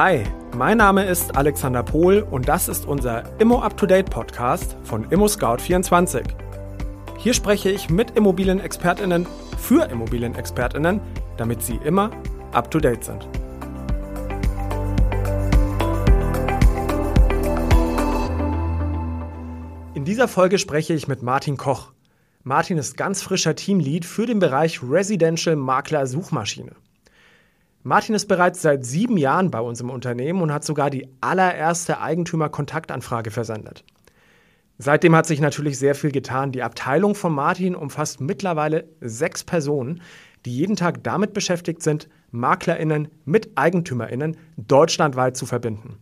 Hi, 0.00 0.22
mein 0.56 0.78
Name 0.78 1.06
ist 1.06 1.36
Alexander 1.36 1.82
Pohl 1.82 2.24
und 2.30 2.48
das 2.48 2.68
ist 2.68 2.86
unser 2.86 3.24
Immo 3.40 3.62
Up 3.62 3.76
to 3.76 3.84
Date 3.84 4.08
Podcast 4.08 4.76
von 4.84 5.02
Immo 5.10 5.26
Scout 5.26 5.56
24. 5.58 6.22
Hier 7.16 7.34
spreche 7.34 7.68
ich 7.68 7.90
mit 7.90 8.12
Immobilienexpertinnen 8.12 9.26
für 9.58 9.90
Immobilienexpertinnen, 9.90 11.00
damit 11.36 11.62
sie 11.62 11.80
immer 11.84 12.12
up 12.52 12.70
to 12.70 12.78
date 12.78 13.02
sind. 13.02 13.28
In 19.94 20.04
dieser 20.04 20.28
Folge 20.28 20.58
spreche 20.58 20.94
ich 20.94 21.08
mit 21.08 21.24
Martin 21.24 21.56
Koch. 21.56 21.90
Martin 22.44 22.78
ist 22.78 22.96
ganz 22.96 23.20
frischer 23.20 23.56
Teamlead 23.56 24.04
für 24.04 24.26
den 24.26 24.38
Bereich 24.38 24.80
Residential 24.80 25.56
Makler 25.56 26.06
Suchmaschine. 26.06 26.76
Martin 27.82 28.14
ist 28.14 28.26
bereits 28.26 28.60
seit 28.60 28.84
sieben 28.84 29.16
Jahren 29.16 29.50
bei 29.50 29.60
uns 29.60 29.80
im 29.80 29.90
Unternehmen 29.90 30.42
und 30.42 30.52
hat 30.52 30.64
sogar 30.64 30.90
die 30.90 31.08
allererste 31.20 32.00
Eigentümer-Kontaktanfrage 32.00 33.30
versendet. 33.30 33.84
Seitdem 34.78 35.14
hat 35.16 35.26
sich 35.26 35.40
natürlich 35.40 35.78
sehr 35.78 35.94
viel 35.94 36.12
getan. 36.12 36.52
Die 36.52 36.62
Abteilung 36.62 37.14
von 37.14 37.32
Martin 37.32 37.74
umfasst 37.74 38.20
mittlerweile 38.20 38.88
sechs 39.00 39.42
Personen, 39.42 40.00
die 40.44 40.56
jeden 40.56 40.76
Tag 40.76 41.02
damit 41.02 41.32
beschäftigt 41.32 41.82
sind, 41.82 42.08
MaklerInnen 42.30 43.08
mit 43.24 43.50
EigentümerInnen 43.56 44.36
deutschlandweit 44.56 45.36
zu 45.36 45.46
verbinden. 45.46 45.98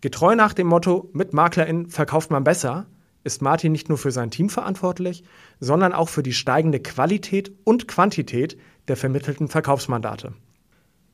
Getreu 0.00 0.36
nach 0.36 0.52
dem 0.52 0.68
Motto, 0.68 1.10
mit 1.12 1.32
MaklerInnen 1.32 1.90
verkauft 1.90 2.30
man 2.30 2.44
besser, 2.44 2.86
ist 3.24 3.42
Martin 3.42 3.72
nicht 3.72 3.88
nur 3.88 3.98
für 3.98 4.12
sein 4.12 4.30
Team 4.30 4.48
verantwortlich, 4.48 5.24
sondern 5.58 5.92
auch 5.92 6.08
für 6.08 6.22
die 6.22 6.32
steigende 6.32 6.78
Qualität 6.78 7.50
und 7.64 7.88
Quantität 7.88 8.56
der 8.86 8.96
vermittelten 8.96 9.48
Verkaufsmandate. 9.48 10.32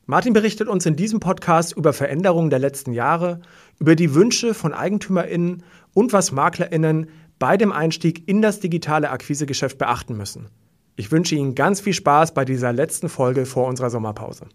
Martin 0.05 0.33
berichtet 0.33 0.67
uns 0.67 0.85
in 0.85 0.97
diesem 0.97 1.21
Podcast 1.21 1.71
über 1.77 1.93
Veränderungen 1.93 2.49
der 2.49 2.59
letzten 2.59 2.91
Jahre, 2.91 3.39
über 3.79 3.95
die 3.95 4.13
Wünsche 4.13 4.53
von 4.53 4.73
EigentümerInnen 4.73 5.63
und 5.93 6.11
was 6.11 6.33
MaklerInnen 6.33 7.07
bei 7.39 7.55
dem 7.55 7.71
Einstieg 7.71 8.27
in 8.27 8.41
das 8.41 8.59
digitale 8.59 9.11
Akquisegeschäft 9.11 9.77
beachten 9.77 10.17
müssen. 10.17 10.49
Ich 10.97 11.11
wünsche 11.11 11.35
Ihnen 11.35 11.55
ganz 11.55 11.79
viel 11.79 11.93
Spaß 11.93 12.33
bei 12.33 12.43
dieser 12.43 12.73
letzten 12.73 13.07
Folge 13.07 13.45
vor 13.45 13.65
unserer 13.65 13.89
Sommerpause. 13.89 14.47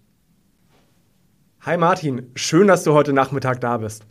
Hi 1.63 1.79
Martin, 1.79 2.31
schön, 2.35 2.67
dass 2.67 2.85
du 2.85 2.93
heute 2.93 3.15
Nachmittag 3.15 3.63
da 3.63 3.79
bist. 3.79 4.05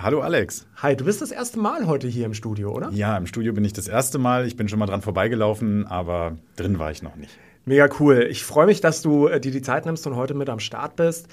Hallo 0.00 0.20
Alex. 0.20 0.68
Hi, 0.76 0.96
du 0.96 1.04
bist 1.04 1.20
das 1.20 1.32
erste 1.32 1.58
Mal 1.58 1.88
heute 1.88 2.06
hier 2.06 2.24
im 2.24 2.34
Studio, 2.34 2.70
oder? 2.70 2.90
Ja, 2.90 3.16
im 3.16 3.26
Studio 3.26 3.52
bin 3.52 3.64
ich 3.64 3.72
das 3.72 3.88
erste 3.88 4.18
Mal. 4.18 4.46
Ich 4.46 4.56
bin 4.56 4.68
schon 4.68 4.78
mal 4.78 4.86
dran 4.86 5.02
vorbeigelaufen, 5.02 5.86
aber 5.86 6.38
drin 6.56 6.78
war 6.78 6.92
ich 6.92 7.02
noch 7.02 7.16
nicht. 7.16 7.36
Mega 7.68 7.86
cool. 8.00 8.26
Ich 8.30 8.44
freue 8.44 8.64
mich, 8.64 8.80
dass 8.80 9.02
du 9.02 9.26
äh, 9.26 9.40
dir 9.40 9.52
die 9.52 9.60
Zeit 9.60 9.84
nimmst 9.84 10.06
und 10.06 10.16
heute 10.16 10.32
mit 10.32 10.48
am 10.48 10.58
Start 10.58 10.96
bist. 10.96 11.28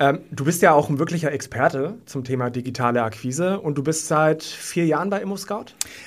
Ähm, 0.00 0.20
du 0.30 0.46
bist 0.46 0.62
ja 0.62 0.72
auch 0.72 0.88
ein 0.88 0.98
wirklicher 0.98 1.32
Experte 1.32 1.98
zum 2.06 2.24
Thema 2.24 2.48
digitale 2.48 3.02
Akquise 3.02 3.60
und 3.60 3.76
du 3.76 3.82
bist 3.82 4.08
seit 4.08 4.42
vier 4.42 4.86
Jahren 4.86 5.10
bei 5.10 5.20
ImmoScout? 5.20 5.66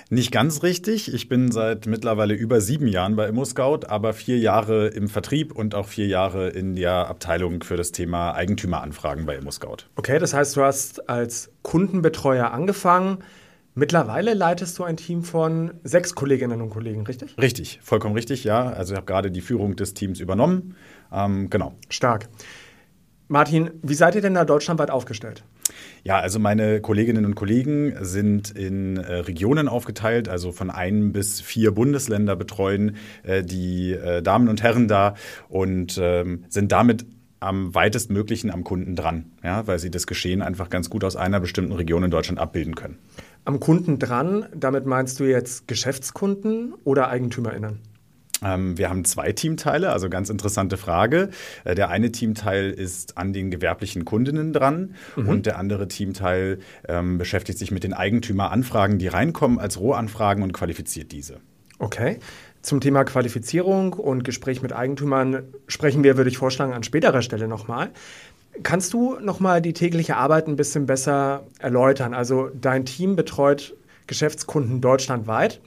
Nicht 0.09 0.31
ganz 0.31 0.63
richtig. 0.63 1.13
Ich 1.13 1.29
bin 1.29 1.51
seit 1.51 1.85
mittlerweile 1.85 2.33
über 2.33 2.61
sieben 2.61 2.87
Jahren 2.87 3.15
bei 3.15 3.27
ImmoScout, 3.27 3.81
aber 3.87 4.13
vier 4.13 4.39
Jahre 4.39 4.87
im 4.87 5.07
Vertrieb 5.07 5.55
und 5.55 5.75
auch 5.75 5.85
vier 5.85 6.07
Jahre 6.07 6.49
in 6.49 6.75
der 6.75 7.07
Abteilung 7.07 7.61
für 7.61 7.77
das 7.77 7.91
Thema 7.91 8.33
Eigentümeranfragen 8.33 9.27
bei 9.27 9.35
ImmoScout. 9.35 9.85
Okay, 9.95 10.17
das 10.17 10.33
heißt, 10.33 10.57
du 10.57 10.63
hast 10.63 11.07
als 11.09 11.51
Kundenbetreuer 11.61 12.49
angefangen. 12.51 13.19
Mittlerweile 13.80 14.33
leitest 14.33 14.77
du 14.77 14.83
ein 14.83 14.97
Team 14.97 15.23
von 15.23 15.72
sechs 15.85 16.13
Kolleginnen 16.13 16.61
und 16.61 16.69
Kollegen, 16.69 17.05
richtig? 17.05 17.38
Richtig, 17.38 17.80
vollkommen 17.81 18.13
richtig, 18.13 18.44
ja. 18.44 18.67
Also 18.67 18.91
ich 18.91 18.97
habe 18.97 19.05
gerade 19.05 19.31
die 19.31 19.39
Führung 19.39 19.77
des 19.77 19.94
Teams 19.94 20.19
übernommen. 20.19 20.75
Ähm, 21.13 21.49
genau. 21.49 21.75
Stark. 21.88 22.27
Martin, 23.30 23.69
wie 23.81 23.94
seid 23.94 24.16
ihr 24.16 24.21
denn 24.21 24.33
da 24.33 24.44
deutschlandweit 24.44 24.92
aufgestellt? 24.92 25.45
Ja, 26.03 26.20
also 26.20 26.39
meine 26.39 26.81
Kolleginnen 26.81 27.23
und 27.23 27.36
Kollegen 27.36 27.95
sind 28.02 28.52
in 28.52 28.98
äh, 28.98 29.14
Regionen 29.14 29.70
aufgeteilt, 29.70 30.27
also 30.27 30.52
von 30.52 30.71
ein 30.71 31.14
bis 31.14 31.39
vier 31.39 31.71
Bundesländer 31.71 32.36
betreuen 32.36 32.98
äh, 33.23 33.43
die 33.43 33.93
äh, 33.93 34.21
Damen 34.21 34.49
und 34.49 34.61
Herren 34.61 34.89
da 34.89 35.14
und 35.48 35.98
ähm, 36.02 36.43
sind 36.49 36.73
damit 36.73 37.05
am 37.39 37.73
weitestmöglichen 37.73 38.52
am 38.52 38.64
Kunden 38.64 38.95
dran, 38.95 39.32
ja, 39.43 39.65
weil 39.67 39.80
sie 39.80 39.89
das 39.89 40.08
Geschehen 40.08 40.42
einfach 40.42 40.70
ganz 40.70 40.89
gut 40.89 41.03
aus 41.03 41.15
einer 41.15 41.39
bestimmten 41.39 41.71
Region 41.71 42.03
in 42.03 42.11
Deutschland 42.11 42.39
abbilden 42.39 42.76
können. 42.76 42.98
Am 43.45 43.60
Kunden 43.60 44.00
dran, 44.00 44.45
damit 44.55 44.86
meinst 44.86 45.20
du 45.20 45.23
jetzt 45.23 45.67
Geschäftskunden 45.67 46.73
oder 46.83 47.10
EigentümerInnen? 47.10 47.80
Ähm, 48.44 48.77
wir 48.77 48.89
haben 48.89 49.05
zwei 49.05 49.32
Teamteile, 49.32 49.92
also 49.92 50.10
ganz 50.10 50.30
interessante 50.30 50.77
Frage. 50.77 51.30
Äh, 51.64 51.76
der 51.76 51.89
eine 51.89 52.11
Teamteil 52.11 52.72
ist 52.72 53.17
an 53.17 53.33
den 53.33 53.52
gewerblichen 53.52 54.05
Kundinnen 54.05 54.54
dran 54.54 54.95
mhm. 55.16 55.30
und 55.30 55.45
der 55.45 55.58
andere 55.58 55.88
Teamteil 55.88 56.60
ähm, 56.88 57.17
beschäftigt 57.17 57.60
sich 57.60 57.72
mit 57.72 57.83
den 57.83 57.94
Eigentümeranfragen, 57.94 58.98
die 58.98 59.08
reinkommen 59.08 59.60
als 59.60 59.80
Rohanfragen 59.80 60.44
und 60.44 60.54
qualifiziert 60.54 61.11
diese. 61.11 61.39
Okay. 61.80 62.20
Zum 62.61 62.82
Thema 62.82 63.06
Qualifizierung 63.06 63.94
und 63.94 64.26
Gespräch 64.26 64.61
mit 64.61 64.73
Eigentümern 64.73 65.44
sprechen 65.67 66.04
wir, 66.04 66.17
würde 66.17 66.30
ich 66.30 66.38
vorschlagen, 66.38 66.73
an 66.73 66.83
späterer 66.83 67.21
Stelle 67.21 67.48
nochmal. 67.48 67.92
Kannst 68.64 68.93
du 68.93 69.17
nochmal 69.20 69.61
die 69.61 69.73
tägliche 69.73 70.17
Arbeit 70.17 70.48
ein 70.48 70.55
bisschen 70.55 70.86
besser 70.86 71.43
erläutern? 71.60 72.14
Also 72.14 72.49
dein 72.60 72.86
Team 72.86 73.15
betreut 73.15 73.76
Geschäftskunden 74.08 74.82
deutschlandweit, 74.82 75.61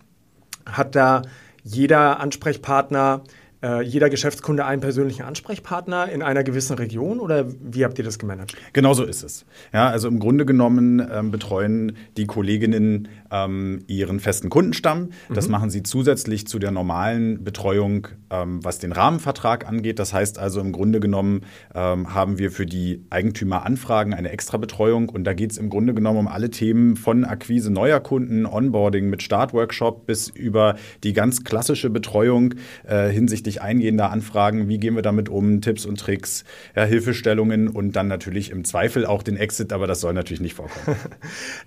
hat 0.67 0.95
da 0.95 1.23
jeder 1.63 2.21
Ansprechpartner 2.21 3.23
äh, 3.63 3.83
jeder 3.83 4.11
Geschäftskunde 4.11 4.65
einen 4.65 4.81
persönlichen 4.81 5.23
Ansprechpartner 5.23 6.11
in 6.11 6.23
einer 6.23 6.43
gewissen 6.43 6.77
Region 6.77 7.21
oder 7.21 7.47
wie 7.61 7.85
habt 7.85 7.99
ihr 7.99 8.05
das 8.05 8.19
gemanagt? 8.19 8.57
Genau 8.73 8.93
so 8.93 9.05
ist 9.05 9.23
es. 9.23 9.47
Ja, 9.73 9.89
also 9.89 10.09
im 10.09 10.19
Grunde 10.19 10.45
genommen 10.45 11.07
ähm, 11.11 11.31
betreuen 11.31 11.97
die 12.17 12.27
Kolleginnen 12.27 13.09
ähm, 13.33 13.83
ihren 13.87 14.21
festen 14.21 14.51
Kundenstamm. 14.51 15.11
Das 15.33 15.47
mhm. 15.47 15.53
machen 15.53 15.71
sie 15.71 15.83
zusätzlich 15.83 16.47
zu 16.47 16.59
der 16.59 16.71
normalen 16.71 17.43
Betreuung, 17.43 18.09
ähm, 18.31 18.63
was 18.63 18.79
den 18.79 18.93
Rahmenvertrag 18.93 19.67
angeht. 19.67 19.99
Das 19.99 20.13
heißt 20.13 20.39
also 20.39 20.61
im 20.61 20.73
Grunde 20.73 21.01
genommen 21.01 21.43
ähm, 21.75 22.15
haben 22.15 22.39
wir 22.39 22.51
für 22.51 22.67
die 22.67 23.05
Eigentümeranfragen 23.11 24.15
eine 24.15 24.31
extra 24.31 24.59
Betreuung 24.59 25.09
und 25.09 25.25
da 25.25 25.33
geht 25.33 25.53
es 25.53 25.59
im 25.59 25.71
Grunde 25.71 25.95
genommen 25.95 26.19
um 26.19 26.29
alle 26.29 26.51
Themen 26.51 26.97
von 26.97 27.25
Akquise 27.25 27.73
neuer 27.73 28.01
Kunden, 28.01 28.45
Onboarding 28.47 29.09
mit 29.09 29.23
Startworkshop 29.23 30.07
bis 30.07 30.29
über 30.29 30.77
die 31.03 31.15
ganz 31.15 31.45
klassische 31.45 31.89
Betreuung 31.91 32.55
äh, 32.87 33.09
hinsichtlich 33.09 33.63
eingehender 33.63 34.11
Anfragen, 34.11 34.69
wie 34.69 34.79
gehen 34.79 34.95
wir 34.95 35.03
damit 35.03 35.29
um, 35.29 35.61
Tipps 35.63 35.87
und 35.87 35.99
Tricks, 35.99 36.45
ja, 36.77 36.85
Hilfestellungen 36.85 37.69
und 37.69 37.97
dann 37.97 38.09
natürlich 38.09 38.51
im 38.51 38.65
Zweifel 38.65 39.07
auch 39.07 39.23
den 39.23 39.37
Exit, 39.37 39.73
aber 39.73 39.87
das 39.87 40.01
soll 40.01 40.13
natürlich 40.13 40.41
nicht 40.41 40.55
vorkommen. 40.55 40.97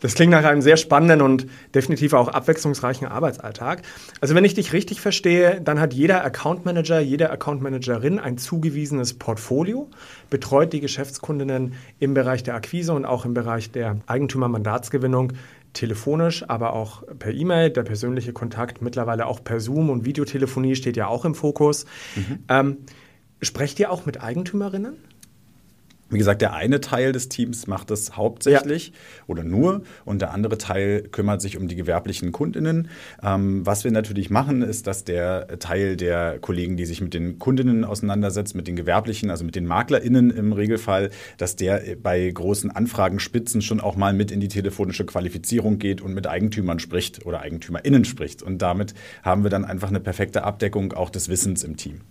Das 0.01 0.13
klingt 0.13 0.31
nach 0.31 0.43
einem 0.43 0.61
sehr 0.61 0.77
spannenden 0.77 1.21
und 1.21 1.47
definitiv 1.73 2.13
auch 2.13 2.27
abwechslungsreichen 2.27 3.07
Arbeitsalltag. 3.07 3.81
Also 4.21 4.35
wenn 4.35 4.45
ich 4.45 4.53
dich 4.53 4.73
richtig 4.73 5.01
verstehe, 5.01 5.61
dann 5.61 5.79
hat 5.79 5.93
jeder 5.93 6.23
Account 6.23 6.65
Manager, 6.65 6.99
jede 6.99 7.29
Account 7.29 7.61
Managerin 7.61 8.19
ein 8.19 8.37
zugewiesenes 8.37 9.13
Portfolio, 9.13 9.89
betreut 10.29 10.73
die 10.73 10.79
Geschäftskundinnen 10.79 11.73
im 11.99 12.13
Bereich 12.13 12.43
der 12.43 12.55
Akquise 12.55 12.93
und 12.93 13.05
auch 13.05 13.25
im 13.25 13.33
Bereich 13.33 13.71
der 13.71 13.97
Eigentümermandatsgewinnung 14.07 15.33
telefonisch, 15.73 16.43
aber 16.47 16.73
auch 16.73 17.03
per 17.19 17.33
E-Mail, 17.33 17.69
der 17.69 17.83
persönliche 17.83 18.33
Kontakt, 18.33 18.81
mittlerweile 18.81 19.27
auch 19.27 19.43
per 19.43 19.59
Zoom 19.59 19.89
und 19.89 20.05
Videotelefonie 20.05 20.75
steht 20.75 20.97
ja 20.97 21.07
auch 21.07 21.25
im 21.25 21.35
Fokus. 21.35 21.85
Mhm. 22.15 22.39
Ähm, 22.49 22.77
sprecht 23.41 23.79
ihr 23.79 23.91
auch 23.91 24.05
mit 24.05 24.21
Eigentümerinnen? 24.21 24.95
Wie 26.09 26.19
gesagt, 26.19 26.43
der 26.43 26.53
eine 26.53 26.81
Teil 26.81 27.13
des 27.13 27.29
Teams 27.29 27.65
macht 27.65 27.89
das 27.89 28.15
hauptsächlich 28.15 28.89
ja. 28.89 28.93
oder 29.25 29.43
nur 29.43 29.81
und 30.05 30.21
der 30.21 30.31
andere 30.31 30.59
Teil 30.59 31.01
kümmert 31.01 31.41
sich 31.41 31.57
um 31.57 31.67
die 31.67 31.75
gewerblichen 31.75 32.31
Kundinnen. 32.31 32.89
Ähm, 33.23 33.65
was 33.65 33.83
wir 33.83 33.91
natürlich 33.91 34.29
machen, 34.29 34.61
ist, 34.61 34.85
dass 34.85 35.03
der 35.03 35.57
Teil 35.57 35.97
der 35.97 36.37
Kollegen, 36.37 36.77
die 36.77 36.85
sich 36.85 37.01
mit 37.01 37.15
den 37.15 37.39
Kundinnen 37.39 37.83
auseinandersetzt, 37.83 38.53
mit 38.53 38.67
den 38.67 38.75
gewerblichen, 38.75 39.31
also 39.31 39.43
mit 39.43 39.55
den 39.55 39.65
MaklerInnen 39.65 40.29
im 40.29 40.53
Regelfall, 40.53 41.09
dass 41.37 41.55
der 41.55 41.81
bei 42.01 42.29
großen 42.29 42.69
Anfragenspitzen 42.69 43.63
schon 43.63 43.79
auch 43.79 43.95
mal 43.95 44.13
mit 44.13 44.29
in 44.29 44.39
die 44.39 44.47
telefonische 44.47 45.07
Qualifizierung 45.07 45.79
geht 45.79 46.01
und 46.01 46.13
mit 46.13 46.27
Eigentümern 46.27 46.77
spricht 46.77 47.25
oder 47.25 47.41
EigentümerInnen 47.41 48.05
spricht. 48.05 48.43
Und 48.43 48.61
damit 48.61 48.93
haben 49.23 49.41
wir 49.41 49.49
dann 49.49 49.65
einfach 49.65 49.89
eine 49.89 49.99
perfekte 49.99 50.43
Abdeckung 50.43 50.93
auch 50.93 51.09
des 51.09 51.29
Wissens 51.29 51.63
im 51.63 51.77
Team. 51.77 52.01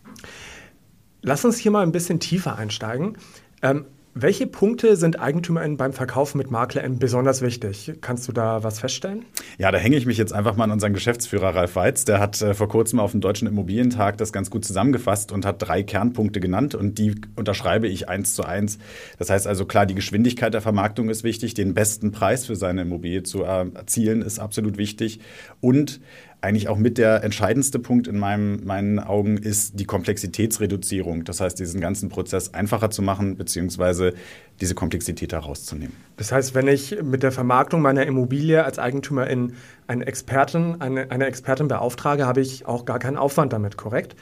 Lass 1.23 1.45
uns 1.45 1.57
hier 1.57 1.71
mal 1.71 1.83
ein 1.83 1.93
bisschen 1.93 2.21
tiefer 2.21 2.59
einsteigen. 2.59 3.17
Ähm, 3.63 3.87
welche 4.17 4.47
Punkte 4.47 4.95
sind 4.95 5.19
EigentümerInnen 5.19 5.77
beim 5.77 5.93
Verkauf 5.93 6.37
mit 6.37 6.49
MaklerInnen 6.49 7.01
besonders 7.01 7.43
wichtig? 7.43 7.95
Kannst 8.01 8.29
du 8.29 8.33
da 8.33 8.63
was 8.63 8.79
feststellen? 8.79 9.25
Ja, 9.59 9.73
da 9.73 9.79
hänge 9.79 9.97
ich 9.97 10.07
mich 10.07 10.19
jetzt 10.19 10.33
einfach 10.33 10.55
mal 10.55 10.63
an 10.63 10.71
unseren 10.71 10.93
Geschäftsführer 10.93 11.57
Ralf 11.57 11.75
Weitz. 11.75 12.05
Der 12.05 12.21
hat 12.21 12.41
äh, 12.41 12.55
vor 12.55 12.69
kurzem 12.69 13.01
auf 13.01 13.11
dem 13.11 13.21
Deutschen 13.21 13.49
Immobilientag 13.49 14.17
das 14.19 14.33
ganz 14.33 14.51
gut 14.51 14.65
zusammengefasst 14.65 15.33
und 15.33 15.45
hat 15.45 15.57
drei 15.59 15.83
Kernpunkte 15.83 16.39
genannt 16.39 16.77
und 16.77 16.99
die 16.99 17.17
unterschreibe 17.35 17.89
ich 17.89 18.09
eins 18.09 18.37
zu 18.37 18.45
eins. 18.45 18.79
Das 19.19 19.31
heißt 19.31 19.49
also 19.49 19.67
klar, 19.67 19.85
die 19.85 19.97
Geschwindigkeit 19.97 20.55
der 20.55 20.61
Vermarktung 20.61 21.09
ist 21.09 21.25
wichtig, 21.25 21.55
den 21.55 21.75
besten 21.75 22.13
Preis 22.13 22.47
für 22.47 22.55
seine 22.55 22.83
Immobilie 22.83 23.25
zu 23.25 23.43
erzielen 23.43 24.23
ist 24.23 24.39
absolut 24.39 24.79
wichtig 24.79 25.19
und 25.61 26.01
eigentlich 26.45 26.69
auch 26.69 26.77
mit 26.77 26.99
der 26.99 27.25
entscheidendste 27.25 27.79
Punkt 27.79 28.07
in 28.07 28.19
meinem, 28.19 28.65
meinen 28.65 28.99
Augen 29.01 29.39
ist 29.39 29.81
die 29.81 29.87
Komplexitätsreduzierung. 29.87 31.25
Das 31.25 31.41
heißt, 31.41 31.59
diesen 31.59 31.81
ganzen 31.81 32.11
Prozess 32.11 32.53
einfacher 32.53 32.91
zu 32.91 33.03
machen, 33.03 33.37
beziehungsweise 33.37 34.13
diese 34.61 34.75
Komplexität 34.75 35.33
herauszunehmen. 35.33 35.97
Das 36.17 36.31
heißt, 36.31 36.55
wenn 36.55 36.69
ich 36.69 37.03
mit 37.03 37.23
der 37.23 37.33
Vermarktung 37.33 37.81
meiner 37.81 38.07
Immobilie 38.07 38.63
als 38.63 38.79
Eigentümerin 38.79 39.55
eine 39.87 40.07
Expertin, 40.07 40.81
eine, 40.81 41.11
eine 41.11 41.27
Expertin 41.27 41.67
beauftrage, 41.67 42.27
habe 42.27 42.43
ich 42.43 42.67
auch 42.67 42.85
gar 42.85 42.99
keinen 42.99 43.17
Aufwand 43.17 43.53
damit, 43.53 43.77
korrekt? 43.77 44.15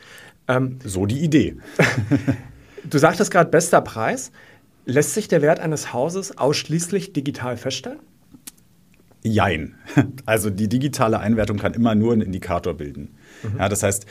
Ähm, 0.49 0.79
so 0.85 1.07
die 1.07 1.21
Idee. 1.21 1.57
du 2.85 2.99
sagtest 2.99 3.31
gerade 3.31 3.51
bester 3.51 3.81
Preis. 3.81 4.33
Lässt 4.85 5.15
sich 5.15 5.29
der 5.29 5.43
Wert 5.43 5.61
eines 5.61 5.93
Hauses 5.93 6.39
ausschließlich 6.39 7.13
digital 7.13 7.57
feststellen? 7.57 8.01
Jein. 9.23 9.75
Also 10.25 10.51
die 10.51 10.69
digitale 10.69 11.19
Einwertung 11.19 11.59
kann 11.59 11.75
immer 11.75 11.95
nur 11.95 12.13
einen 12.13 12.23
Indikator 12.23 12.75
bilden. 12.75 13.15
Mhm. 13.43 13.59
Ja, 13.59 13.69
das 13.69 13.83
heißt, 13.83 14.07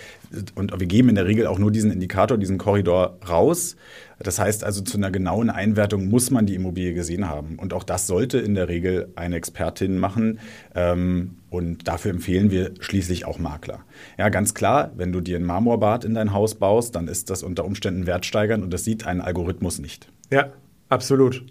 und 0.55 0.77
wir 0.77 0.87
geben 0.87 1.09
in 1.09 1.15
der 1.15 1.25
Regel 1.25 1.47
auch 1.47 1.57
nur 1.57 1.71
diesen 1.71 1.91
Indikator, 1.91 2.37
diesen 2.37 2.57
Korridor 2.57 3.17
raus. 3.27 3.75
Das 4.19 4.39
heißt 4.39 4.63
also, 4.63 4.81
zu 4.81 4.97
einer 4.97 5.09
genauen 5.09 5.49
Einwertung 5.49 6.07
muss 6.07 6.31
man 6.31 6.45
die 6.45 6.55
Immobilie 6.55 6.93
gesehen 6.93 7.29
haben. 7.29 7.57
Und 7.57 7.73
auch 7.73 7.83
das 7.83 8.07
sollte 8.07 8.39
in 8.39 8.55
der 8.55 8.67
Regel 8.67 9.11
eine 9.15 9.37
Expertin 9.37 9.97
machen. 9.97 10.39
Ähm, 10.75 11.37
und 11.49 11.87
dafür 11.87 12.11
empfehlen 12.11 12.51
wir 12.51 12.71
schließlich 12.79 13.25
auch 13.25 13.39
Makler. 13.39 13.79
Ja, 14.17 14.29
ganz 14.29 14.53
klar, 14.53 14.91
wenn 14.95 15.11
du 15.11 15.21
dir 15.21 15.37
ein 15.37 15.45
Marmorbad 15.45 16.05
in 16.05 16.13
dein 16.13 16.33
Haus 16.33 16.55
baust, 16.55 16.95
dann 16.95 17.07
ist 17.07 17.29
das 17.29 17.41
unter 17.41 17.65
Umständen 17.65 18.05
wertsteigernd 18.05 18.63
und 18.63 18.71
das 18.71 18.83
sieht 18.83 19.07
ein 19.07 19.21
Algorithmus 19.21 19.79
nicht. 19.79 20.09
Ja, 20.29 20.51
absolut. 20.89 21.43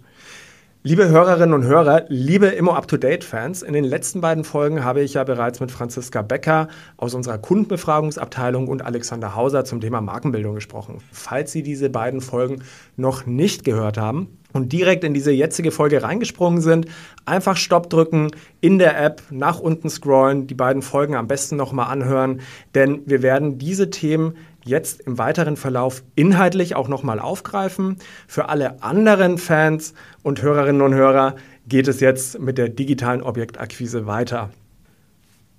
Liebe 0.83 1.09
Hörerinnen 1.09 1.53
und 1.53 1.63
Hörer, 1.65 2.05
liebe 2.07 2.47
Immo 2.47 2.71
Up-to-Date-Fans, 2.71 3.61
in 3.61 3.73
den 3.73 3.83
letzten 3.83 4.19
beiden 4.19 4.43
Folgen 4.43 4.83
habe 4.83 5.01
ich 5.03 5.13
ja 5.13 5.23
bereits 5.23 5.59
mit 5.59 5.69
Franziska 5.69 6.23
Becker 6.23 6.69
aus 6.97 7.13
unserer 7.13 7.37
Kundenbefragungsabteilung 7.37 8.67
und 8.67 8.83
Alexander 8.83 9.35
Hauser 9.35 9.63
zum 9.63 9.79
Thema 9.79 10.01
Markenbildung 10.01 10.55
gesprochen. 10.55 10.97
Falls 11.11 11.51
Sie 11.51 11.61
diese 11.61 11.91
beiden 11.91 12.19
Folgen 12.19 12.63
noch 12.97 13.27
nicht 13.27 13.63
gehört 13.63 13.99
haben 13.99 14.39
und 14.53 14.73
direkt 14.73 15.03
in 15.03 15.13
diese 15.13 15.31
jetzige 15.31 15.69
Folge 15.69 16.01
reingesprungen 16.01 16.61
sind, 16.61 16.87
einfach 17.25 17.57
Stopp 17.57 17.91
drücken, 17.91 18.31
in 18.59 18.79
der 18.79 18.99
App 18.99 19.21
nach 19.29 19.59
unten 19.59 19.87
scrollen, 19.87 20.47
die 20.47 20.55
beiden 20.55 20.81
Folgen 20.81 21.13
am 21.13 21.27
besten 21.27 21.57
nochmal 21.57 21.91
anhören, 21.91 22.41
denn 22.73 23.03
wir 23.05 23.21
werden 23.21 23.59
diese 23.59 23.91
Themen 23.91 24.33
jetzt 24.63 25.01
im 25.01 25.17
weiteren 25.17 25.57
Verlauf 25.57 26.03
inhaltlich 26.15 26.75
auch 26.75 26.87
nochmal 26.87 27.19
aufgreifen. 27.19 27.97
Für 28.27 28.49
alle 28.49 28.81
anderen 28.83 29.37
Fans 29.37 29.93
und 30.23 30.41
Hörerinnen 30.41 30.81
und 30.81 30.93
Hörer 30.93 31.35
geht 31.67 31.87
es 31.87 31.99
jetzt 31.99 32.39
mit 32.39 32.57
der 32.57 32.69
digitalen 32.69 33.21
Objektakquise 33.21 34.05
weiter. 34.07 34.49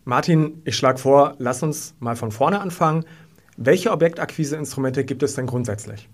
Martin, 0.05 0.63
ich 0.65 0.77
schlage 0.77 0.99
vor, 0.99 1.37
lass 1.39 1.63
uns 1.63 1.95
mal 2.01 2.17
von 2.17 2.33
vorne 2.33 2.61
anfangen. 2.61 3.05
Welche 3.57 3.93
Objektakquiseinstrumente 3.93 5.05
gibt 5.05 5.23
es 5.23 5.35
denn 5.35 5.47
grundsätzlich? 5.47 6.09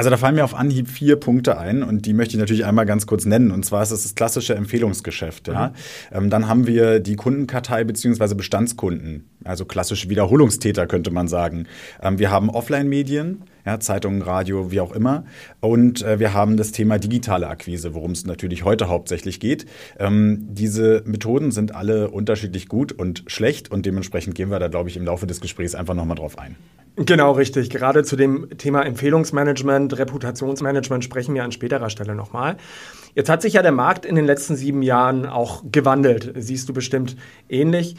Also 0.00 0.08
da 0.08 0.16
fallen 0.16 0.34
mir 0.34 0.44
auf 0.44 0.54
Anhieb 0.54 0.88
vier 0.88 1.16
Punkte 1.16 1.58
ein 1.58 1.82
und 1.82 2.06
die 2.06 2.14
möchte 2.14 2.32
ich 2.32 2.40
natürlich 2.40 2.64
einmal 2.64 2.86
ganz 2.86 3.06
kurz 3.06 3.26
nennen. 3.26 3.50
Und 3.50 3.66
zwar 3.66 3.82
ist 3.82 3.90
es 3.90 4.04
das 4.04 4.14
klassische 4.14 4.54
Empfehlungsgeschäft. 4.54 5.48
Ja? 5.48 5.66
Mhm. 5.66 5.72
Ähm, 6.16 6.30
dann 6.30 6.48
haben 6.48 6.66
wir 6.66 7.00
die 7.00 7.16
Kundenkartei 7.16 7.84
bzw. 7.84 8.34
Bestandskunden, 8.34 9.28
also 9.44 9.66
klassische 9.66 10.08
Wiederholungstäter 10.08 10.86
könnte 10.86 11.10
man 11.10 11.28
sagen. 11.28 11.66
Ähm, 12.02 12.18
wir 12.18 12.30
haben 12.30 12.48
Offline-Medien, 12.48 13.42
ja, 13.64 13.80
Zeitungen, 13.80 14.22
Radio, 14.22 14.70
wie 14.70 14.80
auch 14.80 14.92
immer. 14.92 15.24
Und 15.60 16.02
äh, 16.02 16.18
wir 16.18 16.34
haben 16.34 16.56
das 16.56 16.72
Thema 16.72 16.98
digitale 16.98 17.48
Akquise, 17.48 17.94
worum 17.94 18.12
es 18.12 18.26
natürlich 18.26 18.64
heute 18.64 18.88
hauptsächlich 18.88 19.40
geht. 19.40 19.66
Ähm, 19.98 20.48
diese 20.50 21.02
Methoden 21.04 21.50
sind 21.50 21.74
alle 21.74 22.10
unterschiedlich 22.10 22.68
gut 22.68 22.92
und 22.92 23.24
schlecht 23.26 23.70
und 23.70 23.86
dementsprechend 23.86 24.34
gehen 24.34 24.50
wir 24.50 24.58
da, 24.58 24.68
glaube 24.68 24.88
ich, 24.88 24.96
im 24.96 25.04
Laufe 25.04 25.26
des 25.26 25.40
Gesprächs 25.40 25.74
einfach 25.74 25.94
nochmal 25.94 26.16
drauf 26.16 26.38
ein. 26.38 26.56
Genau, 26.96 27.32
richtig. 27.32 27.70
Gerade 27.70 28.04
zu 28.04 28.16
dem 28.16 28.48
Thema 28.58 28.82
Empfehlungsmanagement, 28.82 29.96
Reputationsmanagement 29.96 31.04
sprechen 31.04 31.34
wir 31.34 31.44
an 31.44 31.52
späterer 31.52 31.88
Stelle 31.88 32.14
nochmal. 32.14 32.56
Jetzt 33.14 33.30
hat 33.30 33.42
sich 33.42 33.54
ja 33.54 33.62
der 33.62 33.72
Markt 33.72 34.04
in 34.04 34.16
den 34.16 34.26
letzten 34.26 34.56
sieben 34.56 34.82
Jahren 34.82 35.24
auch 35.24 35.62
gewandelt. 35.70 36.32
Siehst 36.36 36.68
du 36.68 36.72
bestimmt 36.72 37.16
ähnlich. 37.48 37.96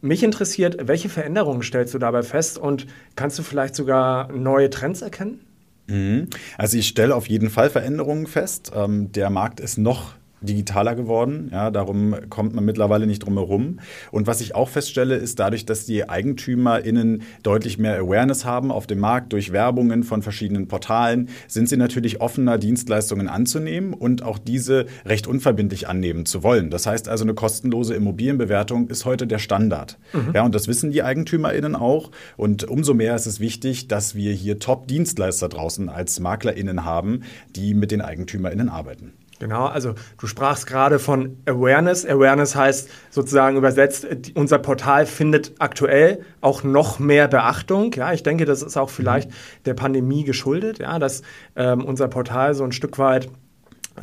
Mich 0.00 0.22
interessiert, 0.22 0.76
welche 0.86 1.08
Veränderungen 1.08 1.62
stellst 1.62 1.92
du 1.92 1.98
dabei 1.98 2.22
fest 2.22 2.56
und 2.56 2.86
kannst 3.16 3.38
du 3.38 3.42
vielleicht 3.42 3.74
sogar 3.74 4.30
neue 4.32 4.70
Trends 4.70 5.02
erkennen? 5.02 5.40
Mhm. 5.88 6.28
Also 6.56 6.76
ich 6.76 6.86
stelle 6.88 7.14
auf 7.14 7.28
jeden 7.28 7.50
Fall 7.50 7.70
Veränderungen 7.70 8.26
fest. 8.26 8.70
Ähm, 8.74 9.10
der 9.10 9.30
Markt 9.30 9.58
ist 9.58 9.78
noch 9.78 10.14
digitaler 10.40 10.94
geworden. 10.94 11.48
Ja, 11.52 11.70
darum 11.70 12.14
kommt 12.28 12.54
man 12.54 12.64
mittlerweile 12.64 13.06
nicht 13.06 13.20
drum 13.20 13.34
herum. 13.34 13.80
Und 14.10 14.26
was 14.26 14.40
ich 14.40 14.54
auch 14.54 14.68
feststelle, 14.68 15.16
ist 15.16 15.38
dadurch, 15.38 15.66
dass 15.66 15.86
die 15.86 16.08
EigentümerInnen 16.08 17.22
deutlich 17.42 17.78
mehr 17.78 17.98
Awareness 17.98 18.44
haben 18.44 18.70
auf 18.70 18.86
dem 18.86 19.00
Markt 19.00 19.32
durch 19.32 19.52
Werbungen 19.52 20.02
von 20.02 20.22
verschiedenen 20.22 20.68
Portalen, 20.68 21.28
sind 21.46 21.68
sie 21.68 21.76
natürlich 21.76 22.20
offener, 22.20 22.58
Dienstleistungen 22.58 23.28
anzunehmen 23.28 23.94
und 23.94 24.22
auch 24.22 24.38
diese 24.38 24.86
recht 25.04 25.26
unverbindlich 25.26 25.88
annehmen 25.88 26.26
zu 26.26 26.42
wollen. 26.42 26.70
Das 26.70 26.86
heißt 26.86 27.08
also, 27.08 27.24
eine 27.24 27.34
kostenlose 27.34 27.94
Immobilienbewertung 27.94 28.88
ist 28.88 29.04
heute 29.04 29.26
der 29.26 29.38
Standard. 29.38 29.98
Mhm. 30.12 30.32
Ja, 30.34 30.44
und 30.44 30.54
das 30.54 30.68
wissen 30.68 30.90
die 30.90 31.02
EigentümerInnen 31.02 31.74
auch. 31.74 32.10
Und 32.36 32.64
umso 32.64 32.94
mehr 32.94 33.14
ist 33.14 33.26
es 33.26 33.40
wichtig, 33.40 33.88
dass 33.88 34.14
wir 34.14 34.32
hier 34.32 34.58
Top-Dienstleister 34.58 35.48
draußen 35.48 35.88
als 35.88 36.20
MaklerInnen 36.20 36.84
haben, 36.84 37.22
die 37.56 37.74
mit 37.74 37.90
den 37.90 38.00
EigentümerInnen 38.00 38.68
arbeiten. 38.68 39.12
Genau, 39.38 39.66
also 39.66 39.94
du 40.18 40.26
sprachst 40.26 40.66
gerade 40.66 40.98
von 40.98 41.36
Awareness. 41.46 42.04
Awareness 42.04 42.56
heißt 42.56 42.90
sozusagen 43.10 43.56
übersetzt, 43.56 44.06
unser 44.34 44.58
Portal 44.58 45.06
findet 45.06 45.52
aktuell 45.60 46.24
auch 46.40 46.64
noch 46.64 46.98
mehr 46.98 47.28
Beachtung. 47.28 47.92
Ja, 47.92 48.12
ich 48.12 48.22
denke, 48.22 48.44
das 48.44 48.62
ist 48.62 48.76
auch 48.76 48.90
vielleicht 48.90 49.30
der 49.64 49.74
Pandemie 49.74 50.24
geschuldet, 50.24 50.80
ja, 50.80 50.98
dass 50.98 51.22
ähm, 51.54 51.84
unser 51.84 52.08
Portal 52.08 52.54
so 52.54 52.64
ein 52.64 52.72
Stück 52.72 52.98
weit 52.98 53.28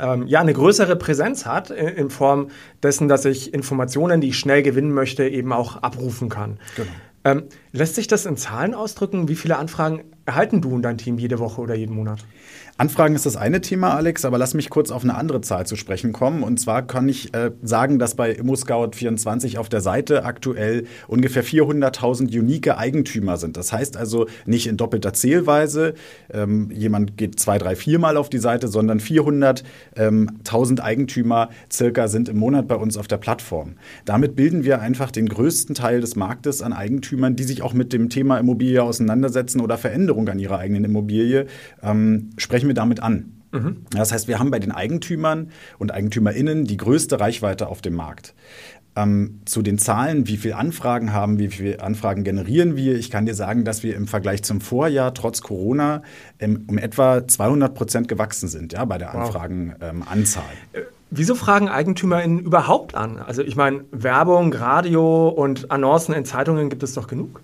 ähm, 0.00 0.26
ja, 0.26 0.40
eine 0.40 0.52
größere 0.52 0.96
Präsenz 0.96 1.46
hat 1.46 1.70
in, 1.70 1.88
in, 1.88 2.10
Form 2.10 2.48
dessen, 2.82 3.08
dass 3.08 3.24
ich 3.24 3.54
Informationen, 3.54 4.20
die 4.20 4.28
ich 4.28 4.38
schnell 4.38 4.62
gewinnen 4.62 4.92
möchte, 4.92 5.26
eben 5.28 5.52
auch 5.52 5.76
abrufen 5.76 6.28
kann. 6.28 6.58
Genau. 6.76 6.88
Ähm, 7.24 7.44
lässt 7.72 7.96
sich 7.96 8.06
das 8.06 8.24
in 8.24 8.36
Zahlen 8.36 8.74
ausdrücken? 8.74 9.28
Wie 9.28 9.34
viele 9.34 9.56
Anfragen 9.56 10.04
erhalten 10.26 10.60
du 10.60 10.74
und 10.74 10.82
dein 10.82 10.96
Team 10.96 11.18
jede 11.18 11.38
Woche 11.38 11.60
oder 11.60 11.74
jeden 11.74 11.94
Monat? 11.94 12.24
Anfragen 12.78 13.14
ist 13.14 13.24
das 13.24 13.36
eine 13.36 13.62
Thema, 13.62 13.94
Alex, 13.94 14.26
aber 14.26 14.36
lass 14.36 14.52
mich 14.52 14.68
kurz 14.68 14.90
auf 14.90 15.02
eine 15.02 15.14
andere 15.14 15.40
Zahl 15.40 15.66
zu 15.66 15.76
sprechen 15.76 16.12
kommen. 16.12 16.42
Und 16.42 16.60
zwar 16.60 16.86
kann 16.86 17.08
ich 17.08 17.32
äh, 17.32 17.52
sagen, 17.62 17.98
dass 17.98 18.16
bei 18.16 18.32
ImmoScout24 18.32 19.56
auf 19.56 19.70
der 19.70 19.80
Seite 19.80 20.26
aktuell 20.26 20.84
ungefähr 21.08 21.42
400.000 21.42 22.38
unique 22.38 22.76
Eigentümer 22.76 23.38
sind. 23.38 23.56
Das 23.56 23.72
heißt 23.72 23.96
also 23.96 24.26
nicht 24.44 24.66
in 24.66 24.76
doppelter 24.76 25.14
Zählweise, 25.14 25.94
ähm, 26.30 26.70
jemand 26.70 27.16
geht 27.16 27.40
zwei, 27.40 27.56
drei, 27.56 27.76
viermal 27.76 28.18
auf 28.18 28.28
die 28.28 28.36
Seite, 28.36 28.68
sondern 28.68 29.00
400.000 29.00 29.62
ähm, 29.96 30.78
Eigentümer 30.78 31.48
circa 31.72 32.08
sind 32.08 32.28
im 32.28 32.36
Monat 32.36 32.68
bei 32.68 32.76
uns 32.76 32.98
auf 32.98 33.08
der 33.08 33.16
Plattform. 33.16 33.76
Damit 34.04 34.36
bilden 34.36 34.64
wir 34.64 34.82
einfach 34.82 35.10
den 35.10 35.30
größten 35.30 35.74
Teil 35.74 36.02
des 36.02 36.14
Marktes 36.14 36.60
an 36.60 36.74
Eigentümern, 36.74 37.36
die 37.36 37.44
sich 37.44 37.62
auch 37.62 37.72
mit 37.72 37.94
dem 37.94 38.10
Thema 38.10 38.36
Immobilie 38.36 38.82
auseinandersetzen 38.82 39.62
oder 39.62 39.78
Veränderung 39.78 40.28
an 40.28 40.38
ihrer 40.38 40.58
eigenen 40.58 40.84
Immobilie 40.84 41.46
ähm, 41.82 42.28
sprechen 42.36 42.65
sprechen 42.66 42.68
wir 42.68 42.74
damit 42.74 43.02
an. 43.02 43.32
Mhm. 43.52 43.86
Das 43.90 44.12
heißt, 44.12 44.28
wir 44.28 44.38
haben 44.38 44.50
bei 44.50 44.58
den 44.58 44.72
Eigentümern 44.72 45.50
und 45.78 45.92
EigentümerInnen 45.92 46.64
die 46.64 46.76
größte 46.76 47.20
Reichweite 47.20 47.68
auf 47.68 47.80
dem 47.80 47.94
Markt. 47.94 48.34
Ähm, 48.96 49.42
zu 49.44 49.60
den 49.60 49.78
Zahlen, 49.78 50.26
wie 50.26 50.38
viele 50.38 50.56
Anfragen 50.56 51.12
haben, 51.12 51.38
wie 51.38 51.48
viele 51.48 51.80
Anfragen 51.80 52.24
generieren 52.24 52.76
wir. 52.76 52.96
Ich 52.96 53.10
kann 53.10 53.26
dir 53.26 53.34
sagen, 53.34 53.64
dass 53.64 53.82
wir 53.82 53.94
im 53.94 54.06
Vergleich 54.06 54.42
zum 54.42 54.62
Vorjahr 54.62 55.12
trotz 55.12 55.42
Corona 55.42 56.02
ähm, 56.38 56.64
um 56.66 56.78
etwa 56.78 57.26
200 57.26 57.74
Prozent 57.74 58.08
gewachsen 58.08 58.48
sind 58.48 58.72
ja, 58.72 58.84
bei 58.86 58.96
der 58.96 59.14
Anfragenanzahl. 59.14 60.44
Wow. 60.72 60.80
Ähm, 60.80 60.86
Wieso 61.10 61.34
fragen 61.34 61.68
EigentümerInnen 61.68 62.40
überhaupt 62.40 62.94
an? 62.94 63.18
Also 63.18 63.42
ich 63.42 63.54
meine, 63.54 63.84
Werbung, 63.92 64.52
Radio 64.52 65.28
und 65.28 65.70
Annoncen 65.70 66.14
in 66.14 66.24
Zeitungen 66.24 66.68
gibt 66.68 66.82
es 66.82 66.94
doch 66.94 67.06
genug. 67.06 67.40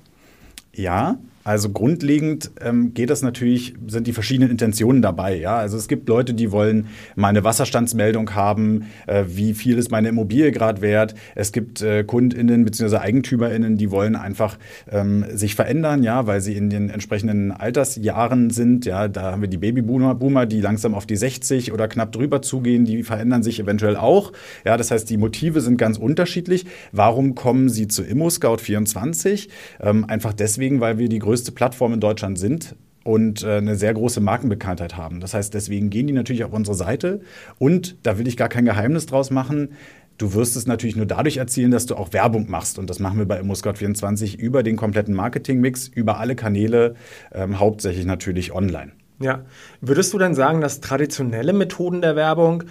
Ja, 0.72 1.18
also 1.44 1.70
grundlegend 1.70 2.50
ähm, 2.60 2.94
geht 2.94 3.10
das 3.10 3.22
natürlich, 3.22 3.74
sind 3.86 4.06
die 4.06 4.12
verschiedenen 4.12 4.50
Intentionen 4.50 5.02
dabei. 5.02 5.36
Ja? 5.36 5.56
Also 5.56 5.76
es 5.76 5.88
gibt 5.88 6.08
Leute, 6.08 6.34
die 6.34 6.52
wollen 6.52 6.86
meine 7.16 7.44
Wasserstandsmeldung 7.44 8.34
haben, 8.34 8.86
äh, 9.06 9.24
wie 9.26 9.54
viel 9.54 9.78
ist 9.78 9.90
meine 9.90 10.08
Immobilie 10.08 10.52
gerade 10.52 10.82
wert. 10.82 11.14
Es 11.34 11.52
gibt 11.52 11.82
äh, 11.82 12.04
KundInnen 12.04 12.64
bzw. 12.64 12.96
EigentümerInnen, 12.96 13.76
die 13.76 13.90
wollen 13.90 14.14
einfach 14.14 14.58
ähm, 14.90 15.24
sich 15.32 15.54
verändern, 15.54 16.02
ja, 16.02 16.26
weil 16.26 16.40
sie 16.40 16.54
in 16.54 16.70
den 16.70 16.90
entsprechenden 16.90 17.50
Altersjahren 17.50 18.50
sind. 18.50 18.84
Ja? 18.84 19.08
Da 19.08 19.32
haben 19.32 19.42
wir 19.42 19.48
die 19.48 19.58
Babyboomer, 19.58 20.14
Boomer, 20.14 20.46
die 20.46 20.60
langsam 20.60 20.94
auf 20.94 21.06
die 21.06 21.16
60 21.16 21.72
oder 21.72 21.88
knapp 21.88 22.12
drüber 22.12 22.42
zugehen, 22.42 22.84
die 22.84 23.02
verändern 23.02 23.42
sich 23.42 23.58
eventuell 23.58 23.96
auch. 23.96 24.32
Ja, 24.64 24.76
das 24.76 24.90
heißt, 24.90 25.10
die 25.10 25.16
Motive 25.16 25.60
sind 25.60 25.76
ganz 25.76 25.98
unterschiedlich. 25.98 26.66
Warum 26.92 27.34
kommen 27.34 27.68
sie 27.68 27.88
zu 27.88 28.02
ImmoScout24? 28.02 29.48
Ähm, 29.80 30.04
einfach 30.04 30.32
deswegen, 30.32 30.80
weil 30.80 30.98
wir 30.98 31.08
die 31.08 31.18
größte 31.18 31.31
Plattform 31.40 31.94
in 31.94 32.00
Deutschland 32.00 32.38
sind 32.38 32.76
und 33.04 33.42
äh, 33.42 33.56
eine 33.56 33.76
sehr 33.76 33.94
große 33.94 34.20
Markenbekanntheit 34.20 34.96
haben. 34.96 35.20
Das 35.20 35.34
heißt, 35.34 35.54
deswegen 35.54 35.90
gehen 35.90 36.06
die 36.06 36.12
natürlich 36.12 36.44
auf 36.44 36.52
unsere 36.52 36.76
Seite 36.76 37.20
und 37.58 37.96
da 38.02 38.18
will 38.18 38.28
ich 38.28 38.36
gar 38.36 38.48
kein 38.48 38.64
Geheimnis 38.64 39.06
draus 39.06 39.30
machen. 39.30 39.70
Du 40.18 40.34
wirst 40.34 40.56
es 40.56 40.66
natürlich 40.66 40.94
nur 40.94 41.06
dadurch 41.06 41.38
erzielen, 41.38 41.70
dass 41.70 41.86
du 41.86 41.96
auch 41.96 42.12
Werbung 42.12 42.48
machst. 42.48 42.78
Und 42.78 42.88
das 42.88 43.00
machen 43.00 43.18
wir 43.18 43.26
bei 43.26 43.40
ImmoScout24 43.40 44.36
über 44.36 44.62
den 44.62 44.76
kompletten 44.76 45.14
Marketingmix, 45.14 45.88
über 45.88 46.18
alle 46.18 46.36
Kanäle, 46.36 46.94
ähm, 47.32 47.58
hauptsächlich 47.58 48.04
natürlich 48.04 48.52
online. 48.52 48.92
Ja. 49.20 49.44
Würdest 49.80 50.12
du 50.12 50.18
denn 50.18 50.34
sagen, 50.34 50.60
dass 50.60 50.80
traditionelle 50.80 51.52
Methoden 51.52 52.02
der 52.02 52.14
Werbung 52.14 52.64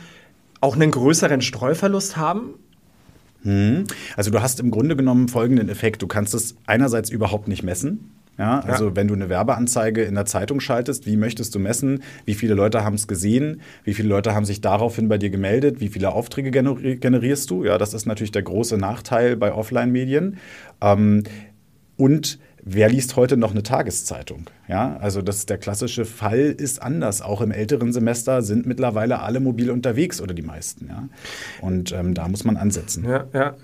auch 0.61 0.75
einen 0.75 0.91
größeren 0.91 1.41
Streuverlust 1.41 2.15
haben? 2.15 2.53
Hm. 3.43 3.85
Also 4.15 4.31
du 4.31 4.41
hast 4.41 4.59
im 4.59 4.69
Grunde 4.69 4.95
genommen 4.95 5.27
folgenden 5.27 5.67
Effekt. 5.69 6.01
Du 6.01 6.07
kannst 6.07 6.33
es 6.33 6.55
einerseits 6.67 7.09
überhaupt 7.09 7.47
nicht 7.47 7.63
messen. 7.63 8.11
Ja, 8.37 8.59
also 8.61 8.89
ja. 8.89 8.95
wenn 8.95 9.07
du 9.07 9.13
eine 9.13 9.29
Werbeanzeige 9.29 10.03
in 10.03 10.15
der 10.15 10.25
Zeitung 10.25 10.61
schaltest, 10.61 11.05
wie 11.05 11.17
möchtest 11.17 11.53
du 11.53 11.59
messen, 11.59 12.01
wie 12.25 12.33
viele 12.33 12.53
Leute 12.53 12.83
haben 12.83 12.95
es 12.95 13.07
gesehen, 13.07 13.61
wie 13.83 13.93
viele 13.93 14.09
Leute 14.09 14.33
haben 14.33 14.45
sich 14.45 14.61
daraufhin 14.61 15.09
bei 15.09 15.17
dir 15.17 15.29
gemeldet, 15.29 15.79
wie 15.79 15.89
viele 15.89 16.11
Aufträge 16.11 16.49
generierst 16.51 17.49
du? 17.49 17.65
Ja, 17.65 17.77
das 17.77 17.93
ist 17.93 18.05
natürlich 18.05 18.31
der 18.31 18.43
große 18.43 18.77
Nachteil 18.77 19.35
bei 19.35 19.53
Offline-Medien. 19.53 20.37
Ähm, 20.81 21.23
und 21.97 22.39
wer 22.63 22.89
liest 22.89 23.15
heute 23.15 23.37
noch 23.37 23.51
eine 23.51 23.63
Tageszeitung? 23.63 24.49
Ja, 24.67 24.97
also 24.97 25.21
das 25.21 25.45
der 25.45 25.57
klassische 25.57 26.05
Fall 26.05 26.55
ist 26.57 26.81
anders. 26.81 27.21
Auch 27.21 27.41
im 27.41 27.51
älteren 27.51 27.93
Semester 27.93 28.41
sind 28.41 28.65
mittlerweile 28.65 29.19
alle 29.19 29.39
mobil 29.39 29.69
unterwegs 29.69 30.21
oder 30.21 30.33
die 30.33 30.41
meisten. 30.41 30.87
Ja, 30.87 31.09
und 31.61 31.91
ähm, 31.91 32.13
da 32.13 32.27
muss 32.27 32.43
man 32.43 32.57
ansetzen. 32.57 33.05
Ja, 33.05 33.25
ja. 33.33 33.55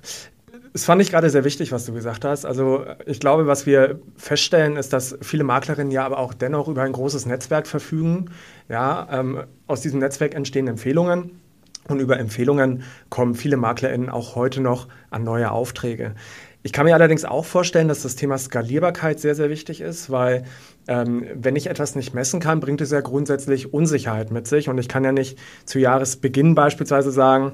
Das 0.78 0.86
fand 0.86 1.02
ich 1.02 1.10
gerade 1.10 1.28
sehr 1.32 1.44
wichtig, 1.44 1.72
was 1.72 1.88
du 1.88 1.94
gesagt 1.94 2.24
hast. 2.24 2.46
Also 2.46 2.86
ich 3.08 3.20
glaube, 3.20 3.48
was 3.48 3.66
wir 3.66 4.00
feststellen, 4.16 4.76
ist, 4.76 4.94
dass 4.94 5.18
viele 5.24 5.44
Maklerinnen 5.44 5.90
ja 5.90 6.06
aber 6.06 6.20
auch 6.20 6.36
dennoch 6.36 6.68
über 6.68 6.84
ein 6.84 6.92
großes 6.92 7.26
Netzwerk 7.26 7.66
verfügen. 7.66 8.30
Ja, 8.70 9.08
ähm, 9.12 9.42
aus 9.66 9.82
diesem 9.82 10.00
Netzwerk 10.00 10.36
entstehen 10.36 10.68
Empfehlungen. 10.68 11.42
Und 11.88 12.00
über 12.00 12.20
Empfehlungen 12.20 12.84
kommen 13.10 13.34
viele 13.34 13.58
MaklerInnen 13.58 14.12
auch 14.12 14.36
heute 14.36 14.62
noch 14.62 14.88
an 15.10 15.24
neue 15.24 15.50
Aufträge. 15.50 16.14
Ich 16.62 16.74
kann 16.74 16.86
mir 16.86 16.94
allerdings 16.94 17.26
auch 17.26 17.46
vorstellen, 17.46 17.88
dass 17.88 18.04
das 18.04 18.16
Thema 18.16 18.38
Skalierbarkeit 18.38 19.20
sehr, 19.20 19.34
sehr 19.34 19.50
wichtig 19.50 19.82
ist, 19.82 20.12
weil 20.12 20.44
ähm, 20.88 21.26
wenn 21.34 21.56
ich 21.56 21.72
etwas 21.72 21.96
nicht 21.96 22.14
messen 22.14 22.40
kann, 22.40 22.60
bringt 22.60 22.82
es 22.82 22.92
ja 22.92 23.02
grundsätzlich 23.02 23.74
Unsicherheit 23.74 24.30
mit 24.30 24.46
sich. 24.46 24.70
Und 24.70 24.78
ich 24.78 24.88
kann 24.88 25.04
ja 25.04 25.12
nicht 25.12 25.40
zu 25.66 25.80
Jahresbeginn 25.80 26.54
beispielsweise 26.54 27.10
sagen, 27.10 27.54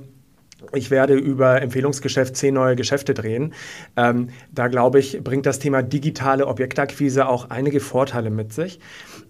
ich 0.73 0.91
werde 0.91 1.15
über 1.15 1.61
Empfehlungsgeschäft 1.61 2.35
zehn 2.35 2.53
neue 2.53 2.75
Geschäfte 2.75 3.13
drehen. 3.13 3.53
Ähm, 3.95 4.29
da 4.51 4.67
glaube 4.67 4.99
ich, 4.99 5.23
bringt 5.23 5.45
das 5.45 5.59
Thema 5.59 5.81
digitale 5.83 6.47
Objektakquise 6.47 7.27
auch 7.27 7.49
einige 7.49 7.79
Vorteile 7.79 8.29
mit 8.29 8.53
sich. 8.53 8.79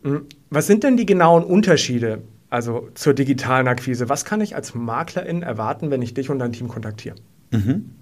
Hm, 0.04 0.26
was 0.50 0.68
sind 0.68 0.84
denn 0.84 0.98
die 0.98 1.06
genauen 1.06 1.44
Unterschiede 1.44 2.22
also 2.54 2.90
zur 2.94 3.16
digitalen 3.16 3.68
Akquise? 3.68 4.10
Was 4.10 4.26
kann 4.26 4.40
ich 4.40 4.56
als 4.56 4.76
Maklerin 4.76 5.42
erwarten, 5.42 5.90
wenn 5.90 6.04
ich 6.04 6.14
dich 6.14 6.30
und 6.30 6.38
dein 6.38 6.54
Team 6.54 6.68
kontaktiere? 6.68 7.16
Mhm. 7.50 7.96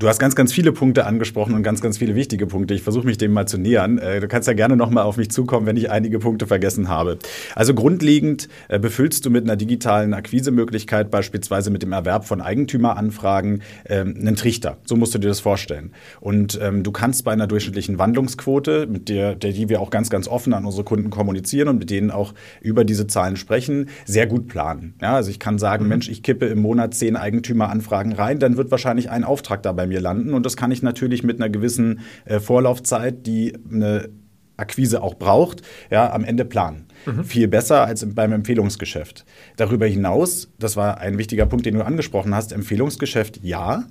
Du 0.00 0.08
hast 0.08 0.18
ganz, 0.18 0.34
ganz 0.34 0.50
viele 0.50 0.72
Punkte 0.72 1.04
angesprochen 1.04 1.52
und 1.52 1.62
ganz, 1.62 1.82
ganz 1.82 1.98
viele 1.98 2.14
wichtige 2.14 2.46
Punkte. 2.46 2.72
Ich 2.72 2.80
versuche 2.82 3.04
mich 3.04 3.18
dem 3.18 3.34
mal 3.34 3.44
zu 3.44 3.58
nähern. 3.58 3.98
Äh, 3.98 4.20
du 4.20 4.28
kannst 4.28 4.48
ja 4.48 4.54
gerne 4.54 4.74
nochmal 4.74 5.04
auf 5.04 5.18
mich 5.18 5.30
zukommen, 5.30 5.66
wenn 5.66 5.76
ich 5.76 5.90
einige 5.90 6.20
Punkte 6.20 6.46
vergessen 6.46 6.88
habe. 6.88 7.18
Also 7.54 7.74
grundlegend 7.74 8.48
äh, 8.68 8.78
befüllst 8.78 9.26
du 9.26 9.30
mit 9.30 9.44
einer 9.44 9.56
digitalen 9.56 10.14
Akquisemöglichkeit, 10.14 11.10
beispielsweise 11.10 11.70
mit 11.70 11.82
dem 11.82 11.92
Erwerb 11.92 12.24
von 12.24 12.40
Eigentümeranfragen, 12.40 13.60
ähm, 13.90 14.14
einen 14.18 14.36
Trichter. 14.36 14.78
So 14.86 14.96
musst 14.96 15.14
du 15.14 15.18
dir 15.18 15.28
das 15.28 15.40
vorstellen. 15.40 15.92
Und 16.18 16.58
ähm, 16.62 16.82
du 16.82 16.92
kannst 16.92 17.26
bei 17.26 17.32
einer 17.32 17.46
durchschnittlichen 17.46 17.98
Wandlungsquote, 17.98 18.86
mit 18.86 19.10
der, 19.10 19.34
der 19.34 19.52
die 19.52 19.68
wir 19.68 19.82
auch 19.82 19.90
ganz, 19.90 20.08
ganz 20.08 20.28
offen 20.28 20.54
an 20.54 20.64
unsere 20.64 20.84
Kunden 20.84 21.10
kommunizieren 21.10 21.68
und 21.68 21.78
mit 21.78 21.90
denen 21.90 22.10
auch 22.10 22.32
über 22.62 22.86
diese 22.86 23.06
Zahlen 23.06 23.36
sprechen, 23.36 23.90
sehr 24.06 24.26
gut 24.26 24.48
planen. 24.48 24.94
Ja, 25.02 25.16
also 25.16 25.30
ich 25.30 25.38
kann 25.38 25.58
sagen, 25.58 25.82
mhm. 25.84 25.90
Mensch, 25.90 26.08
ich 26.08 26.22
kippe 26.22 26.46
im 26.46 26.62
Monat 26.62 26.94
zehn 26.94 27.16
Eigentümeranfragen 27.16 28.14
rein, 28.14 28.38
dann 28.38 28.56
wird 28.56 28.70
wahrscheinlich 28.70 29.10
ein 29.10 29.24
Auftrag 29.24 29.62
dabei 29.62 29.89
mir 29.90 30.00
landen. 30.00 30.32
Und 30.32 30.46
das 30.46 30.56
kann 30.56 30.72
ich 30.72 30.82
natürlich 30.82 31.22
mit 31.22 31.36
einer 31.36 31.50
gewissen 31.50 32.00
äh, 32.24 32.40
Vorlaufzeit, 32.40 33.26
die 33.26 33.56
eine 33.70 34.08
Akquise 34.56 35.02
auch 35.02 35.14
braucht, 35.14 35.62
ja, 35.90 36.12
am 36.12 36.24
Ende 36.24 36.44
planen. 36.44 36.86
Mhm. 37.06 37.24
Viel 37.24 37.48
besser 37.48 37.84
als 37.84 38.06
beim 38.14 38.32
Empfehlungsgeschäft. 38.32 39.24
Darüber 39.56 39.86
hinaus, 39.86 40.52
das 40.58 40.76
war 40.76 40.98
ein 40.98 41.18
wichtiger 41.18 41.46
Punkt, 41.46 41.66
den 41.66 41.74
du 41.74 41.84
angesprochen 41.84 42.34
hast, 42.34 42.52
Empfehlungsgeschäft 42.52 43.42
ja. 43.42 43.84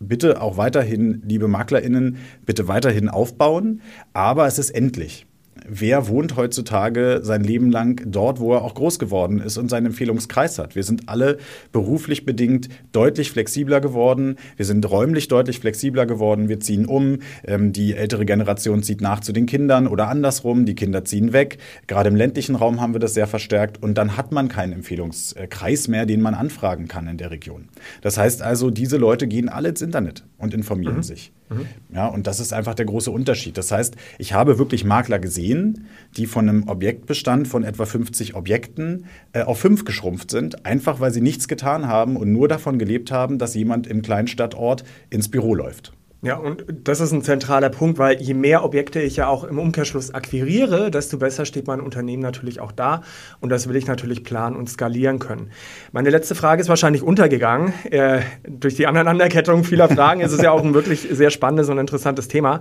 Bitte 0.00 0.40
auch 0.40 0.56
weiterhin, 0.56 1.22
liebe 1.26 1.48
MaklerInnen, 1.48 2.18
bitte 2.46 2.68
weiterhin 2.68 3.08
aufbauen, 3.08 3.80
aber 4.12 4.46
es 4.46 4.60
ist 4.60 4.70
endlich 4.70 5.26
wer 5.66 6.08
wohnt 6.08 6.36
heutzutage 6.36 7.20
sein 7.22 7.42
Leben 7.42 7.70
lang 7.70 8.02
dort, 8.06 8.40
wo 8.40 8.54
er 8.54 8.62
auch 8.62 8.74
groß 8.74 8.98
geworden 8.98 9.40
ist 9.40 9.56
und 9.58 9.68
seinen 9.70 9.86
Empfehlungskreis 9.86 10.58
hat. 10.58 10.74
Wir 10.74 10.84
sind 10.84 11.08
alle 11.08 11.38
beruflich 11.72 12.24
bedingt 12.24 12.68
deutlich 12.92 13.30
flexibler 13.30 13.80
geworden. 13.80 14.36
Wir 14.56 14.64
sind 14.64 14.88
räumlich 14.90 15.28
deutlich 15.28 15.58
flexibler 15.60 16.06
geworden. 16.06 16.48
Wir 16.48 16.60
ziehen 16.60 16.86
um. 16.86 17.18
Ähm, 17.44 17.72
die 17.72 17.94
ältere 17.94 18.24
Generation 18.24 18.82
zieht 18.82 19.00
nach 19.00 19.20
zu 19.20 19.32
den 19.32 19.46
Kindern 19.46 19.86
oder 19.86 20.08
andersrum. 20.08 20.66
Die 20.66 20.74
Kinder 20.74 21.04
ziehen 21.04 21.32
weg. 21.32 21.58
Gerade 21.86 22.08
im 22.08 22.16
ländlichen 22.16 22.54
Raum 22.54 22.80
haben 22.80 22.94
wir 22.94 23.00
das 23.00 23.14
sehr 23.14 23.26
verstärkt. 23.26 23.82
Und 23.82 23.96
dann 23.98 24.16
hat 24.16 24.32
man 24.32 24.48
keinen 24.48 24.72
Empfehlungskreis 24.72 25.88
mehr, 25.88 26.06
den 26.06 26.20
man 26.20 26.34
anfragen 26.34 26.88
kann 26.88 27.08
in 27.08 27.16
der 27.16 27.30
Region. 27.30 27.68
Das 28.02 28.18
heißt 28.18 28.42
also, 28.42 28.70
diese 28.70 28.96
Leute 28.96 29.26
gehen 29.26 29.48
alle 29.48 29.70
ins 29.70 29.82
Internet 29.82 30.24
und 30.36 30.54
informieren 30.54 30.96
mhm. 30.96 31.02
sich. 31.02 31.32
Mhm. 31.48 31.66
Ja, 31.94 32.06
und 32.06 32.26
das 32.26 32.40
ist 32.40 32.52
einfach 32.52 32.74
der 32.74 32.86
große 32.86 33.10
Unterschied. 33.10 33.56
Das 33.56 33.70
heißt, 33.70 33.96
ich 34.18 34.32
habe 34.32 34.58
wirklich 34.58 34.84
Makler 34.84 35.18
gesehen, 35.18 35.86
die 36.16 36.26
von 36.26 36.48
einem 36.48 36.68
Objektbestand 36.68 37.48
von 37.48 37.64
etwa 37.64 37.86
50 37.86 38.34
Objekten 38.34 39.06
äh, 39.32 39.42
auf 39.42 39.58
fünf 39.58 39.84
geschrumpft 39.84 40.30
sind, 40.30 40.66
einfach 40.66 41.00
weil 41.00 41.12
sie 41.12 41.20
nichts 41.20 41.48
getan 41.48 41.88
haben 41.88 42.16
und 42.16 42.32
nur 42.32 42.48
davon 42.48 42.78
gelebt 42.78 43.10
haben, 43.10 43.38
dass 43.38 43.54
jemand 43.54 43.86
im 43.86 44.02
kleinen 44.02 44.28
Stadtort 44.28 44.84
ins 45.10 45.30
Büro 45.30 45.54
läuft. 45.54 45.92
Ja, 46.20 46.36
und 46.36 46.64
das 46.68 46.98
ist 46.98 47.12
ein 47.12 47.22
zentraler 47.22 47.68
Punkt, 47.68 47.98
weil 47.98 48.20
je 48.20 48.34
mehr 48.34 48.64
Objekte 48.64 49.00
ich 49.00 49.14
ja 49.14 49.28
auch 49.28 49.44
im 49.44 49.60
Umkehrschluss 49.60 50.12
akquiriere, 50.12 50.90
desto 50.90 51.16
besser 51.16 51.44
steht 51.44 51.68
mein 51.68 51.80
Unternehmen 51.80 52.22
natürlich 52.24 52.58
auch 52.58 52.72
da. 52.72 53.02
Und 53.38 53.50
das 53.50 53.68
will 53.68 53.76
ich 53.76 53.86
natürlich 53.86 54.24
planen 54.24 54.56
und 54.56 54.68
skalieren 54.68 55.20
können. 55.20 55.50
Meine 55.92 56.10
letzte 56.10 56.34
Frage 56.34 56.60
ist 56.60 56.68
wahrscheinlich 56.68 57.04
untergegangen. 57.04 57.72
Äh, 57.84 58.22
durch 58.48 58.74
die 58.74 58.88
Aneinanderkettung 58.88 59.62
vieler 59.62 59.88
Fragen 59.88 60.20
ist 60.20 60.32
es 60.32 60.42
ja 60.42 60.50
auch 60.50 60.64
ein 60.64 60.74
wirklich 60.74 61.06
sehr 61.08 61.30
spannendes 61.30 61.68
und 61.68 61.78
interessantes 61.78 62.26
Thema. 62.26 62.60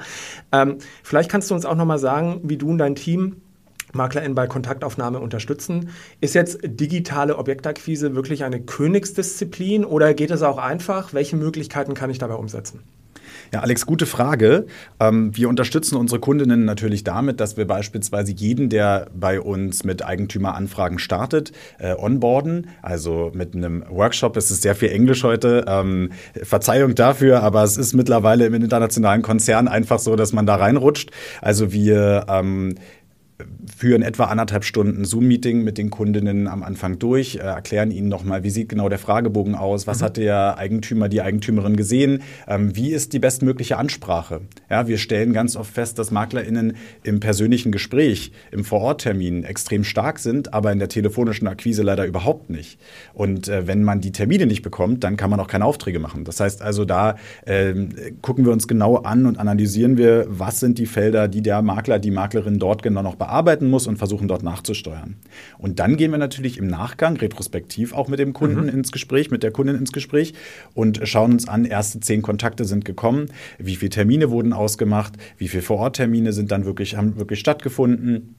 Ähm, 0.52 0.78
vielleicht 1.02 1.32
kannst 1.32 1.50
du 1.50 1.56
uns 1.56 1.66
auch 1.66 1.76
nochmal 1.76 1.98
sagen, 1.98 2.42
wie 2.44 2.58
du 2.58 2.70
und 2.70 2.78
dein 2.78 2.94
Team 2.94 3.38
MaklerInnen 3.92 4.36
bei 4.36 4.46
Kontaktaufnahme 4.46 5.20
unterstützen. 5.20 5.90
Ist 6.22 6.36
jetzt 6.36 6.60
digitale 6.64 7.38
Objektakquise 7.40 8.14
wirklich 8.14 8.44
eine 8.44 8.62
Königsdisziplin 8.62 9.84
oder 9.84 10.14
geht 10.14 10.30
es 10.30 10.44
auch 10.44 10.60
einfach? 10.60 11.14
Welche 11.14 11.38
Möglichkeiten 11.38 11.96
kann 11.96 12.12
ich 12.12 12.20
dabei 12.20 12.36
umsetzen? 12.36 12.84
Ja, 13.54 13.62
Alex, 13.62 13.86
gute 13.86 14.06
Frage. 14.06 14.66
Ähm, 15.00 15.36
wir 15.36 15.50
unterstützen 15.50 15.96
unsere 15.96 16.20
Kundinnen 16.20 16.66
natürlich 16.66 17.04
damit, 17.04 17.40
dass 17.40 17.58
wir 17.58 17.66
beispielsweise 17.66 18.32
jeden, 18.34 18.70
der 18.70 19.08
bei 19.14 19.40
uns 19.40 19.84
mit 19.84 20.04
Eigentümeranfragen 20.04 21.00
startet, 21.00 21.52
äh, 21.80 21.96
onboarden. 21.96 22.68
Also 22.82 23.32
mit 23.34 23.56
einem 23.56 23.84
Workshop. 23.90 24.38
Es 24.38 24.52
ist 24.52 24.62
sehr 24.62 24.76
viel 24.76 24.90
Englisch 24.90 25.24
heute. 25.24 25.66
Ähm, 25.68 26.12
Verzeihung 26.44 26.96
dafür, 26.96 27.44
aber 27.44 27.64
es 27.64 27.78
ist 27.78 27.94
mittlerweile 27.94 28.46
im 28.46 28.54
internationalen 28.54 29.22
Konzern 29.22 29.68
einfach 29.68 30.00
so, 30.00 30.16
dass 30.16 30.34
man 30.34 30.46
da 30.46 30.56
reinrutscht. 30.56 31.12
Also 31.42 31.72
wir 31.72 32.26
ähm, 32.30 32.76
führen 33.76 34.02
etwa 34.02 34.26
anderthalb 34.26 34.64
Stunden 34.64 35.06
Zoom-Meeting 35.06 35.64
mit 35.64 35.78
den 35.78 35.92
Kundinnen 35.92 36.48
am 36.48 36.64
Anfang 36.64 36.98
durch, 36.98 37.36
äh, 37.36 37.40
erklären 37.40 37.92
ihnen 37.92 38.08
nochmal, 38.08 38.44
wie 38.44 38.50
sieht 38.50 38.70
genau 38.70 38.90
der 38.90 38.98
Fragebogen 38.98 39.54
aus, 39.54 39.86
was 39.86 40.00
mhm. 40.00 40.06
hat 40.06 40.18
der 40.18 40.58
Eigentümer, 40.58 41.08
die 41.08 41.22
Eigentümerin 41.22 41.76
gesehen, 41.76 42.24
ähm, 42.48 42.76
wie 42.76 42.92
ist 42.92 43.14
die 43.14 43.20
bestmögliche 43.20 43.78
Ansprache. 43.78 44.42
Ja, 44.70 44.88
wir 44.88 44.98
stellen 44.98 45.34
ganz 45.34 45.56
oft 45.56 45.72
fest, 45.72 46.00
dass 46.00 46.10
MaklerInnen 46.10 46.78
im 47.04 47.20
persönlichen 47.20 47.72
Gespräch, 47.72 48.32
im 48.52 48.64
Vororttermin 48.64 49.44
extrem 49.44 49.84
stark 49.84 50.18
sind, 50.18 50.54
aber 50.54 50.72
in 50.72 50.80
der 50.80 50.90
telefonischen 50.90 51.48
Akquise 51.48 51.84
leider 51.84 52.06
überhaupt 52.06 52.50
nicht. 52.50 52.80
Und 53.14 53.48
äh, 53.48 53.68
wenn 53.68 53.84
man 53.84 54.02
die 54.02 54.12
Termine 54.12 54.48
nicht 54.48 54.64
bekommt, 54.64 55.04
dann 55.04 55.16
kann 55.16 55.30
man 55.30 55.40
auch 55.40 55.48
keine 55.48 55.66
Aufträge 55.66 56.00
machen. 56.00 56.24
Das 56.24 56.40
heißt 56.40 56.64
also, 56.64 56.86
da 56.86 57.18
äh, 57.46 57.74
gucken 58.22 58.46
wir 58.46 58.52
uns 58.52 58.68
genau 58.68 58.96
an 58.98 59.28
und 59.28 59.38
analysieren 59.38 59.98
wir, 59.98 60.26
was 60.28 60.60
sind 60.60 60.80
die 60.80 60.88
Felder, 60.88 61.28
die 61.28 61.44
der 61.44 61.62
Makler, 61.62 62.00
die 62.00 62.12
Maklerin 62.12 62.58
dort 62.58 62.82
genau 62.82 63.04
noch 63.04 63.16
bearbeiten 63.16 63.27
bearbeiten 63.28 63.70
muss 63.70 63.88
und 63.88 63.98
versuchen 63.98 64.28
dort 64.28 64.44
nachzusteuern. 64.44 65.18
Und 65.58 65.80
dann 65.80 65.98
gehen 65.98 66.12
wir 66.12 66.18
natürlich 66.18 66.58
im 66.58 66.68
Nachgang 66.68 67.18
retrospektiv 67.18 67.94
auch 67.94 68.08
mit 68.08 68.20
dem 68.20 68.34
Kunden 68.34 68.64
mhm. 68.64 68.70
ins 68.70 68.92
Gespräch, 68.92 69.30
mit 69.32 69.44
der 69.44 69.52
Kundin 69.52 69.76
ins 69.76 69.92
Gespräch 69.92 70.34
und 70.74 71.02
schauen 71.04 71.34
uns 71.34 71.48
an, 71.48 71.66
erste 71.66 72.00
zehn 72.00 72.22
Kontakte 72.22 72.64
sind 72.66 72.86
gekommen, 72.86 73.28
wie 73.60 73.76
viele 73.76 73.90
Termine 73.90 74.32
wurden 74.32 74.54
ausgemacht, 74.54 75.14
wie 75.38 75.50
viele 75.50 75.64
Vororttermine 75.64 76.32
sind 76.32 76.52
dann 76.52 76.66
wirklich, 76.66 76.96
haben 76.96 77.18
wirklich 77.18 77.40
stattgefunden. 77.40 78.36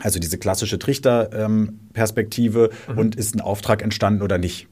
Also 0.00 0.18
diese 0.18 0.38
klassische 0.38 0.78
Trichterperspektive 0.78 2.70
ähm, 2.88 2.94
mhm. 2.94 2.98
und 2.98 3.14
ist 3.14 3.36
ein 3.36 3.40
Auftrag 3.40 3.82
entstanden 3.82 4.22
oder 4.22 4.38
nicht. 4.38 4.66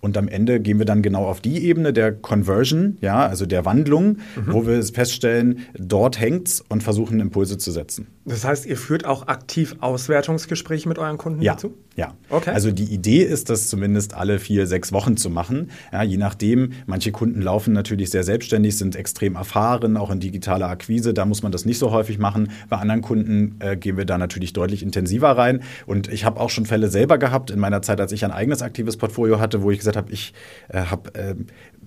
Und 0.00 0.16
am 0.16 0.28
Ende 0.28 0.60
gehen 0.60 0.78
wir 0.78 0.86
dann 0.86 1.02
genau 1.02 1.24
auf 1.24 1.40
die 1.40 1.64
Ebene 1.64 1.92
der 1.92 2.12
Conversion, 2.12 2.98
ja, 3.00 3.26
also 3.26 3.46
der 3.46 3.64
Wandlung, 3.64 4.18
mhm. 4.36 4.52
wo 4.52 4.66
wir 4.66 4.82
feststellen, 4.82 5.60
dort 5.74 6.20
hängt's 6.20 6.62
und 6.68 6.82
versuchen 6.82 7.20
Impulse 7.20 7.58
zu 7.58 7.72
setzen. 7.72 8.06
Das 8.28 8.44
heißt, 8.44 8.66
ihr 8.66 8.76
führt 8.76 9.04
auch 9.04 9.26
aktiv 9.26 9.76
Auswertungsgespräche 9.80 10.88
mit 10.88 10.98
euren 10.98 11.18
Kunden 11.18 11.42
ja. 11.42 11.54
dazu? 11.54 11.74
Ja, 11.96 12.14
okay. 12.30 12.50
Also 12.50 12.70
die 12.70 12.84
Idee 12.84 13.24
ist, 13.24 13.50
das 13.50 13.68
zumindest 13.68 14.14
alle 14.14 14.38
vier, 14.38 14.68
sechs 14.68 14.92
Wochen 14.92 15.16
zu 15.16 15.30
machen. 15.30 15.70
Ja, 15.92 16.04
je 16.04 16.16
nachdem, 16.16 16.70
manche 16.86 17.10
Kunden 17.10 17.42
laufen 17.42 17.72
natürlich 17.72 18.10
sehr 18.10 18.22
selbstständig, 18.22 18.78
sind 18.78 18.94
extrem 18.94 19.34
erfahren, 19.34 19.96
auch 19.96 20.10
in 20.10 20.20
digitaler 20.20 20.68
Akquise. 20.68 21.12
Da 21.12 21.24
muss 21.24 21.42
man 21.42 21.50
das 21.50 21.64
nicht 21.64 21.78
so 21.78 21.90
häufig 21.90 22.18
machen. 22.18 22.52
Bei 22.68 22.76
anderen 22.76 23.02
Kunden 23.02 23.56
äh, 23.58 23.76
gehen 23.76 23.96
wir 23.96 24.04
da 24.04 24.16
natürlich 24.16 24.52
deutlich 24.52 24.84
intensiver 24.84 25.30
rein. 25.30 25.62
Und 25.86 26.06
ich 26.06 26.24
habe 26.24 26.38
auch 26.38 26.50
schon 26.50 26.66
Fälle 26.66 26.88
selber 26.88 27.18
gehabt 27.18 27.50
in 27.50 27.58
meiner 27.58 27.82
Zeit, 27.82 28.00
als 28.00 28.12
ich 28.12 28.24
ein 28.24 28.30
eigenes 28.30 28.62
aktives 28.62 28.96
Portfolio 28.96 29.40
hatte, 29.40 29.62
wo 29.62 29.72
ich 29.72 29.78
gesagt 29.78 29.96
habe, 29.96 30.12
ich 30.12 30.34
äh, 30.68 30.82
habe 30.82 31.14
äh, 31.14 31.34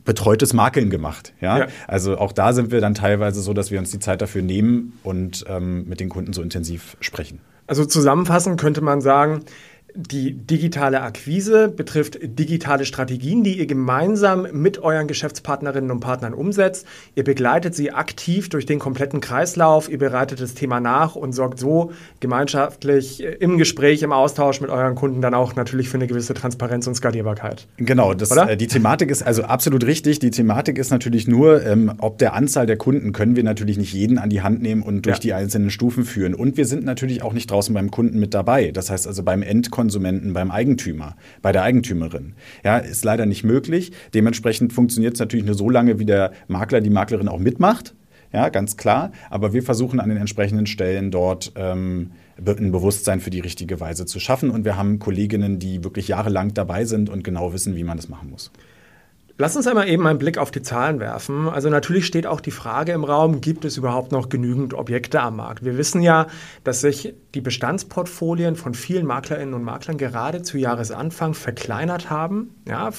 betreutes 0.04 0.54
Makeln 0.54 0.90
gemacht. 0.90 1.34
Ja? 1.42 1.60
ja? 1.60 1.68
Also 1.88 2.18
auch 2.18 2.32
da 2.32 2.54
sind 2.54 2.72
wir 2.72 2.82
dann 2.82 2.94
teilweise 2.94 3.42
so, 3.42 3.54
dass 3.54 3.72
wir 3.72 3.80
uns 3.80 3.92
die 3.92 4.00
Zeit 4.00 4.22
dafür 4.22 4.42
nehmen 4.42 5.00
und 5.04 5.46
ähm, 5.48 5.88
mit 5.88 6.00
den 6.00 6.10
Kunden 6.10 6.34
so 6.34 6.42
intensiv 6.42 6.98
sprechen. 7.00 7.40
Also 7.68 7.86
zusammenfassend 7.86 8.60
könnte 8.60 8.82
man 8.82 9.02
sagen, 9.02 9.46
die 9.96 10.34
digitale 10.34 11.02
Akquise 11.02 11.68
betrifft 11.68 12.20
digitale 12.22 12.86
Strategien, 12.86 13.44
die 13.44 13.58
ihr 13.60 13.66
gemeinsam 13.66 14.48
mit 14.54 14.80
euren 14.80 15.08
Geschäftspartnerinnen 15.08 15.92
und 15.92 16.00
Partnern 16.00 16.34
umsetzt. 16.34 16.86
Ihr 17.16 17.24
begleitet 17.24 17.76
sie 17.76 17.92
aktiv 17.92 18.50
durch 18.50 18.66
den 18.66 18.80
kompletten 18.80 19.22
Kreislauf, 19.22 19.90
ihr 19.90 19.98
bereitet 19.98 20.42
das 20.42 20.54
Thema 20.54 20.80
nach 20.80 21.16
und 21.16 21.34
sorgt 21.34 21.60
so 21.60 21.92
gemeinschaftlich 22.20 23.22
im 23.24 23.58
Gespräch, 23.58 24.04
im 24.04 24.12
Austausch 24.12 24.62
mit 24.62 24.70
euren 24.70 24.96
Kunden 24.96 25.22
dann 25.22 25.34
auch 25.34 25.56
natürlich 25.56 25.90
für 25.90 25.98
eine 25.98 26.08
gewisse 26.08 26.34
Transparenz 26.34 26.88
und 26.88 26.96
Skalierbarkeit. 26.96 27.68
Genau, 27.78 28.14
das, 28.14 28.32
äh, 28.32 28.56
die 28.58 28.68
Thematik 28.68 29.12
ist 29.12 29.24
also 29.24 29.44
absolut 29.44 29.86
richtig. 29.86 30.20
Die 30.20 30.32
Thematik 30.32 30.78
ist 30.78 30.92
natürlich 30.92 31.28
nur, 31.28 31.66
ähm, 31.66 31.94
ob 32.00 32.18
der 32.18 32.34
Anzahl 32.34 32.66
der 32.66 32.78
Kunden 32.78 33.12
können 33.12 33.36
wir 33.36 33.44
natürlich 33.44 33.78
nicht 33.78 33.94
jeden 33.94 34.18
an 34.18 34.30
die 34.30 34.42
Hand 34.42 34.62
nehmen 34.62 34.84
und 34.84 35.06
durch 35.06 35.18
ja. 35.18 35.22
die 35.22 35.34
einzelnen 35.34 35.70
Stufen 35.70 36.06
führen. 36.06 36.34
Und 36.34 36.58
wir 36.58 36.66
sind 36.66 36.86
natürlich 36.86 37.22
auch 37.24 37.34
nicht 37.34 37.52
draußen 37.52 37.74
beim 37.74 37.92
Kunden 37.92 38.20
mit 38.20 38.34
dabei. 38.34 38.72
Das 38.72 38.90
heißt 38.90 39.08
also 39.08 39.24
beim 39.24 39.42
Endkunden 39.42 39.81
Endkonsumenten 39.82 40.34
beim 40.34 40.52
Eigentümer, 40.52 41.16
bei 41.42 41.52
der 41.52 41.64
Eigentümerin. 41.64 42.34
Ja, 42.64 42.78
ist 42.78 43.04
leider 43.04 43.26
nicht 43.26 43.44
möglich. 43.44 43.92
Dementsprechend 44.14 44.74
funktioniert 44.74 45.16
es 45.16 45.20
natürlich 45.20 45.46
nur 45.46 45.56
so 45.56 45.70
lange, 45.70 46.00
wie 46.00 46.06
der 46.06 46.32
Makler, 46.48 46.82
die 46.82 46.90
Maklerin 46.90 47.28
auch 47.28 47.40
mitmacht. 47.40 47.96
Ja, 48.32 48.50
ganz 48.50 48.78
klar. 48.78 49.12
Aber 49.30 49.54
wir 49.54 49.64
versuchen 49.64 50.00
an 50.00 50.10
den 50.10 50.18
entsprechenden 50.18 50.66
Stellen 50.66 51.12
dort 51.12 51.52
ähm, 51.56 52.12
ein 52.38 52.72
Bewusstsein 52.72 53.20
für 53.20 53.30
die 53.30 53.42
richtige 53.42 53.80
Weise 53.80 54.06
zu 54.06 54.20
schaffen. 54.20 54.52
Und 54.52 54.64
wir 54.64 54.78
haben 54.78 55.00
Kolleginnen, 55.00 55.60
die 55.60 55.84
wirklich 55.84 56.08
jahrelang 56.08 56.54
dabei 56.54 56.86
sind 56.86 57.10
und 57.10 57.24
genau 57.24 57.52
wissen, 57.54 57.76
wie 57.76 57.84
man 57.84 57.98
das 57.98 58.08
machen 58.08 58.30
muss. 58.30 58.52
Lass 59.38 59.56
uns 59.56 59.66
einmal 59.66 59.88
eben 59.88 60.06
einen 60.06 60.20
Blick 60.20 60.38
auf 60.38 60.52
die 60.52 60.62
Zahlen 60.62 61.00
werfen. 61.00 61.50
Also 61.50 61.70
natürlich 61.70 62.06
steht 62.06 62.28
auch 62.28 62.42
die 62.42 62.52
Frage 62.52 62.92
im 62.92 63.04
Raum, 63.04 63.42
gibt 63.42 63.66
es 63.66 63.78
überhaupt 63.78 64.12
noch 64.12 64.30
genügend 64.30 64.74
Objekte 64.74 65.22
am 65.22 65.38
Markt? 65.38 65.64
Wir 65.66 65.78
wissen 65.78 66.02
ja, 66.02 66.28
dass 66.64 66.82
sich 66.82 67.16
die 67.34 67.42
Bestandsportfolien 67.42 68.56
von 68.56 68.74
vielen 68.74 69.06
Maklerinnen 69.06 69.54
und 69.54 69.64
Maklern 69.64 69.98
gerade 69.98 70.42
zu 70.42 70.58
Jahresanfang 70.58 71.34
verkleinert 71.34 72.10
haben. 72.10 72.56
Ja, 72.68 72.92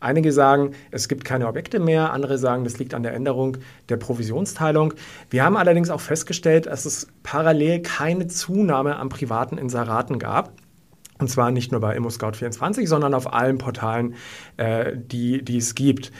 einige 0.00 0.32
sagen, 0.32 0.72
es 0.90 1.08
gibt 1.08 1.24
keine 1.24 1.46
Objekte 1.46 1.80
mehr, 1.80 2.12
andere 2.12 2.38
sagen, 2.38 2.64
das 2.64 2.78
liegt 2.78 2.94
an 2.94 3.02
der 3.02 3.14
Änderung 3.14 3.56
der 3.88 3.96
Provisionsteilung. 3.96 4.94
Wir 5.30 5.44
haben 5.44 5.56
allerdings 5.56 5.90
auch 5.90 6.00
festgestellt, 6.00 6.66
dass 6.66 6.84
es 6.84 7.08
parallel 7.22 7.80
keine 7.80 8.26
Zunahme 8.26 8.96
an 8.96 9.08
privaten 9.08 9.58
Inseraten 9.58 10.18
gab. 10.18 10.52
Und 11.20 11.28
zwar 11.28 11.50
nicht 11.50 11.70
nur 11.70 11.80
bei 11.80 11.96
ImmoScout24, 11.96 12.86
sondern 12.86 13.14
auf 13.14 13.32
allen 13.32 13.58
Portalen, 13.58 14.14
äh, 14.56 14.92
die, 14.96 15.44
die 15.44 15.58
es 15.58 15.74
gibt. 15.74 16.10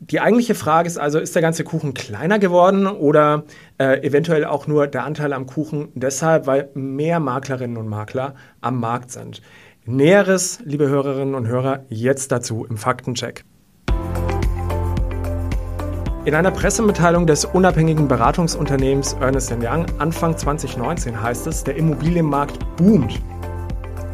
Die 0.00 0.20
eigentliche 0.20 0.54
Frage 0.54 0.86
ist 0.86 0.98
also, 0.98 1.18
ist 1.18 1.34
der 1.34 1.42
ganze 1.42 1.64
Kuchen 1.64 1.94
kleiner 1.94 2.38
geworden 2.38 2.86
oder 2.86 3.44
äh, 3.78 4.06
eventuell 4.06 4.44
auch 4.44 4.66
nur 4.66 4.86
der 4.86 5.04
Anteil 5.04 5.32
am 5.32 5.46
Kuchen 5.46 5.88
deshalb, 5.94 6.46
weil 6.46 6.68
mehr 6.74 7.20
Maklerinnen 7.20 7.76
und 7.76 7.88
Makler 7.88 8.34
am 8.60 8.80
Markt 8.80 9.10
sind? 9.10 9.40
Näheres, 9.86 10.60
liebe 10.64 10.88
Hörerinnen 10.88 11.34
und 11.34 11.46
Hörer, 11.46 11.84
jetzt 11.88 12.32
dazu 12.32 12.66
im 12.68 12.76
Faktencheck. 12.76 13.44
In 16.26 16.34
einer 16.34 16.50
Pressemitteilung 16.50 17.26
des 17.26 17.44
unabhängigen 17.44 18.08
Beratungsunternehmens 18.08 19.14
Ernest 19.20 19.52
Young 19.52 19.86
Anfang 19.98 20.36
2019 20.36 21.22
heißt 21.22 21.46
es, 21.46 21.64
der 21.64 21.76
Immobilienmarkt 21.76 22.58
boomt. 22.76 23.20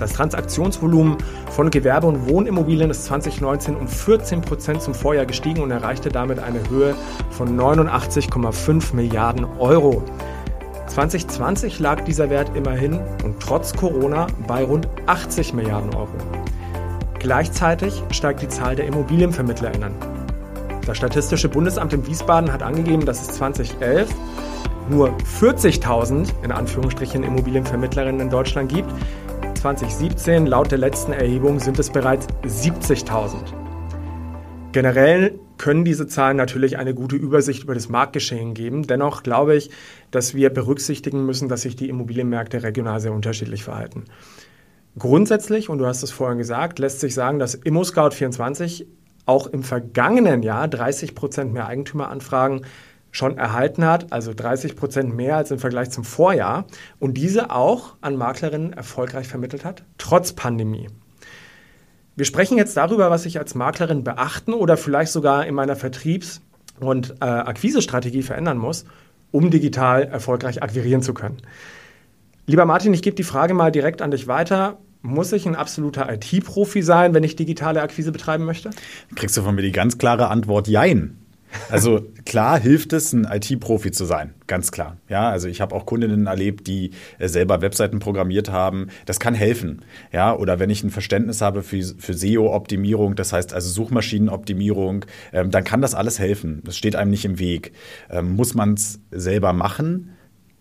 Das 0.00 0.14
Transaktionsvolumen 0.14 1.18
von 1.50 1.70
Gewerbe- 1.70 2.06
und 2.06 2.26
Wohnimmobilien 2.26 2.88
ist 2.88 3.04
2019 3.04 3.76
um 3.76 3.86
14 3.86 4.40
Prozent 4.40 4.80
zum 4.80 4.94
Vorjahr 4.94 5.26
gestiegen 5.26 5.62
und 5.62 5.70
erreichte 5.70 6.08
damit 6.08 6.38
eine 6.38 6.70
Höhe 6.70 6.94
von 7.28 7.54
89,5 7.54 8.96
Milliarden 8.96 9.44
Euro. 9.58 10.02
2020 10.86 11.78
lag 11.80 12.00
dieser 12.04 12.30
Wert 12.30 12.56
immerhin 12.56 12.98
und 13.24 13.40
trotz 13.40 13.74
Corona 13.74 14.26
bei 14.48 14.64
rund 14.64 14.88
80 15.04 15.52
Milliarden 15.52 15.94
Euro. 15.94 16.08
Gleichzeitig 17.18 18.02
steigt 18.10 18.40
die 18.40 18.48
Zahl 18.48 18.76
der 18.76 18.86
Immobilienvermittlerinnen. 18.86 19.92
Das 20.86 20.96
Statistische 20.96 21.50
Bundesamt 21.50 21.92
in 21.92 22.06
Wiesbaden 22.06 22.50
hat 22.50 22.62
angegeben, 22.62 23.04
dass 23.04 23.20
es 23.20 23.36
2011 23.36 24.08
nur 24.88 25.14
40.000 25.40 26.28
in 26.42 26.52
Anführungsstrichen 26.52 27.22
Immobilienvermittlerinnen 27.22 28.20
in 28.20 28.30
Deutschland 28.30 28.72
gibt. 28.72 28.90
2017, 29.60 30.46
laut 30.46 30.70
der 30.70 30.78
letzten 30.78 31.12
Erhebung, 31.12 31.60
sind 31.60 31.78
es 31.78 31.90
bereits 31.90 32.26
70.000. 32.44 33.36
Generell 34.72 35.38
können 35.58 35.84
diese 35.84 36.06
Zahlen 36.06 36.38
natürlich 36.38 36.78
eine 36.78 36.94
gute 36.94 37.16
Übersicht 37.16 37.64
über 37.64 37.74
das 37.74 37.90
Marktgeschehen 37.90 38.54
geben. 38.54 38.86
Dennoch 38.86 39.22
glaube 39.22 39.56
ich, 39.56 39.70
dass 40.10 40.34
wir 40.34 40.48
berücksichtigen 40.48 41.26
müssen, 41.26 41.50
dass 41.50 41.60
sich 41.60 41.76
die 41.76 41.90
Immobilienmärkte 41.90 42.62
regional 42.62 43.00
sehr 43.00 43.12
unterschiedlich 43.12 43.62
verhalten. 43.62 44.04
Grundsätzlich, 44.98 45.68
und 45.68 45.76
du 45.76 45.84
hast 45.84 46.02
es 46.02 46.10
vorhin 46.10 46.38
gesagt, 46.38 46.78
lässt 46.78 47.00
sich 47.00 47.12
sagen, 47.12 47.38
dass 47.38 47.60
ImmoScout24 47.60 48.86
auch 49.26 49.46
im 49.46 49.62
vergangenen 49.62 50.42
Jahr 50.42 50.68
30 50.68 51.14
Prozent 51.14 51.52
mehr 51.52 51.66
Eigentümeranfragen 51.66 52.62
schon 53.10 53.38
erhalten 53.38 53.84
hat, 53.84 54.12
also 54.12 54.32
30 54.34 54.76
Prozent 54.76 55.14
mehr 55.14 55.36
als 55.36 55.50
im 55.50 55.58
Vergleich 55.58 55.90
zum 55.90 56.04
Vorjahr 56.04 56.66
und 56.98 57.14
diese 57.14 57.50
auch 57.50 57.94
an 58.00 58.16
Maklerinnen 58.16 58.72
erfolgreich 58.72 59.28
vermittelt 59.28 59.64
hat, 59.64 59.82
trotz 59.98 60.32
Pandemie. 60.32 60.88
Wir 62.16 62.24
sprechen 62.24 62.58
jetzt 62.58 62.76
darüber, 62.76 63.10
was 63.10 63.26
ich 63.26 63.38
als 63.38 63.54
Maklerin 63.54 64.04
beachten 64.04 64.52
oder 64.52 64.76
vielleicht 64.76 65.12
sogar 65.12 65.46
in 65.46 65.54
meiner 65.54 65.76
Vertriebs- 65.76 66.40
und 66.78 67.14
äh, 67.20 67.24
Akquisestrategie 67.24 68.22
verändern 68.22 68.58
muss, 68.58 68.84
um 69.30 69.50
digital 69.50 70.02
erfolgreich 70.04 70.62
akquirieren 70.62 71.02
zu 71.02 71.14
können. 71.14 71.38
Lieber 72.46 72.64
Martin, 72.64 72.92
ich 72.94 73.02
gebe 73.02 73.16
die 73.16 73.22
Frage 73.22 73.54
mal 73.54 73.70
direkt 73.70 74.02
an 74.02 74.10
dich 74.10 74.26
weiter. 74.26 74.78
Muss 75.02 75.32
ich 75.32 75.46
ein 75.46 75.56
absoluter 75.56 76.12
IT-Profi 76.12 76.82
sein, 76.82 77.14
wenn 77.14 77.24
ich 77.24 77.36
digitale 77.36 77.80
Akquise 77.80 78.12
betreiben 78.12 78.44
möchte? 78.44 78.70
Kriegst 79.14 79.36
du 79.36 79.42
von 79.42 79.54
mir 79.54 79.62
die 79.62 79.72
ganz 79.72 79.96
klare 79.96 80.28
Antwort 80.28 80.68
Jein. 80.68 81.19
Also 81.68 82.06
klar 82.24 82.58
hilft 82.58 82.92
es, 82.92 83.12
ein 83.12 83.24
IT-Profi 83.24 83.90
zu 83.90 84.04
sein, 84.04 84.34
ganz 84.46 84.72
klar. 84.72 84.96
Ja, 85.08 85.30
also 85.30 85.48
ich 85.48 85.60
habe 85.60 85.74
auch 85.74 85.86
Kundinnen 85.86 86.26
erlebt, 86.26 86.66
die 86.66 86.90
äh, 87.18 87.28
selber 87.28 87.60
Webseiten 87.60 87.98
programmiert 87.98 88.50
haben. 88.50 88.88
Das 89.06 89.20
kann 89.20 89.34
helfen. 89.34 89.82
Ja, 90.12 90.34
oder 90.34 90.58
wenn 90.58 90.70
ich 90.70 90.82
ein 90.82 90.90
Verständnis 90.90 91.40
habe 91.40 91.62
für, 91.62 91.82
für 91.82 92.14
SEO-Optimierung, 92.14 93.16
das 93.16 93.32
heißt 93.32 93.52
also 93.52 93.70
Suchmaschinenoptimierung, 93.70 95.04
ähm, 95.32 95.50
dann 95.50 95.64
kann 95.64 95.82
das 95.82 95.94
alles 95.94 96.18
helfen. 96.18 96.62
Das 96.64 96.76
steht 96.76 96.96
einem 96.96 97.10
nicht 97.10 97.24
im 97.24 97.38
Weg. 97.38 97.72
Ähm, 98.10 98.34
muss 98.36 98.54
man 98.54 98.74
es 98.74 99.00
selber 99.10 99.52
machen? 99.52 100.10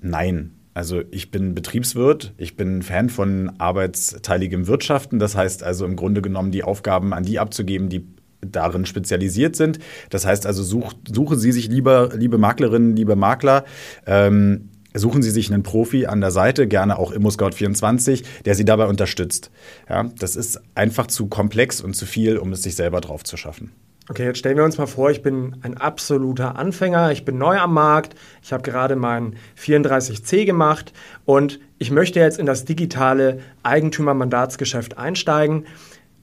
Nein. 0.01 0.51
Also 0.73 1.01
ich 1.11 1.29
bin 1.31 1.55
Betriebswirt, 1.55 2.33
ich 2.37 2.55
bin 2.55 2.83
Fan 2.83 3.09
von 3.09 3.51
arbeitsteiligem 3.57 4.67
Wirtschaften. 4.67 5.19
Das 5.19 5.35
heißt 5.35 5.63
also 5.63 5.85
im 5.85 5.95
Grunde 5.95 6.21
genommen 6.21 6.51
die 6.51 6.63
Aufgaben 6.63 7.13
an 7.13 7.23
die 7.23 7.39
abzugeben, 7.39 7.89
die 7.89 8.07
darin 8.41 8.85
spezialisiert 8.85 9.55
sind. 9.55 9.79
Das 10.09 10.25
heißt 10.25 10.45
also, 10.45 10.63
such, 10.63 10.93
suchen 11.07 11.37
Sie 11.37 11.51
sich 11.51 11.67
lieber, 11.67 12.09
liebe 12.15 12.37
Maklerinnen, 12.37 12.95
liebe 12.95 13.15
Makler, 13.15 13.65
ähm, 14.05 14.69
suchen 14.93 15.21
Sie 15.21 15.31
sich 15.31 15.51
einen 15.51 15.63
Profi 15.63 16.05
an 16.05 16.21
der 16.21 16.31
Seite, 16.31 16.67
gerne 16.67 16.97
auch 16.97 17.13
ImmoScout24, 17.13 18.23
der 18.45 18.55
Sie 18.55 18.65
dabei 18.65 18.87
unterstützt. 18.87 19.51
Ja, 19.89 20.05
das 20.19 20.35
ist 20.35 20.61
einfach 20.75 21.07
zu 21.07 21.27
komplex 21.27 21.81
und 21.81 21.95
zu 21.95 22.05
viel, 22.05 22.37
um 22.37 22.51
es 22.51 22.63
sich 22.63 22.75
selber 22.75 23.01
drauf 23.01 23.23
zu 23.23 23.37
schaffen. 23.37 23.71
Okay, 24.09 24.25
jetzt 24.25 24.39
stellen 24.39 24.57
wir 24.57 24.63
uns 24.63 24.79
mal 24.79 24.87
vor, 24.87 25.11
ich 25.11 25.21
bin 25.21 25.57
ein 25.61 25.77
absoluter 25.77 26.57
Anfänger, 26.57 27.11
ich 27.11 27.25
bin 27.25 27.37
neu 27.37 27.59
am 27.59 27.75
Markt, 27.75 28.15
ich 28.41 28.51
habe 28.51 28.63
gerade 28.63 28.95
meinen 28.95 29.35
34C 29.55 30.45
gemacht 30.45 30.93
und 31.25 31.59
ich 31.77 31.91
möchte 31.91 32.19
jetzt 32.19 32.39
in 32.39 32.47
das 32.47 32.65
digitale 32.65 33.39
Eigentümermandatsgeschäft 33.61 34.97
einsteigen. 34.97 35.67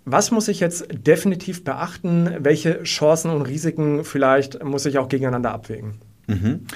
Was 0.09 0.31
muss 0.31 0.47
ich 0.47 0.61
jetzt 0.61 0.87
definitiv 0.93 1.65
beachten? 1.65 2.31
Welche 2.39 2.85
Chancen 2.85 3.33
und 3.33 3.43
Risiken 3.43 4.05
vielleicht 4.05 4.63
muss 4.63 4.87
ich 4.87 4.99
auch 4.99 5.09
gegeneinander 5.09 5.51
abwägen? 5.51 6.01
Mhm. 6.29 6.67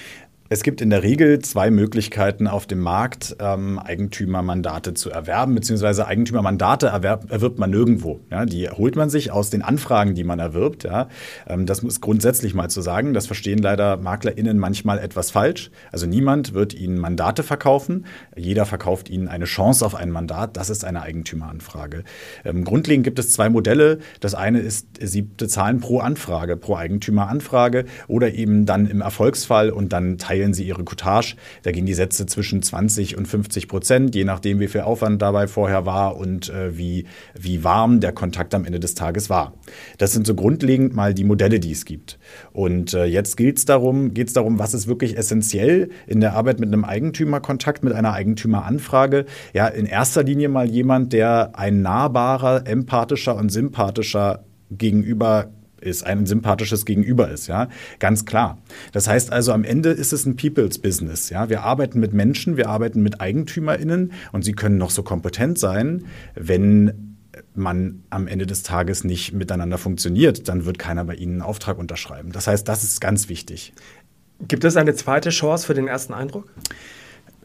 Es 0.52 0.64
gibt 0.64 0.80
in 0.80 0.90
der 0.90 1.04
Regel 1.04 1.38
zwei 1.38 1.70
Möglichkeiten 1.70 2.48
auf 2.48 2.66
dem 2.66 2.80
Markt, 2.80 3.36
ähm, 3.38 3.78
Eigentümermandate 3.78 4.94
zu 4.94 5.08
erwerben, 5.08 5.54
beziehungsweise 5.54 6.08
Eigentümermandate 6.08 6.88
erwerb, 6.88 7.30
erwirbt 7.30 7.60
man 7.60 7.70
nirgendwo. 7.70 8.18
Ja, 8.32 8.44
die 8.46 8.68
holt 8.68 8.96
man 8.96 9.10
sich 9.10 9.30
aus 9.30 9.50
den 9.50 9.62
Anfragen, 9.62 10.16
die 10.16 10.24
man 10.24 10.40
erwirbt. 10.40 10.82
Ja. 10.82 11.06
Ähm, 11.46 11.66
das 11.66 11.84
muss 11.84 12.00
grundsätzlich 12.00 12.52
mal 12.52 12.68
zu 12.68 12.80
sagen. 12.80 13.14
Das 13.14 13.28
verstehen 13.28 13.60
leider 13.60 13.96
MaklerInnen 13.98 14.58
manchmal 14.58 14.98
etwas 14.98 15.30
falsch. 15.30 15.70
Also 15.92 16.08
niemand 16.08 16.52
wird 16.52 16.74
ihnen 16.74 16.98
Mandate 16.98 17.44
verkaufen. 17.44 18.06
Jeder 18.36 18.66
verkauft 18.66 19.08
ihnen 19.08 19.28
eine 19.28 19.44
Chance 19.44 19.86
auf 19.86 19.94
ein 19.94 20.10
Mandat. 20.10 20.56
Das 20.56 20.68
ist 20.68 20.84
eine 20.84 21.02
Eigentümeranfrage. 21.02 22.02
Ähm, 22.44 22.64
grundlegend 22.64 23.04
gibt 23.04 23.20
es 23.20 23.32
zwei 23.32 23.50
Modelle. 23.50 24.00
Das 24.18 24.34
eine 24.34 24.58
ist, 24.58 24.88
sie 25.00 25.22
bezahlen 25.22 25.78
pro 25.78 26.00
Anfrage, 26.00 26.56
pro 26.56 26.74
Eigentümeranfrage 26.74 27.84
oder 28.08 28.34
eben 28.34 28.66
dann 28.66 28.88
im 28.88 29.00
Erfolgsfall 29.00 29.70
und 29.70 29.92
dann 29.92 30.18
teilen 30.18 30.39
teilen 30.40 30.54
sie 30.54 30.64
ihre 30.64 30.84
Cottage. 30.84 31.34
Da 31.62 31.70
gehen 31.70 31.86
die 31.86 31.94
Sätze 31.94 32.26
zwischen 32.26 32.62
20 32.62 33.16
und 33.16 33.28
50 33.28 33.68
Prozent, 33.68 34.14
je 34.14 34.24
nachdem, 34.24 34.60
wie 34.60 34.68
viel 34.68 34.80
Aufwand 34.82 35.20
dabei 35.20 35.46
vorher 35.46 35.86
war 35.86 36.16
und 36.16 36.48
äh, 36.48 36.76
wie, 36.76 37.06
wie 37.38 37.62
warm 37.62 38.00
der 38.00 38.12
Kontakt 38.12 38.54
am 38.54 38.64
Ende 38.64 38.80
des 38.80 38.94
Tages 38.94 39.28
war. 39.28 39.54
Das 39.98 40.12
sind 40.12 40.26
so 40.26 40.34
grundlegend 40.34 40.94
mal 40.94 41.14
die 41.14 41.24
Modelle, 41.24 41.60
die 41.60 41.72
es 41.72 41.84
gibt. 41.84 42.18
Und 42.52 42.94
äh, 42.94 43.04
jetzt 43.04 43.36
geht 43.36 43.58
es 43.58 43.64
darum, 43.64 44.14
geht's 44.14 44.32
darum, 44.32 44.58
was 44.58 44.74
ist 44.74 44.86
wirklich 44.86 45.16
essentiell 45.16 45.90
in 46.06 46.20
der 46.20 46.34
Arbeit 46.34 46.60
mit 46.60 46.68
einem 46.68 46.84
Eigentümerkontakt, 46.84 47.84
mit 47.84 47.92
einer 47.92 48.12
Eigentümeranfrage. 48.12 49.26
Ja, 49.52 49.68
in 49.68 49.86
erster 49.86 50.22
Linie 50.22 50.48
mal 50.48 50.68
jemand, 50.68 51.12
der 51.12 51.58
ein 51.58 51.82
nahbarer, 51.82 52.66
empathischer 52.66 53.36
und 53.36 53.50
sympathischer 53.50 54.44
gegenüber 54.70 55.50
ist, 55.80 56.04
ein 56.04 56.26
sympathisches 56.26 56.84
Gegenüber 56.84 57.30
ist, 57.30 57.46
ja, 57.46 57.68
ganz 57.98 58.24
klar. 58.24 58.58
Das 58.92 59.08
heißt 59.08 59.32
also, 59.32 59.52
am 59.52 59.64
Ende 59.64 59.90
ist 59.90 60.12
es 60.12 60.26
ein 60.26 60.36
People's 60.36 60.78
Business, 60.78 61.30
ja. 61.30 61.48
Wir 61.48 61.62
arbeiten 61.62 62.00
mit 62.00 62.12
Menschen, 62.12 62.56
wir 62.56 62.68
arbeiten 62.68 63.02
mit 63.02 63.20
EigentümerInnen 63.20 64.12
und 64.32 64.44
sie 64.44 64.52
können 64.52 64.78
noch 64.78 64.90
so 64.90 65.02
kompetent 65.02 65.58
sein, 65.58 66.04
wenn 66.34 67.10
man 67.54 68.02
am 68.10 68.26
Ende 68.26 68.46
des 68.46 68.62
Tages 68.62 69.04
nicht 69.04 69.32
miteinander 69.32 69.78
funktioniert, 69.78 70.48
dann 70.48 70.64
wird 70.64 70.78
keiner 70.78 71.04
bei 71.04 71.14
Ihnen 71.14 71.34
einen 71.34 71.42
Auftrag 71.42 71.78
unterschreiben. 71.78 72.32
Das 72.32 72.46
heißt, 72.46 72.66
das 72.68 72.84
ist 72.84 73.00
ganz 73.00 73.28
wichtig. 73.28 73.72
Gibt 74.48 74.64
es 74.64 74.76
eine 74.76 74.94
zweite 74.94 75.30
Chance 75.30 75.66
für 75.66 75.74
den 75.74 75.86
ersten 75.86 76.14
Eindruck? 76.14 76.52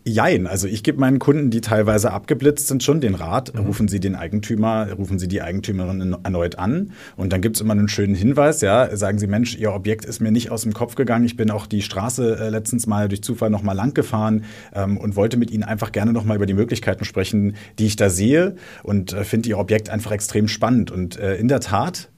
Jein, 0.08 0.46
also 0.46 0.68
ich 0.68 0.84
gebe 0.84 1.00
meinen 1.00 1.18
Kunden, 1.18 1.50
die 1.50 1.62
teilweise 1.62 2.12
abgeblitzt 2.12 2.68
sind, 2.68 2.84
schon 2.84 3.02
den 3.02 3.16
Rat, 3.16 3.56
mhm. 3.56 3.62
rufen 3.62 3.88
Sie 3.88 4.00
den 4.00 4.14
Eigentümer, 4.14 4.92
rufen 4.92 5.18
Sie 5.18 5.28
die 5.28 5.42
Eigentümerin 5.42 6.16
erneut 6.24 6.60
an. 6.60 6.92
Und 7.18 7.34
dann 7.34 7.42
gibt 7.42 7.56
es 7.56 7.62
immer 7.62 7.74
einen 7.74 7.88
schönen 7.88 8.14
Hinweis, 8.14 8.62
ja, 8.62 8.96
sagen 8.96 9.18
Sie, 9.18 9.26
Mensch, 9.26 9.58
Ihr 9.58 9.74
Objekt 9.74 10.06
ist 10.06 10.20
mir 10.20 10.32
nicht 10.32 10.52
aus 10.52 10.62
dem 10.62 10.74
Kopf 10.74 10.94
gegangen, 10.94 11.26
ich 11.26 11.38
bin 11.38 11.50
auch 11.50 11.66
die 11.66 11.82
Straße 11.82 12.38
äh, 12.40 12.50
letztens 12.50 12.86
mal 12.86 13.08
durch 13.08 13.24
Zufall 13.24 13.50
noch 13.50 13.64
mal 13.64 13.74
lang 13.74 13.96
gefahren 13.96 14.44
ähm, 14.76 14.98
und 14.98 15.16
wollte 15.16 15.38
mit 15.38 15.50
Ihnen 15.50 15.64
einfach 15.64 15.92
gerne 15.92 16.14
noch 16.14 16.24
mal 16.24 16.36
über 16.36 16.46
die 16.46 16.54
Möglichkeiten 16.54 17.04
sprechen, 17.04 17.56
die 17.80 17.88
ich 17.88 17.96
da 17.96 18.12
sehe. 18.12 18.58
Und 18.84 19.12
äh, 19.12 19.24
finde 19.24 19.50
Ihr 19.50 19.58
Objekt 19.58 19.90
einfach 19.90 20.12
extrem 20.12 20.48
spannend. 20.48 20.92
Und 20.92 21.18
äh, 21.18 21.36
in 21.38 21.48
der 21.48 21.62
Tat 21.62 22.10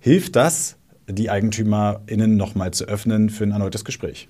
hilft 0.00 0.34
das, 0.34 0.78
die 1.08 1.30
EigentümerInnen 1.30 2.36
noch 2.36 2.56
mal 2.56 2.72
zu 2.72 2.86
öffnen 2.86 3.30
für 3.30 3.44
ein 3.44 3.52
erneutes 3.52 3.84
Gespräch. 3.84 4.26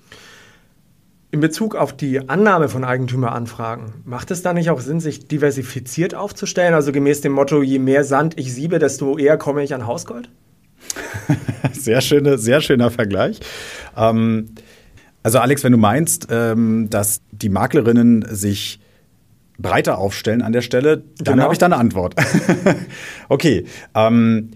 In 1.29 1.41
Bezug 1.41 1.75
auf 1.75 1.95
die 1.95 2.29
Annahme 2.29 2.69
von 2.69 2.85
Eigentümeranfragen, 2.85 3.91
macht 4.05 4.31
es 4.31 4.43
da 4.43 4.53
nicht 4.53 4.69
auch 4.69 4.79
Sinn, 4.79 5.01
sich 5.01 5.27
diversifiziert 5.27 6.15
aufzustellen? 6.15 6.73
Also 6.73 6.93
gemäß 6.93 7.19
dem 7.19 7.33
Motto, 7.33 7.61
je 7.61 7.79
mehr 7.79 8.05
Sand 8.05 8.39
ich 8.39 8.53
siebe, 8.53 8.79
desto 8.79 9.17
eher 9.17 9.37
komme 9.37 9.61
ich 9.61 9.73
an 9.73 9.85
Hausgold? 9.85 10.29
sehr, 11.73 11.99
schöne, 11.99 12.37
sehr 12.37 12.61
schöner 12.61 12.91
Vergleich. 12.91 13.41
Ähm, 13.97 14.55
also 15.21 15.39
Alex, 15.39 15.65
wenn 15.65 15.73
du 15.73 15.77
meinst, 15.77 16.27
ähm, 16.31 16.89
dass 16.89 17.21
die 17.31 17.49
Maklerinnen 17.49 18.25
sich 18.29 18.79
breiter 19.59 19.97
aufstellen 19.97 20.41
an 20.41 20.53
der 20.53 20.61
Stelle, 20.61 21.03
dann 21.17 21.33
genau. 21.33 21.43
habe 21.43 21.53
ich 21.53 21.59
da 21.59 21.65
eine 21.65 21.75
Antwort. 21.75 22.15
okay. 23.27 23.65
Ähm, 23.93 24.51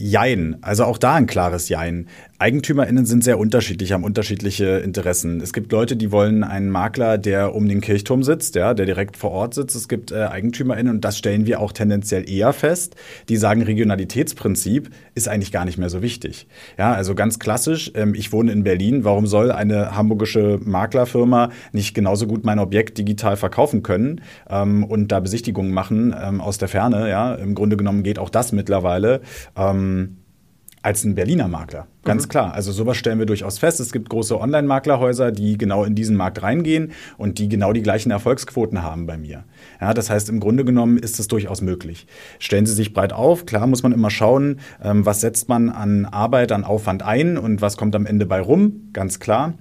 Jein, 0.00 0.56
also 0.62 0.84
auch 0.84 0.96
da 0.98 1.14
ein 1.14 1.26
klares 1.26 1.68
Jein. 1.68 2.08
EigentümerInnen 2.40 3.04
sind 3.04 3.22
sehr 3.22 3.38
unterschiedlich, 3.38 3.92
haben 3.92 4.02
unterschiedliche 4.02 4.78
Interessen. 4.78 5.42
Es 5.42 5.52
gibt 5.52 5.70
Leute, 5.72 5.94
die 5.94 6.10
wollen 6.10 6.42
einen 6.42 6.70
Makler, 6.70 7.18
der 7.18 7.54
um 7.54 7.68
den 7.68 7.82
Kirchturm 7.82 8.22
sitzt, 8.22 8.54
ja, 8.54 8.72
der 8.72 8.86
direkt 8.86 9.18
vor 9.18 9.30
Ort 9.30 9.52
sitzt. 9.52 9.76
Es 9.76 9.88
gibt 9.88 10.10
äh, 10.10 10.24
EigentümerInnen, 10.24 10.94
und 10.94 11.04
das 11.04 11.18
stellen 11.18 11.44
wir 11.44 11.60
auch 11.60 11.72
tendenziell 11.72 12.28
eher 12.28 12.54
fest, 12.54 12.96
die 13.28 13.36
sagen, 13.36 13.60
Regionalitätsprinzip 13.62 14.88
ist 15.14 15.28
eigentlich 15.28 15.52
gar 15.52 15.66
nicht 15.66 15.76
mehr 15.76 15.90
so 15.90 16.00
wichtig. 16.00 16.46
Ja, 16.78 16.94
also 16.94 17.14
ganz 17.14 17.38
klassisch, 17.38 17.92
ähm, 17.94 18.14
ich 18.14 18.32
wohne 18.32 18.52
in 18.52 18.64
Berlin, 18.64 19.04
warum 19.04 19.26
soll 19.26 19.52
eine 19.52 19.94
hamburgische 19.94 20.58
Maklerfirma 20.64 21.50
nicht 21.72 21.94
genauso 21.94 22.26
gut 22.26 22.46
mein 22.46 22.58
Objekt 22.58 22.96
digital 22.96 23.36
verkaufen 23.36 23.82
können 23.82 24.22
ähm, 24.48 24.84
und 24.84 25.12
da 25.12 25.20
Besichtigungen 25.20 25.72
machen 25.72 26.14
ähm, 26.18 26.40
aus 26.40 26.56
der 26.56 26.68
Ferne, 26.68 27.10
ja. 27.10 27.34
Im 27.34 27.54
Grunde 27.54 27.76
genommen 27.76 28.02
geht 28.02 28.18
auch 28.18 28.30
das 28.30 28.52
mittlerweile. 28.52 29.20
Ähm, 29.58 30.16
als 30.82 31.04
ein 31.04 31.14
Berliner 31.14 31.48
Makler. 31.48 31.86
Ganz 32.04 32.24
mhm. 32.24 32.30
klar. 32.30 32.54
Also 32.54 32.72
sowas 32.72 32.96
stellen 32.96 33.18
wir 33.18 33.26
durchaus 33.26 33.58
fest. 33.58 33.80
Es 33.80 33.92
gibt 33.92 34.08
große 34.08 34.40
Online-Maklerhäuser, 34.40 35.30
die 35.32 35.58
genau 35.58 35.84
in 35.84 35.94
diesen 35.94 36.16
Markt 36.16 36.42
reingehen 36.42 36.92
und 37.18 37.38
die 37.38 37.48
genau 37.48 37.72
die 37.72 37.82
gleichen 37.82 38.10
Erfolgsquoten 38.10 38.82
haben 38.82 39.06
bei 39.06 39.18
mir. 39.18 39.44
Ja, 39.80 39.92
das 39.92 40.08
heißt, 40.08 40.30
im 40.30 40.40
Grunde 40.40 40.64
genommen 40.64 40.96
ist 40.96 41.20
es 41.20 41.28
durchaus 41.28 41.60
möglich. 41.60 42.06
Stellen 42.38 42.64
Sie 42.64 42.74
sich 42.74 42.94
breit 42.94 43.12
auf. 43.12 43.44
Klar 43.44 43.66
muss 43.66 43.82
man 43.82 43.92
immer 43.92 44.10
schauen, 44.10 44.60
ähm, 44.82 45.04
was 45.04 45.20
setzt 45.20 45.48
man 45.48 45.68
an 45.68 46.06
Arbeit, 46.06 46.52
an 46.52 46.64
Aufwand 46.64 47.02
ein 47.02 47.36
und 47.36 47.60
was 47.60 47.76
kommt 47.76 47.94
am 47.94 48.06
Ende 48.06 48.24
bei 48.24 48.40
rum. 48.40 48.88
Ganz 48.92 49.20
klar. 49.20 49.54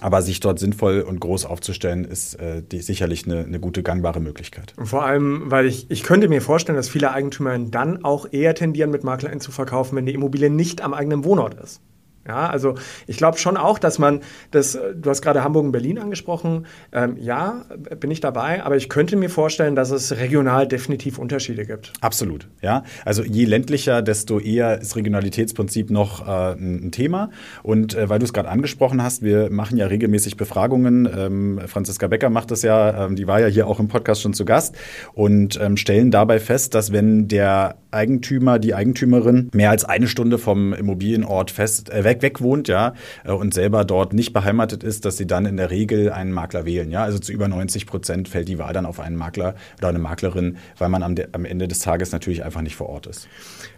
Aber 0.00 0.20
sich 0.22 0.40
dort 0.40 0.58
sinnvoll 0.58 1.00
und 1.00 1.20
groß 1.20 1.46
aufzustellen, 1.46 2.04
ist 2.04 2.34
äh, 2.34 2.62
die, 2.62 2.80
sicherlich 2.80 3.24
eine, 3.24 3.44
eine, 3.44 3.58
gute 3.58 3.82
gangbare 3.82 4.20
Möglichkeit. 4.20 4.74
Vor 4.78 5.04
allem, 5.04 5.50
weil 5.50 5.66
ich, 5.66 5.90
ich 5.90 6.02
könnte 6.02 6.28
mir 6.28 6.42
vorstellen, 6.42 6.76
dass 6.76 6.88
viele 6.88 7.12
Eigentümer 7.12 7.58
dann 7.58 8.04
auch 8.04 8.26
eher 8.30 8.54
tendieren, 8.54 8.90
mit 8.90 9.04
MaklerInnen 9.04 9.40
zu 9.40 9.52
verkaufen, 9.52 9.96
wenn 9.96 10.06
die 10.06 10.14
Immobilie 10.14 10.50
nicht 10.50 10.82
am 10.82 10.92
eigenen 10.92 11.24
Wohnort 11.24 11.54
ist. 11.54 11.80
Ja, 12.26 12.48
also 12.48 12.74
ich 13.06 13.16
glaube 13.16 13.38
schon 13.38 13.56
auch, 13.56 13.78
dass 13.78 13.98
man 13.98 14.20
das, 14.50 14.72
du 14.72 15.10
hast 15.10 15.22
gerade 15.22 15.44
Hamburg 15.44 15.64
und 15.64 15.72
Berlin 15.72 15.98
angesprochen, 15.98 16.66
ähm, 16.92 17.16
ja, 17.18 17.64
bin 18.00 18.10
ich 18.10 18.20
dabei, 18.20 18.64
aber 18.64 18.76
ich 18.76 18.88
könnte 18.88 19.16
mir 19.16 19.30
vorstellen, 19.30 19.76
dass 19.76 19.90
es 19.90 20.16
regional 20.16 20.66
definitiv 20.66 21.18
Unterschiede 21.18 21.64
gibt. 21.64 21.92
Absolut, 22.00 22.48
ja. 22.62 22.84
Also 23.04 23.22
je 23.22 23.44
ländlicher, 23.44 24.02
desto 24.02 24.38
eher 24.38 24.80
ist 24.80 24.96
Regionalitätsprinzip 24.96 25.90
noch 25.90 26.26
äh, 26.26 26.52
ein 26.52 26.90
Thema. 26.92 27.30
Und 27.62 27.94
äh, 27.94 28.08
weil 28.08 28.18
du 28.18 28.24
es 28.24 28.32
gerade 28.32 28.48
angesprochen 28.48 29.02
hast, 29.02 29.22
wir 29.22 29.50
machen 29.50 29.76
ja 29.76 29.86
regelmäßig 29.86 30.36
Befragungen. 30.36 31.08
Ähm, 31.16 31.60
Franziska 31.66 32.06
Becker 32.06 32.30
macht 32.30 32.50
das 32.50 32.62
ja, 32.62 33.06
ähm, 33.06 33.16
die 33.16 33.26
war 33.26 33.40
ja 33.40 33.46
hier 33.46 33.66
auch 33.66 33.80
im 33.80 33.88
Podcast 33.88 34.22
schon 34.22 34.34
zu 34.34 34.44
Gast 34.44 34.76
und 35.14 35.58
ähm, 35.60 35.76
stellen 35.76 36.10
dabei 36.10 36.40
fest, 36.40 36.74
dass 36.74 36.92
wenn 36.92 37.28
der 37.28 37.76
Eigentümer, 37.90 38.58
die 38.58 38.74
Eigentümerin 38.74 39.50
mehr 39.54 39.70
als 39.70 39.84
eine 39.84 40.06
Stunde 40.06 40.38
vom 40.38 40.72
Immobilienort 40.72 41.50
fest 41.50 41.90
äh, 41.90 42.04
weg, 42.04 42.15
weg 42.22 42.40
wohnt, 42.40 42.68
ja, 42.68 42.94
äh, 43.24 43.32
und 43.32 43.54
selber 43.54 43.84
dort 43.84 44.12
nicht 44.12 44.32
beheimatet 44.32 44.82
ist, 44.82 45.04
dass 45.04 45.16
sie 45.16 45.26
dann 45.26 45.46
in 45.46 45.56
der 45.56 45.70
Regel 45.70 46.12
einen 46.12 46.32
Makler 46.32 46.64
wählen. 46.64 46.90
Ja, 46.90 47.02
also 47.02 47.18
zu 47.18 47.32
über 47.32 47.48
90 47.48 47.86
Prozent 47.86 48.28
fällt 48.28 48.48
die 48.48 48.58
Wahl 48.58 48.72
dann 48.72 48.86
auf 48.86 49.00
einen 49.00 49.16
Makler 49.16 49.54
oder 49.78 49.88
eine 49.88 49.98
Maklerin, 49.98 50.56
weil 50.78 50.88
man 50.88 51.02
am, 51.02 51.14
am 51.32 51.44
Ende 51.44 51.68
des 51.68 51.80
Tages 51.80 52.12
natürlich 52.12 52.44
einfach 52.44 52.62
nicht 52.62 52.76
vor 52.76 52.88
Ort 52.88 53.06
ist. 53.06 53.28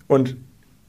Und 0.06 0.36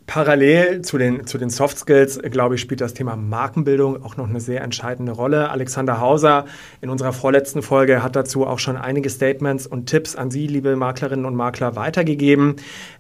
Parallel 0.10 0.82
zu 0.82 0.98
den, 0.98 1.28
zu 1.28 1.38
den 1.38 1.52
Soft 1.52 1.78
Skills, 1.78 2.20
glaube 2.32 2.56
ich, 2.56 2.62
spielt 2.62 2.82
das 2.82 2.96
Thema 2.96 3.16
Markenbildung 3.16 4.04
auch 4.04 4.18
noch 4.18 4.28
eine 4.28 4.40
sehr 4.40 4.62
entscheidende 4.62 5.12
Rolle. 5.12 5.52
Alexander 5.52 6.00
Hauser 6.00 6.46
in 6.82 6.90
unserer 6.90 7.14
vorletzten 7.14 7.62
Folge 7.62 8.02
hat 8.02 8.16
dazu 8.16 8.48
auch 8.48 8.58
schon 8.58 8.76
einige 8.76 9.12
Statements 9.12 9.68
und 9.68 9.86
Tipps 9.86 10.16
an 10.16 10.32
Sie, 10.32 10.48
liebe 10.48 10.76
Maklerinnen 10.76 11.26
und 11.26 11.36
Makler, 11.36 11.76
weitergegeben. 11.76 12.56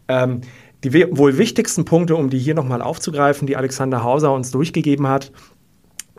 Ähm, 0.08 0.42
die 0.84 0.94
wohl 0.94 1.38
wichtigsten 1.38 1.86
Punkte, 1.86 2.15
um 2.15 2.30
die 2.30 2.39
hier 2.39 2.56
nochmal 2.56 2.82
aufzugreifen, 2.82 3.48
die 3.48 3.58
Alexander 3.58 4.04
Hauser 4.04 4.34
uns 4.34 4.52
durchgegeben 4.52 5.08
hat, 5.08 5.32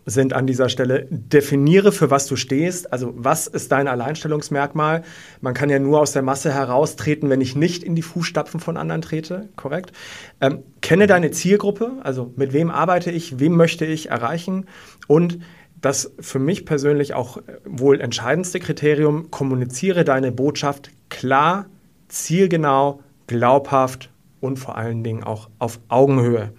sind 0.07 0.33
an 0.33 0.47
dieser 0.47 0.69
Stelle, 0.69 1.07
definiere, 1.11 1.93
für 1.93 2.11
was 2.11 2.27
du 2.27 2.37
stehst. 2.37 2.93
Also 2.93 3.13
was 3.17 3.47
ist 3.47 3.71
dein 3.73 3.89
Alleinstellungsmerkmal? 3.89 5.03
Man 5.41 5.55
kann 5.55 5.71
ja 5.71 5.79
nur 5.79 6.01
aus 6.01 6.13
der 6.13 6.23
Masse 6.23 6.53
heraustreten, 6.53 7.31
wenn 7.31 7.41
ich 7.41 7.55
nicht 7.55 7.83
in 7.83 7.95
die 7.95 8.03
Fußstapfen 8.03 8.61
von 8.61 8.77
anderen 8.77 9.03
trete, 9.03 9.49
korrekt? 9.57 9.93
Ähm, 10.41 10.63
kenne 10.81 11.07
deine 11.07 11.31
Zielgruppe, 11.31 11.93
also 12.03 12.33
mit 12.37 12.53
wem 12.53 12.71
arbeite 12.71 13.11
ich, 13.11 13.39
wem 13.39 13.57
möchte 13.57 13.85
ich 13.85 14.11
erreichen 14.11 14.67
und 15.07 15.39
das 15.81 16.13
für 16.21 16.39
mich 16.39 16.67
persönlich 16.67 17.15
auch 17.15 17.39
äh, 17.39 17.43
wohl 17.65 18.01
entscheidendste 18.01 18.61
Kriterium, 18.61 19.31
kommuniziere 19.31 20.05
deine 20.05 20.33
Botschaft 20.33 20.91
klar, 21.09 21.67
zielgenau, 22.09 23.01
glaubhaft 23.27 24.11
und 24.41 24.59
vor 24.59 24.77
allen 24.77 25.03
Dingen 25.05 25.25
auch 25.25 25.49
auf 25.59 25.81
Augenhöhe. 25.89 26.53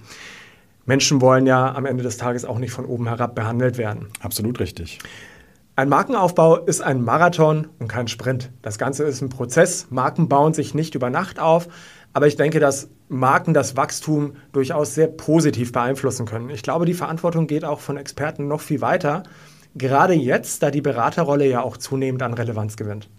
Menschen 0.86 1.22
wollen 1.22 1.46
ja 1.46 1.74
am 1.74 1.86
Ende 1.86 2.04
des 2.04 2.18
Tages 2.18 2.46
auch 2.46 2.58
nicht 2.58 2.72
von 2.72 2.86
oben 2.86 3.08
herab 3.08 3.36
behandelt 3.36 3.78
werden. 3.78 4.08
Absolut 4.22 4.60
richtig. 4.60 5.00
Ein 5.76 5.90
Markenaufbau 5.90 6.58
ist 6.58 6.82
ein 6.82 7.02
Marathon 7.02 7.68
und 7.80 7.88
kein 7.88 8.08
Sprint. 8.08 8.52
Das 8.62 8.78
Ganze 8.78 9.04
ist 9.04 9.22
ein 9.22 9.30
Prozess. 9.30 9.88
Marken 9.90 10.28
bauen 10.28 10.54
sich 10.54 10.74
nicht 10.74 10.96
über 10.96 11.10
Nacht 11.10 11.40
auf, 11.40 11.68
aber 12.14 12.28
ich 12.28 12.36
denke, 12.36 12.60
dass 12.60 12.90
Marken 13.08 13.54
das 13.54 13.78
Wachstum 13.78 14.34
durchaus 14.52 14.96
sehr 14.96 15.08
positiv 15.08 15.72
beeinflussen 15.72 16.26
können. 16.26 16.50
Ich 16.50 16.62
glaube, 16.62 16.86
die 16.86 16.94
Verantwortung 16.94 17.48
geht 17.48 17.64
auch 17.64 17.80
von 17.80 17.98
Experten 17.98 18.48
noch 18.48 18.62
viel 18.62 18.82
weiter. 18.82 19.24
Gerade 19.76 20.14
jetzt, 20.14 20.62
da 20.62 20.72
die 20.72 20.82
Beraterrolle 20.82 21.48
ja 21.48 21.62
auch 21.62 21.78
zunehmend 21.78 22.22
an 22.22 22.34
Relevanz 22.34 22.76
gewinnt. 22.76 23.10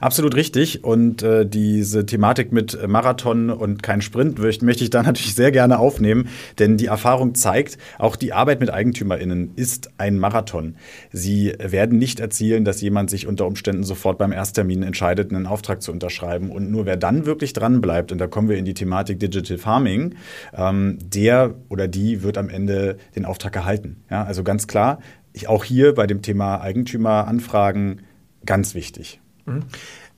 Absolut 0.00 0.34
richtig. 0.34 0.84
Und 0.84 1.22
äh, 1.22 1.46
diese 1.46 2.06
Thematik 2.06 2.52
mit 2.52 2.86
Marathon 2.86 3.50
und 3.50 3.82
kein 3.82 4.02
Sprint 4.02 4.38
möchte 4.38 4.84
ich 4.84 4.90
da 4.90 5.02
natürlich 5.04 5.34
sehr 5.34 5.52
gerne 5.52 5.78
aufnehmen, 5.78 6.28
denn 6.58 6.76
die 6.76 6.86
Erfahrung 6.86 7.34
zeigt, 7.34 7.78
auch 7.98 8.16
die 8.16 8.32
Arbeit 8.32 8.60
mit 8.60 8.70
EigentümerInnen 8.70 9.52
ist 9.56 9.90
ein 9.98 10.18
Marathon. 10.18 10.76
Sie 11.12 11.54
werden 11.58 11.98
nicht 11.98 12.20
erzielen, 12.20 12.64
dass 12.64 12.80
jemand 12.80 13.10
sich 13.10 13.26
unter 13.26 13.46
Umständen 13.46 13.84
sofort 13.84 14.18
beim 14.18 14.32
Ersttermin 14.32 14.82
entscheidet, 14.82 15.32
einen 15.32 15.46
Auftrag 15.46 15.82
zu 15.82 15.92
unterschreiben. 15.92 16.50
Und 16.50 16.70
nur 16.70 16.86
wer 16.86 16.96
dann 16.96 17.26
wirklich 17.26 17.52
dran 17.52 17.80
bleibt, 17.80 18.12
und 18.12 18.18
da 18.18 18.26
kommen 18.26 18.48
wir 18.48 18.56
in 18.56 18.64
die 18.64 18.74
Thematik 18.74 19.20
Digital 19.20 19.58
Farming, 19.58 20.14
ähm, 20.54 20.98
der 21.02 21.54
oder 21.68 21.88
die 21.88 22.22
wird 22.22 22.38
am 22.38 22.48
Ende 22.48 22.96
den 23.14 23.24
Auftrag 23.24 23.56
erhalten. 23.56 24.02
Ja, 24.10 24.24
also 24.24 24.42
ganz 24.42 24.66
klar, 24.66 24.98
ich, 25.32 25.48
auch 25.48 25.64
hier 25.64 25.94
bei 25.94 26.06
dem 26.06 26.22
Thema 26.22 26.60
Eigentümeranfragen 26.60 28.00
ganz 28.44 28.74
wichtig. 28.74 29.20
Mhm. 29.46 29.62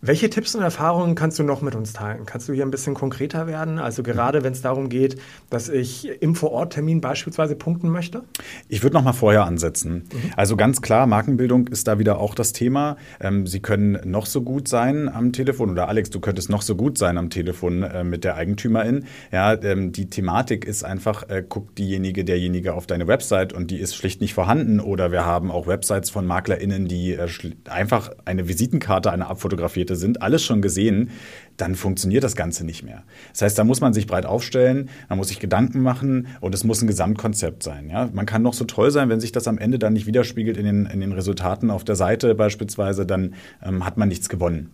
Welche 0.00 0.30
Tipps 0.30 0.54
und 0.54 0.62
Erfahrungen 0.62 1.16
kannst 1.16 1.40
du 1.40 1.42
noch 1.42 1.60
mit 1.60 1.74
uns 1.74 1.92
teilen? 1.92 2.24
Kannst 2.24 2.48
du 2.48 2.52
hier 2.52 2.64
ein 2.64 2.70
bisschen 2.70 2.94
konkreter 2.94 3.48
werden? 3.48 3.80
Also 3.80 4.04
gerade 4.04 4.44
wenn 4.44 4.52
es 4.52 4.62
darum 4.62 4.88
geht, 4.88 5.20
dass 5.50 5.68
ich 5.68 6.08
im 6.22 6.36
Vororttermin 6.36 7.00
beispielsweise 7.00 7.56
punkten 7.56 7.88
möchte? 7.88 8.22
Ich 8.68 8.84
würde 8.84 8.94
noch 8.94 9.02
mal 9.02 9.12
vorher 9.12 9.44
ansetzen. 9.44 10.08
Mhm. 10.12 10.32
Also 10.36 10.56
ganz 10.56 10.82
klar, 10.82 11.08
Markenbildung 11.08 11.66
ist 11.66 11.88
da 11.88 11.98
wieder 11.98 12.20
auch 12.20 12.36
das 12.36 12.52
Thema. 12.52 12.96
Ähm, 13.18 13.48
Sie 13.48 13.58
können 13.58 13.98
noch 14.04 14.26
so 14.26 14.42
gut 14.42 14.68
sein 14.68 15.08
am 15.08 15.32
Telefon 15.32 15.68
oder 15.68 15.88
Alex, 15.88 16.10
du 16.10 16.20
könntest 16.20 16.48
noch 16.48 16.62
so 16.62 16.76
gut 16.76 16.96
sein 16.96 17.18
am 17.18 17.28
Telefon 17.28 17.82
äh, 17.82 18.04
mit 18.04 18.22
der 18.22 18.36
Eigentümerin. 18.36 19.04
Ja, 19.32 19.60
ähm, 19.60 19.90
die 19.90 20.08
Thematik 20.08 20.64
ist 20.64 20.84
einfach, 20.84 21.28
äh, 21.28 21.42
guckt 21.46 21.76
diejenige, 21.76 22.24
derjenige 22.24 22.74
auf 22.74 22.86
deine 22.86 23.08
Website 23.08 23.52
und 23.52 23.72
die 23.72 23.78
ist 23.80 23.96
schlicht 23.96 24.20
nicht 24.20 24.34
vorhanden. 24.34 24.78
Oder 24.78 25.10
wir 25.10 25.26
haben 25.26 25.50
auch 25.50 25.66
Websites 25.66 26.08
von 26.08 26.24
MaklerInnen, 26.24 26.86
die 26.86 27.14
äh, 27.14 27.28
einfach 27.68 28.12
eine 28.26 28.46
Visitenkarte, 28.46 29.10
eine 29.10 29.26
abfotografiert 29.26 29.87
Geräte 29.88 29.96
sind, 29.96 30.22
alles 30.22 30.44
schon 30.44 30.62
gesehen, 30.62 31.10
dann 31.56 31.74
funktioniert 31.74 32.22
das 32.22 32.36
Ganze 32.36 32.64
nicht 32.64 32.84
mehr. 32.84 33.02
Das 33.32 33.42
heißt, 33.42 33.58
da 33.58 33.64
muss 33.64 33.80
man 33.80 33.92
sich 33.92 34.06
breit 34.06 34.26
aufstellen, 34.26 34.88
man 35.08 35.18
muss 35.18 35.28
sich 35.28 35.40
Gedanken 35.40 35.82
machen 35.82 36.28
und 36.40 36.54
es 36.54 36.62
muss 36.62 36.82
ein 36.82 36.86
Gesamtkonzept 36.86 37.62
sein. 37.62 37.90
Ja? 37.90 38.08
Man 38.12 38.26
kann 38.26 38.42
noch 38.42 38.54
so 38.54 38.64
toll 38.64 38.90
sein, 38.90 39.08
wenn 39.08 39.20
sich 39.20 39.32
das 39.32 39.48
am 39.48 39.58
Ende 39.58 39.78
dann 39.78 39.94
nicht 39.94 40.06
widerspiegelt 40.06 40.56
in 40.56 40.64
den, 40.64 40.86
in 40.86 41.00
den 41.00 41.12
Resultaten 41.12 41.70
auf 41.70 41.84
der 41.84 41.96
Seite 41.96 42.34
beispielsweise, 42.34 43.06
dann 43.06 43.34
ähm, 43.64 43.84
hat 43.84 43.96
man 43.96 44.08
nichts 44.08 44.28
gewonnen. 44.28 44.70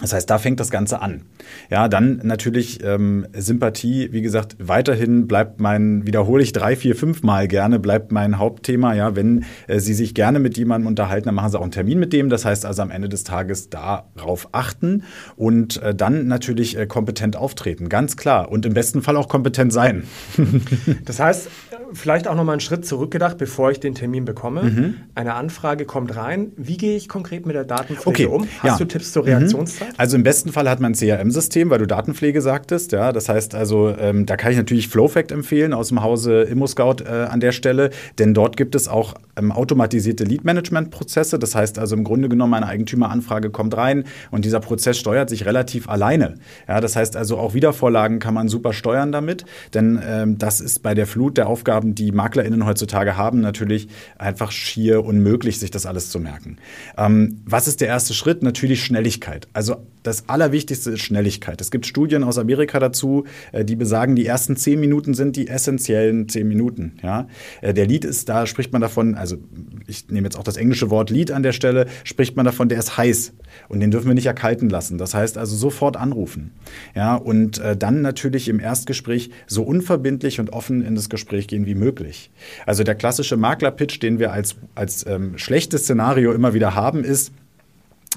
Das 0.00 0.12
heißt, 0.12 0.28
da 0.28 0.38
fängt 0.38 0.58
das 0.58 0.70
Ganze 0.70 1.00
an. 1.00 1.22
Ja, 1.70 1.86
dann 1.86 2.20
natürlich 2.24 2.82
ähm, 2.82 3.28
Sympathie, 3.32 4.08
wie 4.10 4.22
gesagt, 4.22 4.56
weiterhin 4.58 5.28
bleibt 5.28 5.60
mein, 5.60 6.04
wiederhole 6.04 6.42
ich 6.42 6.52
drei, 6.52 6.74
vier, 6.74 6.96
fünf 6.96 7.22
Mal 7.22 7.46
gerne, 7.46 7.78
bleibt 7.78 8.10
mein 8.10 8.38
Hauptthema. 8.38 8.94
Ja, 8.94 9.14
wenn 9.14 9.44
äh, 9.68 9.78
Sie 9.78 9.94
sich 9.94 10.12
gerne 10.14 10.40
mit 10.40 10.58
jemandem 10.58 10.88
unterhalten, 10.88 11.26
dann 11.26 11.36
machen 11.36 11.52
Sie 11.52 11.58
auch 11.58 11.62
einen 11.62 11.70
Termin 11.70 12.00
mit 12.00 12.12
dem. 12.12 12.28
Das 12.28 12.44
heißt 12.44 12.66
also 12.66 12.82
am 12.82 12.90
Ende 12.90 13.08
des 13.08 13.22
Tages 13.22 13.70
darauf 13.70 14.48
achten 14.50 15.04
und 15.36 15.80
äh, 15.80 15.94
dann 15.94 16.26
natürlich 16.26 16.76
äh, 16.76 16.86
kompetent 16.86 17.36
auftreten, 17.36 17.88
ganz 17.88 18.16
klar. 18.16 18.50
Und 18.50 18.66
im 18.66 18.74
besten 18.74 19.00
Fall 19.00 19.16
auch 19.16 19.28
kompetent 19.28 19.72
sein. 19.72 20.02
das 21.04 21.20
heißt, 21.20 21.48
vielleicht 21.92 22.26
auch 22.26 22.34
nochmal 22.34 22.54
einen 22.54 22.60
Schritt 22.60 22.84
zurückgedacht, 22.84 23.38
bevor 23.38 23.70
ich 23.70 23.78
den 23.78 23.94
Termin 23.94 24.24
bekomme. 24.24 24.64
Mhm. 24.64 24.94
Eine 25.14 25.34
Anfrage 25.34 25.84
kommt 25.84 26.16
rein. 26.16 26.50
Wie 26.56 26.76
gehe 26.76 26.96
ich 26.96 27.08
konkret 27.08 27.46
mit 27.46 27.54
der 27.54 27.64
Datenpflege 27.64 28.08
okay. 28.08 28.26
um? 28.26 28.48
Hast 28.58 28.64
ja. 28.64 28.76
du 28.78 28.84
Tipps 28.86 29.12
zur 29.12 29.24
Reaktionszeit? 29.24 29.82
Mhm. 29.82 29.83
Also 29.96 30.16
im 30.16 30.22
besten 30.22 30.52
Fall 30.52 30.68
hat 30.68 30.80
man 30.80 30.92
ein 30.92 30.94
CRM-System, 30.94 31.70
weil 31.70 31.78
du 31.78 31.86
Datenpflege 31.86 32.40
sagtest. 32.40 32.92
Ja, 32.92 33.12
das 33.12 33.28
heißt 33.28 33.54
also, 33.54 33.94
ähm, 33.98 34.26
da 34.26 34.36
kann 34.36 34.52
ich 34.52 34.58
natürlich 34.58 34.88
Flowfact 34.88 35.32
empfehlen 35.32 35.72
aus 35.72 35.88
dem 35.88 36.02
Hause 36.02 36.42
ImmoScout 36.42 37.04
äh, 37.04 37.08
an 37.08 37.40
der 37.40 37.52
Stelle, 37.52 37.90
denn 38.18 38.34
dort 38.34 38.56
gibt 38.56 38.74
es 38.74 38.88
auch 38.88 39.14
ähm, 39.36 39.52
automatisierte 39.52 40.24
Lead-Management-Prozesse. 40.24 41.38
Das 41.38 41.54
heißt 41.54 41.78
also 41.78 41.96
im 41.96 42.04
Grunde 42.04 42.28
genommen, 42.28 42.54
eine 42.54 42.66
Eigentümeranfrage 42.66 43.50
kommt 43.50 43.76
rein 43.76 44.04
und 44.30 44.44
dieser 44.44 44.60
Prozess 44.60 44.98
steuert 44.98 45.28
sich 45.28 45.46
relativ 45.46 45.88
alleine. 45.88 46.34
Ja, 46.68 46.80
das 46.80 46.96
heißt 46.96 47.16
also 47.16 47.38
auch 47.38 47.54
Wiedervorlagen 47.54 48.18
kann 48.18 48.34
man 48.34 48.48
super 48.48 48.72
steuern 48.72 49.12
damit, 49.12 49.44
denn 49.72 50.00
ähm, 50.04 50.38
das 50.38 50.60
ist 50.60 50.82
bei 50.82 50.94
der 50.94 51.06
Flut 51.06 51.36
der 51.36 51.48
Aufgaben, 51.48 51.94
die 51.94 52.12
MaklerInnen 52.12 52.66
heutzutage 52.66 53.16
haben, 53.16 53.40
natürlich 53.40 53.88
einfach 54.18 54.50
schier 54.50 55.04
unmöglich, 55.04 55.58
sich 55.58 55.70
das 55.70 55.86
alles 55.86 56.10
zu 56.10 56.20
merken. 56.20 56.56
Ähm, 56.96 57.40
was 57.44 57.68
ist 57.68 57.80
der 57.80 57.88
erste 57.88 58.14
Schritt? 58.14 58.42
Natürlich 58.42 58.84
Schnelligkeit. 58.84 59.48
Also 59.52 59.76
das 60.04 60.28
Allerwichtigste 60.28 60.92
ist 60.92 61.00
Schnelligkeit. 61.00 61.60
Es 61.60 61.70
gibt 61.70 61.86
Studien 61.86 62.22
aus 62.22 62.38
Amerika 62.38 62.78
dazu, 62.78 63.24
äh, 63.52 63.64
die 63.64 63.74
besagen, 63.74 64.14
die 64.14 64.26
ersten 64.26 64.56
zehn 64.56 64.78
Minuten 64.78 65.14
sind 65.14 65.34
die 65.34 65.48
essentiellen 65.48 66.28
zehn 66.28 66.46
Minuten. 66.46 66.98
Ja? 67.02 67.26
Äh, 67.62 67.74
der 67.74 67.86
Lead 67.86 68.04
ist, 68.04 68.28
da 68.28 68.46
spricht 68.46 68.72
man 68.72 68.82
davon, 68.82 69.14
also 69.16 69.38
ich 69.86 70.08
nehme 70.10 70.26
jetzt 70.26 70.38
auch 70.38 70.44
das 70.44 70.56
englische 70.56 70.90
Wort 70.90 71.10
Lead 71.10 71.32
an 71.32 71.42
der 71.42 71.52
Stelle, 71.52 71.86
spricht 72.04 72.36
man 72.36 72.44
davon, 72.44 72.68
der 72.68 72.78
ist 72.78 72.96
heiß 72.96 73.32
und 73.68 73.80
den 73.80 73.90
dürfen 73.90 74.06
wir 74.06 74.14
nicht 74.14 74.26
erkalten 74.26 74.68
lassen. 74.68 74.98
Das 74.98 75.14
heißt 75.14 75.38
also 75.38 75.56
sofort 75.56 75.96
anrufen. 75.96 76.52
Ja? 76.94 77.16
Und 77.16 77.58
äh, 77.58 77.74
dann 77.76 78.02
natürlich 78.02 78.48
im 78.48 78.60
Erstgespräch 78.60 79.30
so 79.46 79.62
unverbindlich 79.62 80.38
und 80.38 80.52
offen 80.52 80.82
in 80.82 80.94
das 80.94 81.08
Gespräch 81.08 81.48
gehen 81.48 81.64
wie 81.64 81.74
möglich. 81.74 82.30
Also 82.66 82.84
der 82.84 82.94
klassische 82.94 83.38
Maklerpitch, 83.38 84.00
den 84.00 84.18
wir 84.18 84.32
als, 84.32 84.56
als 84.74 85.06
ähm, 85.06 85.38
schlechtes 85.38 85.84
Szenario 85.84 86.32
immer 86.32 86.52
wieder 86.52 86.74
haben, 86.74 87.04
ist, 87.04 87.32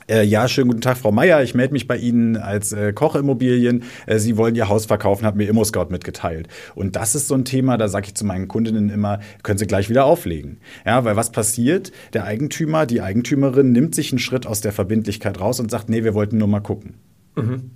äh, 0.07 0.23
ja, 0.23 0.47
schönen 0.47 0.69
guten 0.69 0.81
Tag, 0.81 0.97
Frau 0.97 1.11
Meier. 1.11 1.43
Ich 1.43 1.55
melde 1.55 1.73
mich 1.73 1.87
bei 1.87 1.97
Ihnen 1.97 2.37
als 2.37 2.71
äh, 2.71 2.93
Kochimmobilien. 2.93 3.83
Äh, 4.05 4.19
Sie 4.19 4.37
wollen 4.37 4.55
Ihr 4.55 4.69
Haus 4.69 4.85
verkaufen, 4.85 5.25
hat 5.25 5.35
mir 5.35 5.47
ImmoScout 5.47 5.87
mitgeteilt. 5.89 6.47
Und 6.75 6.95
das 6.95 7.15
ist 7.15 7.27
so 7.27 7.35
ein 7.35 7.45
Thema, 7.45 7.77
da 7.77 7.87
sage 7.87 8.07
ich 8.07 8.15
zu 8.15 8.25
meinen 8.25 8.47
Kundinnen 8.47 8.89
immer, 8.89 9.19
können 9.43 9.57
Sie 9.57 9.67
gleich 9.67 9.89
wieder 9.89 10.05
auflegen. 10.05 10.59
Ja, 10.85 11.03
weil 11.03 11.15
was 11.15 11.31
passiert? 11.31 11.91
Der 12.13 12.25
Eigentümer, 12.25 12.85
die 12.85 13.01
Eigentümerin 13.01 13.71
nimmt 13.71 13.95
sich 13.95 14.11
einen 14.11 14.19
Schritt 14.19 14.45
aus 14.45 14.61
der 14.61 14.71
Verbindlichkeit 14.71 15.39
raus 15.39 15.59
und 15.59 15.71
sagt, 15.71 15.89
nee, 15.89 16.03
wir 16.03 16.13
wollten 16.13 16.37
nur 16.37 16.47
mal 16.47 16.61
gucken. 16.61 16.95
Mhm. 17.35 17.71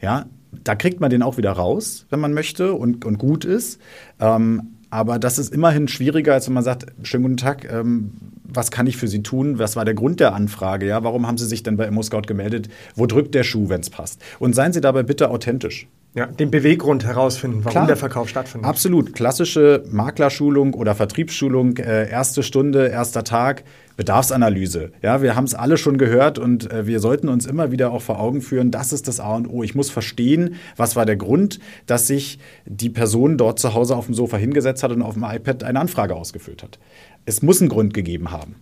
Ja, 0.00 0.26
da 0.64 0.74
kriegt 0.74 1.00
man 1.00 1.10
den 1.10 1.22
auch 1.22 1.36
wieder 1.36 1.52
raus, 1.52 2.06
wenn 2.10 2.20
man 2.20 2.34
möchte 2.34 2.74
und, 2.74 3.04
und 3.04 3.18
gut 3.18 3.44
ist. 3.44 3.80
Ähm, 4.20 4.76
aber 4.90 5.18
das 5.18 5.38
ist 5.38 5.52
immerhin 5.52 5.88
schwieriger, 5.88 6.34
als 6.34 6.46
wenn 6.46 6.54
man 6.54 6.64
sagt, 6.64 6.86
schönen 7.02 7.24
guten 7.24 7.36
Tag, 7.36 7.70
ähm, 7.70 8.12
was 8.56 8.70
kann 8.70 8.86
ich 8.86 8.96
für 8.96 9.08
Sie 9.08 9.22
tun? 9.22 9.58
Was 9.58 9.76
war 9.76 9.84
der 9.84 9.94
Grund 9.94 10.20
der 10.20 10.34
Anfrage? 10.34 10.86
Ja, 10.86 11.04
warum 11.04 11.26
haben 11.26 11.38
Sie 11.38 11.46
sich 11.46 11.62
denn 11.62 11.76
bei 11.76 11.86
ImmoScout 11.86 12.22
gemeldet? 12.22 12.68
Wo 12.94 13.06
drückt 13.06 13.34
der 13.34 13.44
Schuh, 13.44 13.68
wenn 13.68 13.80
es 13.80 13.90
passt? 13.90 14.22
Und 14.38 14.54
seien 14.54 14.72
Sie 14.72 14.80
dabei 14.80 15.02
bitte 15.02 15.30
authentisch. 15.30 15.86
Ja, 16.16 16.24
den 16.24 16.50
Beweggrund 16.50 17.04
herausfinden, 17.04 17.58
warum 17.58 17.72
Klar, 17.72 17.86
der 17.86 17.96
Verkauf 17.98 18.30
stattfindet. 18.30 18.66
Absolut. 18.66 19.14
Klassische 19.14 19.84
Maklerschulung 19.90 20.72
oder 20.72 20.94
Vertriebsschulung, 20.94 21.76
äh, 21.76 22.08
erste 22.08 22.42
Stunde, 22.42 22.88
erster 22.88 23.22
Tag, 23.22 23.64
Bedarfsanalyse. 23.98 24.92
Ja, 25.02 25.20
wir 25.20 25.36
haben 25.36 25.44
es 25.44 25.54
alle 25.54 25.76
schon 25.76 25.98
gehört 25.98 26.38
und 26.38 26.72
äh, 26.72 26.86
wir 26.86 27.00
sollten 27.00 27.28
uns 27.28 27.44
immer 27.44 27.70
wieder 27.70 27.92
auch 27.92 28.00
vor 28.00 28.18
Augen 28.18 28.40
führen, 28.40 28.70
das 28.70 28.94
ist 28.94 29.08
das 29.08 29.20
A 29.20 29.36
und 29.36 29.46
O. 29.46 29.62
Ich 29.62 29.74
muss 29.74 29.90
verstehen, 29.90 30.54
was 30.76 30.96
war 30.96 31.04
der 31.04 31.16
Grund, 31.16 31.60
dass 31.84 32.06
sich 32.06 32.38
die 32.64 32.90
Person 32.90 33.36
dort 33.36 33.58
zu 33.58 33.74
Hause 33.74 33.94
auf 33.94 34.06
dem 34.06 34.14
Sofa 34.14 34.38
hingesetzt 34.38 34.82
hat 34.82 34.92
und 34.92 35.02
auf 35.02 35.14
dem 35.14 35.24
iPad 35.24 35.64
eine 35.64 35.80
Anfrage 35.80 36.14
ausgefüllt 36.14 36.62
hat. 36.62 36.78
Es 37.26 37.42
muss 37.42 37.60
einen 37.60 37.68
Grund 37.68 37.92
gegeben 37.92 38.30
haben. 38.30 38.56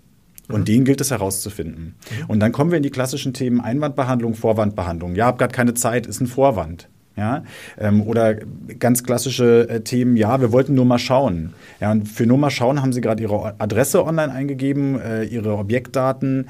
Und 0.49 0.61
mhm. 0.61 0.65
den 0.65 0.85
gilt 0.85 1.01
es 1.01 1.11
herauszufinden. 1.11 1.95
Mhm. 2.11 2.25
Und 2.29 2.41
dann 2.41 2.53
kommen 2.53 2.71
wir 2.71 2.77
in 2.77 2.83
die 2.83 2.91
klassischen 2.91 3.33
Themen 3.33 3.61
Einwandbehandlung, 3.61 4.35
Vorwandbehandlung. 4.35 5.15
Ja, 5.15 5.27
hab 5.27 5.39
gerade 5.39 5.55
keine 5.55 5.75
Zeit, 5.75 6.07
ist 6.07 6.21
ein 6.21 6.27
Vorwand. 6.27 6.89
Ja, 7.17 7.45
ähm, 7.79 8.03
oder 8.03 8.35
ganz 8.81 9.05
klassische 9.05 9.69
äh, 9.69 9.81
Themen, 9.83 10.17
ja, 10.17 10.41
wir 10.41 10.51
wollten 10.51 10.75
nur 10.75 10.85
mal 10.85 10.99
schauen. 10.99 11.55
Ja, 11.81 11.93
und 11.93 12.09
für 12.09 12.27
nur 12.27 12.39
mal 12.39 12.51
schauen 12.51 12.83
haben 12.83 12.93
Sie 12.93 13.01
gerade 13.01 13.23
Ihre 13.23 13.55
Adresse 13.61 14.05
online 14.05 14.33
eingegeben, 14.33 15.01
äh, 15.01 15.23
Ihre 15.23 15.57
Objektdaten. 15.57 16.49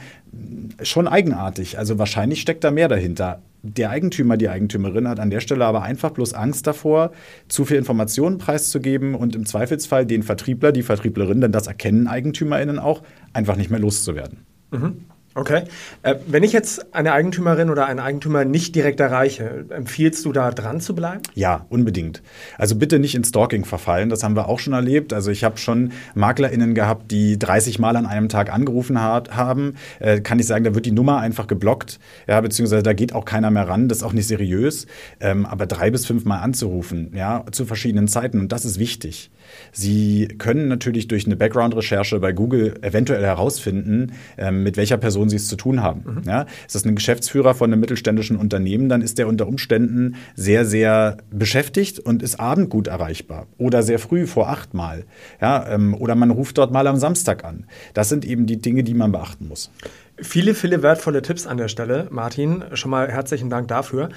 Schon 0.83 1.07
eigenartig. 1.07 1.79
Also 1.79 1.99
wahrscheinlich 1.99 2.41
steckt 2.41 2.65
da 2.65 2.71
mehr 2.71 2.89
dahinter. 2.89 3.43
Der 3.67 3.89
Eigentümer, 3.89 4.37
die 4.37 4.51
Eigentümerin 4.51 5.09
hat 5.09 5.19
an 5.19 5.31
der 5.31 5.41
Stelle 5.41 5.65
aber 5.65 5.83
einfach 5.83 6.11
bloß 6.11 6.35
Angst 6.35 6.67
davor, 6.67 7.13
zu 7.49 7.65
viel 7.65 7.79
Informationen 7.79 8.37
preiszugeben 8.37 9.15
und 9.15 9.35
im 9.35 9.47
Zweifelsfall 9.47 10.05
den 10.05 10.23
Vertriebler, 10.23 10.71
die 10.71 10.83
Vertrieblerin, 10.83 11.41
denn 11.41 11.51
das 11.51 11.67
erkennen 11.67 12.07
EigentümerInnen 12.07 12.79
auch, 12.79 13.03
einfach 13.33 13.57
nicht 13.57 13.71
mehr 13.71 13.81
loszuwerden. 13.81 14.41
Mhm. 14.71 15.07
Okay. 15.37 15.65
Äh, 16.03 16.15
wenn 16.29 16.45
ich 16.45 16.53
jetzt 16.53 16.95
eine 16.95 17.13
Eigentümerin 17.13 17.69
oder 17.69 17.87
einen 17.87 17.99
Eigentümer 17.99 18.45
nicht 18.45 18.77
direkt 18.77 19.01
erreiche, 19.01 19.65
empfiehlst 19.69 20.25
du 20.25 20.33
da 20.33 20.53
dran 20.53 20.81
zu 20.81 20.95
bleiben? 20.95 21.23
Ja, 21.35 21.67
unbedingt. 21.71 22.23
Also 22.57 22.77
bitte 22.77 23.01
nicht 23.01 23.17
in 23.17 23.25
Stalking 23.25 23.65
verfallen. 23.65 24.11
Das 24.11 24.23
haben 24.23 24.37
wir 24.37 24.49
auch 24.49 24.61
schon 24.61 24.75
erlebt. 24.75 25.13
Also 25.13 25.33
ich 25.33 25.43
habe 25.43 25.59
schon 25.59 25.91
MaklerInnen 26.15 26.75
gehabt, 26.75 27.11
die 27.11 27.37
30 27.37 27.81
Mal 27.81 27.97
an 27.97 28.07
einem 28.07 28.29
Tag 28.29 28.53
angerufen 28.53 29.03
hat, 29.03 29.35
haben. 29.35 29.75
Äh, 29.99 30.21
kann 30.21 30.39
ich 30.39 30.47
sagen, 30.47 30.63
da 30.63 30.75
wird 30.77 30.87
die 30.87 30.93
Nummer 30.93 31.19
einfach 31.19 31.49
geblockt. 31.49 31.99
Ja, 32.29 32.41
beziehungsweise 32.41 32.85
da 32.85 32.93
geht 32.93 33.13
auch 33.13 33.25
keiner 33.25 33.51
mehr 33.51 33.69
ran. 33.69 33.89
Das 33.89 33.99
ist 33.99 34.05
auch 34.05 34.13
nicht 34.13 34.29
seriös. 34.29 34.87
Ähm, 35.19 35.47
aber 35.47 35.67
drei 35.67 35.91
bis 35.91 36.07
fünf 36.07 36.25
Mal 36.25 36.39
anzurufen, 36.39 37.11
ja, 37.13 37.45
zu 37.51 37.67
verschiedenen 37.67 38.07
Zeiten. 38.07 38.39
Und 38.39 38.53
das 38.53 38.65
ist 38.65 38.79
wichtig. 38.79 39.31
Sie 39.75 40.29
können 40.39 40.69
natürlich 40.69 41.09
durch 41.09 41.27
eine 41.27 41.37
Background-Recherche 41.37 42.21
bei 42.21 42.33
Google 42.33 42.79
eventuell 42.81 43.23
herausfinden, 43.23 44.13
ähm, 44.39 44.63
mit 44.63 44.77
welcher 44.77 44.97
Person 44.97 45.29
Sie 45.29 45.37
es 45.37 45.49
zu 45.49 45.57
tun 45.57 45.83
haben. 45.83 46.05
Mhm. 46.05 46.23
Ja, 46.27 46.47
ist 46.65 46.75
das 46.75 46.85
ein 46.85 46.95
Geschäftsführer 46.95 47.55
von 47.55 47.73
einem 47.73 47.81
mittelständischen 47.81 48.37
Unternehmen, 48.37 48.89
dann 48.89 49.03
ist 49.03 49.19
der 49.19 49.27
unter 49.29 49.49
Umständen 49.49 50.15
sehr, 50.37 50.65
sehr 50.65 51.19
beschäftigt 51.31 51.99
und 51.99 52.23
ist 52.23 52.39
abend 52.39 52.71
gut 52.71 52.87
erreichbar. 52.87 53.49
Oder 53.59 53.83
sehr 53.83 53.99
früh 53.99 54.27
vor 54.27 54.49
acht 54.49 54.75
Mal. 54.75 55.05
Ja, 55.41 55.69
ähm, 55.69 55.95
oder 55.95 56.15
man 56.15 56.31
ruft 56.31 56.57
dort 56.57 56.73
mal 56.73 56.87
am 56.87 56.97
Samstag 56.97 57.45
an. 57.45 57.67
Das 57.95 58.09
sind 58.09 58.25
eben 58.25 58.47
die 58.47 58.61
Dinge, 58.61 58.85
die 58.85 58.95
man 58.95 59.11
beachten 59.11 59.49
muss. 59.49 59.73
Viele, 60.17 60.55
viele 60.55 60.83
wertvolle 60.83 61.23
Tipps 61.23 61.47
an 61.47 61.57
der 61.57 61.69
Stelle, 61.69 62.07
Martin. 62.11 62.63
Schon 62.75 62.93
mal 62.93 63.11
herzlichen 63.11 63.51
Dank 63.51 63.67
dafür. 63.67 64.11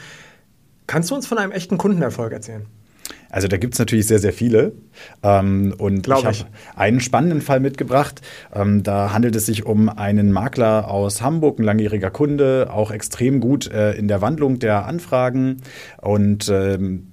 Kannst 0.85 1.09
du 1.09 1.15
uns 1.15 1.25
von 1.25 1.39
einem 1.39 1.51
echten 1.51 1.77
Kundenerfolg 1.77 2.31
erzählen? 2.31 2.67
Also 3.29 3.47
da 3.47 3.57
gibt 3.57 3.73
es 3.73 3.79
natürlich 3.79 4.07
sehr, 4.07 4.19
sehr 4.19 4.33
viele. 4.33 4.73
Ähm, 5.23 5.73
und 5.77 6.03
Glaub 6.03 6.19
ich 6.19 6.25
habe 6.25 6.49
einen 6.75 6.99
spannenden 6.99 7.41
Fall 7.41 7.59
mitgebracht. 7.59 8.21
Ähm, 8.53 8.83
da 8.83 9.13
handelt 9.13 9.35
es 9.35 9.45
sich 9.45 9.65
um 9.65 9.89
einen 9.89 10.31
Makler 10.31 10.89
aus 10.89 11.21
Hamburg, 11.21 11.59
ein 11.59 11.63
langjähriger 11.63 12.11
Kunde, 12.11 12.69
auch 12.71 12.91
extrem 12.91 13.39
gut 13.39 13.71
äh, 13.71 13.93
in 13.93 14.07
der 14.07 14.21
Wandlung 14.21 14.59
der 14.59 14.85
Anfragen. 14.85 15.57
Und 16.01 16.49
ähm, 16.49 17.07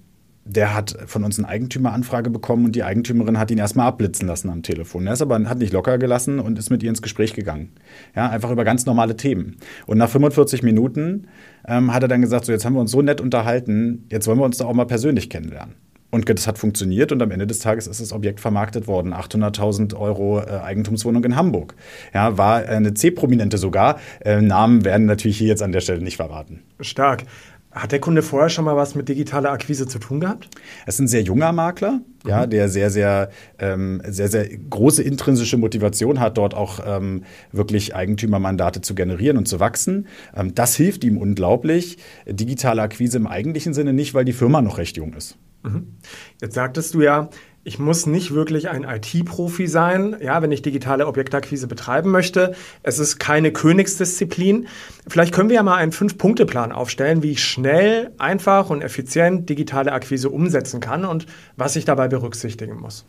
der 0.45 0.75
hat 0.75 0.97
von 1.07 1.25
uns 1.25 1.39
eine 1.39 1.49
Eigentümeranfrage 1.49 2.31
bekommen 2.31 2.67
und 2.67 2.77
die 2.77 2.85
Eigentümerin 2.85 3.39
hat 3.39 3.51
ihn 3.51 3.59
erstmal 3.59 3.87
abblitzen 3.87 4.29
lassen 4.29 4.51
am 4.51 4.63
Telefon. 4.63 5.07
Er 5.07 5.15
ist 5.15 5.23
aber 5.23 5.43
hat 5.49 5.59
nicht 5.59 5.73
locker 5.73 5.99
gelassen 5.99 6.39
und 6.39 6.59
ist 6.59 6.71
mit 6.71 6.83
ihr 6.83 6.91
ins 6.91 7.03
Gespräch 7.03 7.33
gegangen. 7.33 7.73
Ja, 8.15 8.29
einfach 8.29 8.51
über 8.51 8.65
ganz 8.65 8.85
normale 8.85 9.17
Themen. 9.17 9.57
Und 9.87 9.99
nach 9.99 10.11
45 10.11 10.63
Minuten 10.63 11.29
ähm, 11.67 11.95
hat 11.95 12.03
er 12.03 12.09
dann 12.09 12.21
gesagt, 12.21 12.45
so 12.45 12.53
jetzt 12.53 12.65
haben 12.65 12.75
wir 12.75 12.81
uns 12.81 12.91
so 12.91 13.01
nett 13.01 13.21
unterhalten, 13.21 14.07
jetzt 14.11 14.27
wollen 14.27 14.39
wir 14.39 14.45
uns 14.45 14.59
doch 14.59 14.67
auch 14.67 14.75
mal 14.75 14.87
persönlich 14.87 15.31
kennenlernen. 15.31 15.75
Und 16.15 16.29
das 16.29 16.47
hat 16.47 16.59
funktioniert 16.59 17.11
und 17.11 17.21
am 17.23 17.33
Ende 17.33 17.45
des 17.45 17.59
Tages 17.59 17.89
ist 17.89 18.01
das 18.01 18.13
Objekt 18.13 18.39
vermarktet 18.39 18.87
worden. 18.87 19.13
800.000 19.13 19.97
Euro 19.97 20.39
äh, 20.39 20.61
Eigentumswohnung 20.63 21.25
in 21.25 21.35
Hamburg. 21.35 21.75
Ja, 22.15 22.39
war 22.39 22.59
eine 22.59 22.95
C-Prominente 22.95 23.59
sogar. 23.59 23.99
Äh, 24.21 24.41
Namen 24.41 24.85
werden 24.85 25.07
natürlich 25.07 25.39
hier 25.39 25.49
jetzt 25.49 25.61
an 25.61 25.73
der 25.73 25.81
Stelle 25.81 26.03
nicht 26.03 26.19
verraten. 26.19 26.63
Stark. 26.79 27.25
Hat 27.73 27.91
der 27.91 27.99
Kunde 27.99 28.23
vorher 28.23 28.49
schon 28.49 28.65
mal 28.65 28.77
was 28.77 28.95
mit 28.95 29.09
digitaler 29.09 29.51
Akquise 29.51 29.89
zu 29.89 29.99
tun 29.99 30.21
gehabt? 30.21 30.49
Es 30.87 30.95
ist 30.95 31.01
ein 31.01 31.09
sehr 31.09 31.23
junger 31.23 31.51
Makler, 31.51 31.95
mhm. 32.23 32.31
ja, 32.31 32.47
der 32.47 32.69
sehr, 32.69 32.91
sehr, 32.91 33.31
ähm, 33.59 34.01
sehr, 34.07 34.29
sehr 34.29 34.47
große 34.47 35.03
intrinsische 35.03 35.57
Motivation 35.57 36.21
hat, 36.21 36.39
dort 36.39 36.55
auch 36.55 36.79
ähm, 36.87 37.25
wirklich 37.51 37.97
Eigentümermandate 37.97 38.83
zu 38.83 38.95
generieren 38.95 39.37
und 39.37 39.49
zu 39.49 39.59
wachsen. 39.59 40.07
Ähm, 40.37 40.55
das 40.55 40.77
hilft 40.77 41.03
ihm 41.03 41.19
unglaublich. 41.19 41.99
Digitale 42.25 42.83
Akquise 42.83 43.17
im 43.17 43.27
eigentlichen 43.27 43.75
Sinne 43.75 43.93
nicht, 43.93 44.15
weil 44.15 44.25
die 44.25 44.33
Firma 44.33 44.63
noch 44.63 44.79
recht 44.79 44.97
jung 44.97 45.13
ist. 45.15 45.37
Mhm. 45.65 45.97
Jetzt 46.41 46.55
sagtest 46.55 46.95
du 46.95 47.01
ja, 47.01 47.31
ich 47.65 47.79
muss 47.79 48.07
nicht 48.07 48.35
wirklich 48.35 48.69
ein 48.69 48.85
IT-Profi 48.85 49.67
sein, 49.67 50.17
ja, 50.21 50.43
wenn 50.43 50.53
ich 50.53 50.61
digitale 50.61 51.07
Objektakquise 51.07 51.67
betreiben 51.67 52.11
möchte. 52.11 52.55
Es 52.83 52.99
ist 52.99 53.19
keine 53.19 53.53
Königsdisziplin. 53.53 54.69
Vielleicht 55.09 55.35
können 55.35 55.49
wir 55.49 55.57
ja 55.57 55.63
mal 55.63 55.77
einen 55.77 55.93
Fünf-Punkte-Plan 55.93 56.73
aufstellen, 56.73 57.23
wie 57.23 57.33
ich 57.33 57.43
schnell, 57.43 58.13
einfach 58.19 58.69
und 58.69 58.83
effizient 58.83 59.49
digitale 59.49 59.93
Akquise 59.93 60.29
umsetzen 60.29 60.81
kann 60.81 61.07
und 61.07 61.27
was 61.57 61.75
ich 61.77 61.87
dabei 61.87 62.07
berücksichtigen 62.09 62.79
muss. 62.79 63.07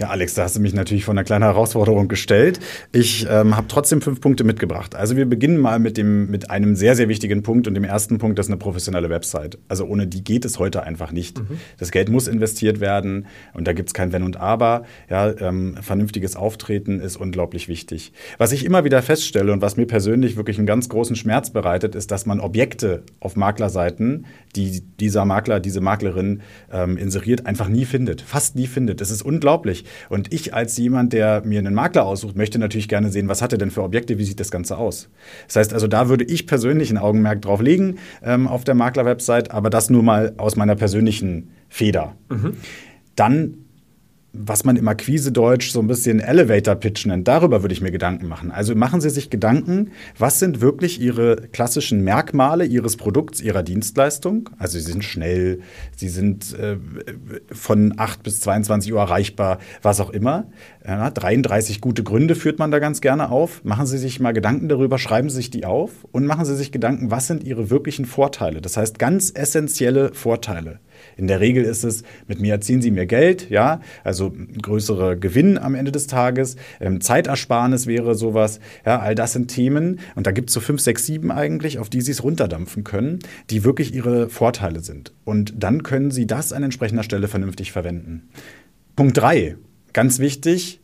Ja, 0.00 0.08
Alex, 0.08 0.34
da 0.34 0.44
hast 0.44 0.56
du 0.56 0.60
mich 0.60 0.74
natürlich 0.74 1.04
vor 1.04 1.12
einer 1.12 1.24
kleinen 1.24 1.44
Herausforderung 1.44 2.08
gestellt. 2.08 2.60
Ich 2.92 3.26
ähm, 3.28 3.56
habe 3.56 3.66
trotzdem 3.68 4.00
fünf 4.00 4.20
Punkte 4.20 4.44
mitgebracht. 4.44 4.94
Also 4.94 5.16
wir 5.16 5.26
beginnen 5.26 5.58
mal 5.58 5.78
mit, 5.78 5.96
dem, 5.96 6.30
mit 6.30 6.50
einem 6.50 6.76
sehr, 6.76 6.96
sehr 6.96 7.08
wichtigen 7.08 7.42
Punkt 7.42 7.68
und 7.68 7.74
dem 7.74 7.84
ersten 7.84 8.18
Punkt, 8.18 8.38
das 8.38 8.46
ist 8.46 8.50
eine 8.50 8.58
professionelle 8.58 9.10
Website. 9.10 9.58
Also 9.68 9.84
ohne 9.84 10.06
die 10.06 10.24
geht 10.24 10.44
es 10.44 10.58
heute 10.58 10.82
einfach 10.82 11.12
nicht. 11.12 11.38
Mhm. 11.38 11.58
Das 11.78 11.90
Geld 11.90 12.08
muss 12.08 12.28
investiert 12.28 12.80
werden 12.80 13.26
und 13.54 13.66
da 13.66 13.72
gibt 13.72 13.90
es 13.90 13.94
kein 13.94 14.12
Wenn 14.12 14.22
und 14.22 14.36
Aber. 14.36 14.84
Ja, 15.10 15.32
ähm, 15.40 15.76
vernünftiges 15.80 16.36
Auftreten 16.36 17.00
ist 17.00 17.16
unglaublich 17.16 17.68
wichtig. 17.68 18.12
Was 18.38 18.52
ich 18.52 18.64
immer 18.64 18.84
wieder 18.84 19.02
feststelle 19.02 19.52
und 19.52 19.62
was 19.62 19.76
mir 19.76 19.86
persönlich 19.86 20.36
wirklich 20.36 20.58
einen 20.58 20.66
ganz 20.66 20.88
großen 20.88 21.16
Schmerz 21.16 21.50
bereitet, 21.50 21.94
ist, 21.94 22.10
dass 22.10 22.26
man 22.26 22.40
Objekte 22.40 23.02
auf 23.20 23.36
Maklerseiten, 23.36 24.26
die 24.56 24.82
dieser 25.00 25.24
Makler, 25.24 25.60
diese 25.60 25.80
Maklerin 25.80 26.42
ähm, 26.72 26.96
inseriert, 26.96 27.46
einfach 27.46 27.68
nie 27.68 27.84
findet. 27.84 28.20
Fast 28.20 28.56
nie 28.56 28.66
findet. 28.66 29.00
Das 29.00 29.10
ist 29.10 29.22
unglaublich. 29.22 29.81
Und 30.08 30.32
ich 30.32 30.54
als 30.54 30.76
jemand, 30.76 31.12
der 31.12 31.42
mir 31.44 31.58
einen 31.58 31.74
Makler 31.74 32.04
aussucht, 32.04 32.36
möchte 32.36 32.58
natürlich 32.58 32.88
gerne 32.88 33.10
sehen, 33.10 33.28
was 33.28 33.42
hat 33.42 33.52
er 33.52 33.58
denn 33.58 33.70
für 33.70 33.82
Objekte, 33.82 34.18
wie 34.18 34.24
sieht 34.24 34.40
das 34.40 34.50
Ganze 34.50 34.76
aus. 34.76 35.08
Das 35.46 35.56
heißt 35.56 35.74
also, 35.74 35.88
da 35.88 36.08
würde 36.08 36.24
ich 36.24 36.46
persönlich 36.46 36.90
ein 36.90 36.98
Augenmerk 36.98 37.42
drauf 37.42 37.60
legen 37.60 37.96
ähm, 38.22 38.48
auf 38.48 38.64
der 38.64 38.74
Makler-Website, 38.74 39.50
aber 39.50 39.70
das 39.70 39.90
nur 39.90 40.02
mal 40.02 40.34
aus 40.36 40.56
meiner 40.56 40.76
persönlichen 40.76 41.50
Feder. 41.68 42.14
Mhm. 42.28 42.56
Dann 43.16 43.61
was 44.32 44.64
man 44.64 44.76
im 44.76 44.88
Akquise-Deutsch 44.88 45.72
so 45.72 45.80
ein 45.80 45.86
bisschen 45.86 46.18
Elevator-Pitch 46.18 47.06
nennt, 47.06 47.28
darüber 47.28 47.62
würde 47.62 47.74
ich 47.74 47.82
mir 47.82 47.90
Gedanken 47.90 48.28
machen. 48.28 48.50
Also 48.50 48.74
machen 48.74 49.00
Sie 49.00 49.10
sich 49.10 49.28
Gedanken, 49.28 49.90
was 50.18 50.38
sind 50.38 50.60
wirklich 50.60 51.00
Ihre 51.00 51.36
klassischen 51.52 52.02
Merkmale 52.02 52.64
Ihres 52.64 52.96
Produkts, 52.96 53.42
Ihrer 53.42 53.62
Dienstleistung? 53.62 54.48
Also 54.58 54.78
Sie 54.78 54.90
sind 54.90 55.04
schnell, 55.04 55.60
Sie 55.96 56.08
sind 56.08 56.58
äh, 56.58 56.76
von 57.52 57.94
8 57.96 58.22
bis 58.22 58.40
22 58.40 58.92
Uhr 58.94 59.00
erreichbar, 59.00 59.58
was 59.82 60.00
auch 60.00 60.10
immer. 60.10 60.46
Ja, 60.86 61.10
33 61.10 61.80
gute 61.80 62.02
Gründe 62.02 62.34
führt 62.34 62.58
man 62.58 62.70
da 62.70 62.78
ganz 62.78 63.02
gerne 63.02 63.30
auf. 63.30 63.62
Machen 63.64 63.86
Sie 63.86 63.98
sich 63.98 64.18
mal 64.18 64.32
Gedanken 64.32 64.68
darüber, 64.68 64.98
schreiben 64.98 65.28
Sie 65.28 65.36
sich 65.36 65.50
die 65.50 65.66
auf 65.66 66.04
und 66.10 66.24
machen 66.24 66.46
Sie 66.46 66.56
sich 66.56 66.72
Gedanken, 66.72 67.10
was 67.10 67.26
sind 67.26 67.44
Ihre 67.44 67.68
wirklichen 67.68 68.06
Vorteile? 68.06 68.62
Das 68.62 68.78
heißt 68.78 68.98
ganz 68.98 69.30
essentielle 69.34 70.14
Vorteile. 70.14 70.80
In 71.16 71.26
der 71.26 71.40
Regel 71.40 71.64
ist 71.64 71.84
es, 71.84 72.02
mit 72.26 72.40
mir 72.40 72.52
erzielen 72.52 72.82
Sie 72.82 72.90
mehr 72.90 73.06
Geld, 73.06 73.50
ja, 73.50 73.80
also 74.04 74.32
größere 74.60 75.18
Gewinn 75.18 75.58
am 75.58 75.74
Ende 75.74 75.92
des 75.92 76.06
Tages, 76.06 76.56
ähm, 76.80 77.00
Zeitersparnis 77.00 77.86
wäre 77.86 78.14
sowas, 78.14 78.60
ja, 78.84 79.00
all 79.00 79.14
das 79.14 79.32
sind 79.32 79.48
Themen 79.48 80.00
und 80.14 80.26
da 80.26 80.30
gibt 80.32 80.50
es 80.50 80.54
so 80.54 80.60
fünf, 80.60 80.80
sechs, 80.80 81.06
sieben 81.06 81.30
eigentlich, 81.30 81.78
auf 81.78 81.88
die 81.88 82.00
Sie 82.00 82.12
es 82.12 82.22
runterdampfen 82.22 82.84
können, 82.84 83.20
die 83.50 83.64
wirklich 83.64 83.94
Ihre 83.94 84.28
Vorteile 84.28 84.80
sind. 84.80 85.12
Und 85.24 85.54
dann 85.56 85.82
können 85.82 86.10
Sie 86.10 86.26
das 86.26 86.52
an 86.52 86.62
entsprechender 86.62 87.02
Stelle 87.02 87.28
vernünftig 87.28 87.72
verwenden. 87.72 88.28
Punkt 88.96 89.16
drei, 89.16 89.56
ganz 89.92 90.18
wichtig, 90.18 90.81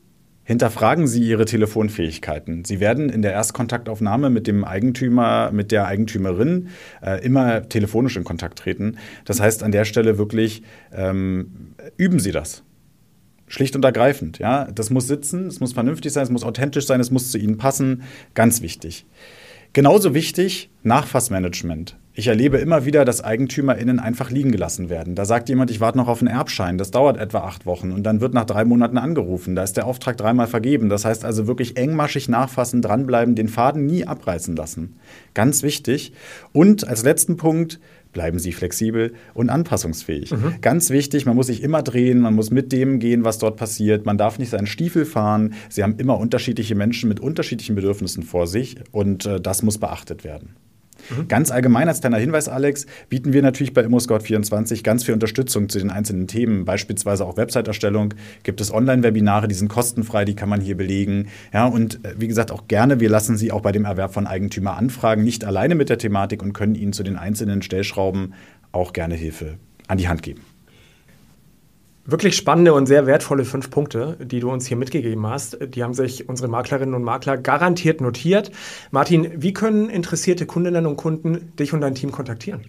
hinterfragen 0.49 1.07
Sie 1.07 1.23
Ihre 1.23 1.45
Telefonfähigkeiten. 1.45 2.65
Sie 2.65 2.81
werden 2.81 3.11
in 3.11 3.21
der 3.21 3.33
Erstkontaktaufnahme 3.33 4.31
mit 4.31 4.47
dem 4.47 4.65
Eigentümer, 4.65 5.51
mit 5.53 5.71
der 5.73 5.87
Eigentümerin 5.87 6.69
äh, 7.05 7.23
immer 7.23 7.69
telefonisch 7.69 8.17
in 8.17 8.25
Kontakt 8.25 8.59
treten. 8.59 8.97
Das 9.27 9.41
heißt, 9.41 9.63
an 9.63 9.73
der 9.73 9.85
Stelle 9.85 10.17
wirklich 10.17 10.63
ähm, 10.91 11.75
üben 11.99 12.19
Sie 12.19 12.33
das. 12.33 12.63
Schlicht 13.47 13.77
und 13.77 13.85
ergreifend. 13.85 14.39
Ja? 14.39 14.65
Das 14.75 14.89
muss 14.89 15.07
sitzen, 15.07 15.49
es 15.49 15.61
muss 15.61 15.75
vernünftig 15.75 16.15
sein, 16.15 16.23
es 16.23 16.31
muss 16.31 16.45
authentisch 16.45 16.87
sein, 16.87 16.99
es 16.99 17.11
muss 17.11 17.31
zu 17.31 17.37
Ihnen 17.37 17.59
passen. 17.59 18.05
Ganz 18.33 18.63
wichtig. 18.63 19.05
Genauso 19.75 20.15
wichtig, 20.15 20.71
Nachfassmanagement. 20.83 21.99
Ich 22.19 22.27
erlebe 22.27 22.59
immer 22.59 22.85
wieder, 22.85 23.05
dass 23.05 23.23
EigentümerInnen 23.23 24.01
einfach 24.01 24.33
liegen 24.33 24.51
gelassen 24.51 24.91
werden. 24.91 25.15
Da 25.15 25.25
sagt 25.25 25.49
jemand, 25.49 25.71
ich 25.71 25.79
warte 25.79 25.99
noch 25.99 26.09
auf 26.09 26.21
einen 26.21 26.27
Erbschein. 26.27 26.77
Das 26.77 26.91
dauert 26.91 27.17
etwa 27.17 27.43
acht 27.43 27.65
Wochen 27.65 27.93
und 27.93 28.03
dann 28.03 28.21
wird 28.21 28.35
nach 28.35 28.45
drei 28.45 28.65
Monaten 28.65 28.99
angerufen. 28.99 29.55
Da 29.55 29.63
ist 29.63 29.77
der 29.77 29.87
Auftrag 29.87 30.17
dreimal 30.17 30.49
vergeben. 30.49 30.89
Das 30.89 31.05
heißt 31.05 31.25
also 31.25 31.47
wirklich 31.47 31.77
engmaschig 31.77 32.29
nachfassen, 32.29 32.83
dranbleiben, 32.83 33.37
den 33.37 33.47
Faden 33.47 33.87
nie 33.87 34.05
abreißen 34.05 34.57
lassen. 34.57 34.97
Ganz 35.33 35.63
wichtig. 35.63 36.13
Und 36.53 36.89
als 36.89 37.05
letzten 37.05 37.37
Punkt, 37.37 37.79
bleiben 38.13 38.41
Sie 38.41 38.51
flexibel 38.51 39.15
und 39.33 39.49
anpassungsfähig. 39.49 40.33
Mhm. 40.33 40.55
Ganz 40.61 40.91
wichtig, 40.91 41.25
man 41.25 41.37
muss 41.37 41.47
sich 41.47 41.63
immer 41.63 41.85
drehen, 41.85 42.19
man 42.19 42.35
muss 42.35 42.51
mit 42.51 42.73
dem 42.73 42.99
gehen, 42.99 43.23
was 43.23 43.39
dort 43.39 43.57
passiert. 43.57 44.07
Man 44.07 44.19
darf 44.19 44.41
nicht 44.41 44.51
seinen 44.51 44.67
Stiefel 44.67 45.05
fahren. 45.05 45.55
Sie 45.69 45.85
haben 45.85 45.95
immer 45.99 46.19
unterschiedliche 46.19 46.75
Menschen 46.75 47.09
mit 47.09 47.21
unterschiedlichen 47.21 47.77
Bedürfnissen 47.77 48.25
vor 48.25 48.49
sich 48.49 48.75
und 48.91 49.25
äh, 49.25 49.41
das 49.41 49.63
muss 49.63 49.79
beachtet 49.79 50.25
werden. 50.25 50.57
Mhm. 51.11 51.29
Ganz 51.29 51.51
allgemein 51.51 51.89
als 51.89 52.01
kleiner 52.01 52.19
Hinweis, 52.19 52.49
Alex, 52.49 52.87
bieten 53.09 53.33
wir 53.33 53.43
natürlich 53.43 53.73
bei 53.73 53.83
ImmoScout24 53.83 54.83
ganz 54.83 55.05
viel 55.05 55.15
Unterstützung 55.15 55.69
zu 55.69 55.79
den 55.79 55.91
einzelnen 55.91 56.27
Themen, 56.27 56.65
beispielsweise 56.65 57.25
auch 57.25 57.37
Website-Erstellung. 57.37 58.15
Gibt 58.43 58.61
es 58.61 58.73
Online-Webinare, 58.73 59.49
die 59.49 59.55
sind 59.55 59.69
kostenfrei, 59.69 60.25
die 60.25 60.35
kann 60.35 60.49
man 60.49 60.61
hier 60.61 60.77
belegen. 60.77 61.29
Ja, 61.53 61.67
und 61.67 62.05
äh, 62.05 62.15
wie 62.19 62.29
gesagt, 62.29 62.51
auch 62.51 62.69
gerne, 62.69 63.01
wir 63.01 63.09
lassen 63.09 63.37
Sie 63.37 63.53
auch 63.53 63.63
bei 63.63 63.73
dem 63.73 63.85
Erwerb 63.85 64.13
von 64.13 64.27
Eigentümer 64.27 64.77
anfragen, 64.77 65.25
nicht 65.25 65.45
alleine 65.45 65.75
mit 65.75 65.89
der 65.89 65.99
Thematik 65.99 66.43
und 66.43 66.53
können 66.53 66.75
Ihnen 66.75 66.93
zu 66.93 67.03
den 67.03 67.17
einzelnen 67.17 67.63
Stellschrauben 67.63 68.35
auch 68.73 68.93
gerne 68.93 69.15
Hilfe 69.15 69.57
an 69.87 69.99
die 69.99 70.09
Hand 70.09 70.23
geben. 70.23 70.43
Wirklich 72.11 72.37
spannende 72.37 72.73
und 72.73 72.87
sehr 72.87 73.05
wertvolle 73.05 73.45
fünf 73.45 73.69
Punkte, 73.69 74.17
die 74.19 74.41
du 74.41 74.51
uns 74.51 74.67
hier 74.67 74.79
mitgegeben 74.79 75.27
hast. 75.27 75.59
Die 75.61 75.83
haben 75.83 75.93
sich 75.93 76.27
unsere 76.27 76.49
Maklerinnen 76.49 76.95
und 76.95 77.03
Makler 77.03 77.37
garantiert 77.37 78.01
notiert. 78.01 78.51
Martin, 78.91 79.31
wie 79.37 79.53
können 79.53 79.91
interessierte 79.91 80.47
Kundinnen 80.47 80.87
und 80.87 80.97
Kunden 80.97 81.53
dich 81.59 81.75
und 81.75 81.83
dein 81.83 81.95
Team 81.95 82.11
kontaktieren? 82.11 82.63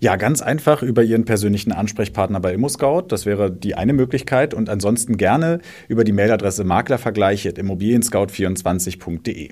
Ja, 0.00 0.16
ganz 0.16 0.42
einfach 0.42 0.82
über 0.82 1.02
Ihren 1.02 1.24
persönlichen 1.24 1.72
Ansprechpartner 1.72 2.40
bei 2.40 2.52
ImmoScout. 2.52 3.04
Das 3.08 3.24
wäre 3.24 3.50
die 3.50 3.74
eine 3.74 3.94
Möglichkeit. 3.94 4.52
Und 4.52 4.68
ansonsten 4.68 5.16
gerne 5.16 5.60
über 5.88 6.04
die 6.04 6.12
Mailadresse 6.12 6.64
maklervergleich.immobilienscout24.de. 6.64 9.48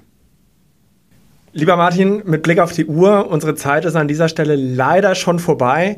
Lieber 1.54 1.76
Martin, 1.78 2.22
mit 2.26 2.42
Blick 2.42 2.58
auf 2.58 2.72
die 2.72 2.84
Uhr, 2.84 3.30
unsere 3.30 3.54
Zeit 3.54 3.86
ist 3.86 3.96
an 3.96 4.08
dieser 4.08 4.28
Stelle 4.28 4.56
leider 4.56 5.14
schon 5.14 5.38
vorbei. 5.38 5.96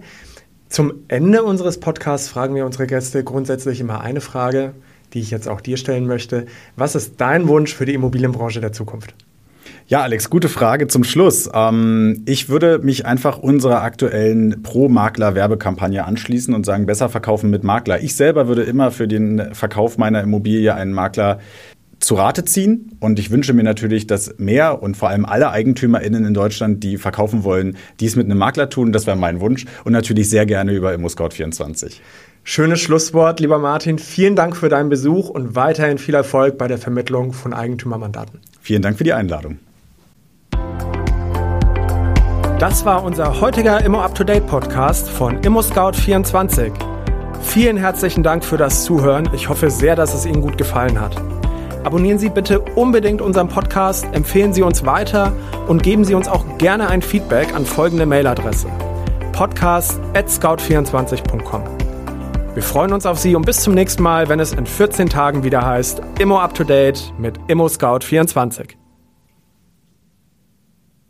Zum 0.68 0.92
Ende 1.08 1.42
unseres 1.42 1.78
Podcasts 1.78 2.28
fragen 2.28 2.54
wir 2.54 2.66
unsere 2.66 2.86
Gäste 2.86 3.22
grundsätzlich 3.22 3.80
immer 3.80 4.00
eine 4.00 4.20
Frage, 4.20 4.74
die 5.12 5.20
ich 5.20 5.30
jetzt 5.30 5.48
auch 5.48 5.60
dir 5.60 5.76
stellen 5.76 6.06
möchte. 6.06 6.46
Was 6.76 6.94
ist 6.94 7.20
dein 7.20 7.46
Wunsch 7.48 7.74
für 7.74 7.86
die 7.86 7.94
Immobilienbranche 7.94 8.60
der 8.60 8.72
Zukunft? 8.72 9.14
Ja, 9.86 10.00
Alex, 10.00 10.30
gute 10.30 10.48
Frage 10.48 10.88
zum 10.88 11.04
Schluss. 11.04 11.50
Ähm, 11.52 12.22
ich 12.24 12.48
würde 12.48 12.78
mich 12.78 13.04
einfach 13.04 13.38
unserer 13.38 13.82
aktuellen 13.82 14.62
Pro-Makler-Werbekampagne 14.62 16.04
anschließen 16.04 16.54
und 16.54 16.64
sagen, 16.64 16.86
besser 16.86 17.10
verkaufen 17.10 17.50
mit 17.50 17.64
Makler. 17.64 18.02
Ich 18.02 18.16
selber 18.16 18.48
würde 18.48 18.62
immer 18.62 18.90
für 18.90 19.06
den 19.06 19.54
Verkauf 19.54 19.98
meiner 19.98 20.22
Immobilie 20.22 20.74
einen 20.74 20.94
Makler 20.94 21.38
zu 22.04 22.14
Rate 22.14 22.44
ziehen. 22.44 22.96
Und 23.00 23.18
ich 23.18 23.30
wünsche 23.30 23.52
mir 23.52 23.62
natürlich, 23.62 24.06
dass 24.06 24.38
mehr 24.38 24.82
und 24.82 24.96
vor 24.96 25.08
allem 25.08 25.24
alle 25.24 25.50
EigentümerInnen 25.50 26.24
in 26.24 26.34
Deutschland, 26.34 26.82
die 26.84 26.98
verkaufen 26.98 27.44
wollen, 27.44 27.76
dies 28.00 28.16
mit 28.16 28.26
einem 28.26 28.38
Makler 28.38 28.70
tun. 28.70 28.92
Das 28.92 29.06
wäre 29.06 29.16
mein 29.16 29.40
Wunsch. 29.40 29.64
Und 29.84 29.92
natürlich 29.92 30.30
sehr 30.30 30.46
gerne 30.46 30.72
über 30.72 30.92
ImmoScout24. 30.92 31.94
Schönes 32.46 32.80
Schlusswort, 32.80 33.40
lieber 33.40 33.58
Martin. 33.58 33.98
Vielen 33.98 34.36
Dank 34.36 34.56
für 34.56 34.68
deinen 34.68 34.90
Besuch 34.90 35.30
und 35.30 35.56
weiterhin 35.56 35.96
viel 35.96 36.14
Erfolg 36.14 36.58
bei 36.58 36.68
der 36.68 36.76
Vermittlung 36.78 37.32
von 37.32 37.54
Eigentümermandaten. 37.54 38.40
Vielen 38.60 38.82
Dank 38.82 38.98
für 38.98 39.04
die 39.04 39.14
Einladung. 39.14 39.58
Das 42.58 42.84
war 42.84 43.02
unser 43.02 43.40
heutiger 43.40 43.82
Immo 43.84 44.00
Up 44.00 44.14
to 44.14 44.24
Date 44.24 44.46
Podcast 44.46 45.08
von 45.08 45.40
ImmoScout24. 45.40 46.72
Vielen 47.42 47.76
herzlichen 47.76 48.22
Dank 48.22 48.44
für 48.44 48.56
das 48.56 48.84
Zuhören. 48.84 49.28
Ich 49.34 49.48
hoffe 49.48 49.70
sehr, 49.70 49.96
dass 49.96 50.14
es 50.14 50.24
Ihnen 50.24 50.40
gut 50.40 50.56
gefallen 50.56 51.00
hat. 51.00 51.43
Abonnieren 51.84 52.18
Sie 52.18 52.30
bitte 52.30 52.58
unbedingt 52.60 53.22
unseren 53.22 53.48
Podcast, 53.48 54.06
empfehlen 54.12 54.54
Sie 54.54 54.62
uns 54.62 54.86
weiter 54.86 55.32
und 55.68 55.82
geben 55.82 56.04
Sie 56.04 56.14
uns 56.14 56.28
auch 56.28 56.44
gerne 56.58 56.88
ein 56.88 57.02
Feedback 57.02 57.54
an 57.54 57.66
folgende 57.66 58.06
Mailadresse: 58.06 58.68
podcast@scout24.com. 59.32 61.62
Wir 62.54 62.62
freuen 62.62 62.92
uns 62.92 63.04
auf 63.04 63.18
Sie 63.18 63.34
und 63.34 63.44
bis 63.44 63.60
zum 63.60 63.74
nächsten 63.74 64.02
Mal, 64.02 64.28
wenn 64.28 64.40
es 64.40 64.52
in 64.52 64.64
14 64.64 65.08
Tagen 65.08 65.42
wieder 65.44 65.66
heißt 65.66 66.00
Immo 66.18 66.38
Up 66.38 66.54
to 66.54 66.64
Date 66.64 67.12
mit 67.18 67.38
ImmoScout24. 67.48 68.83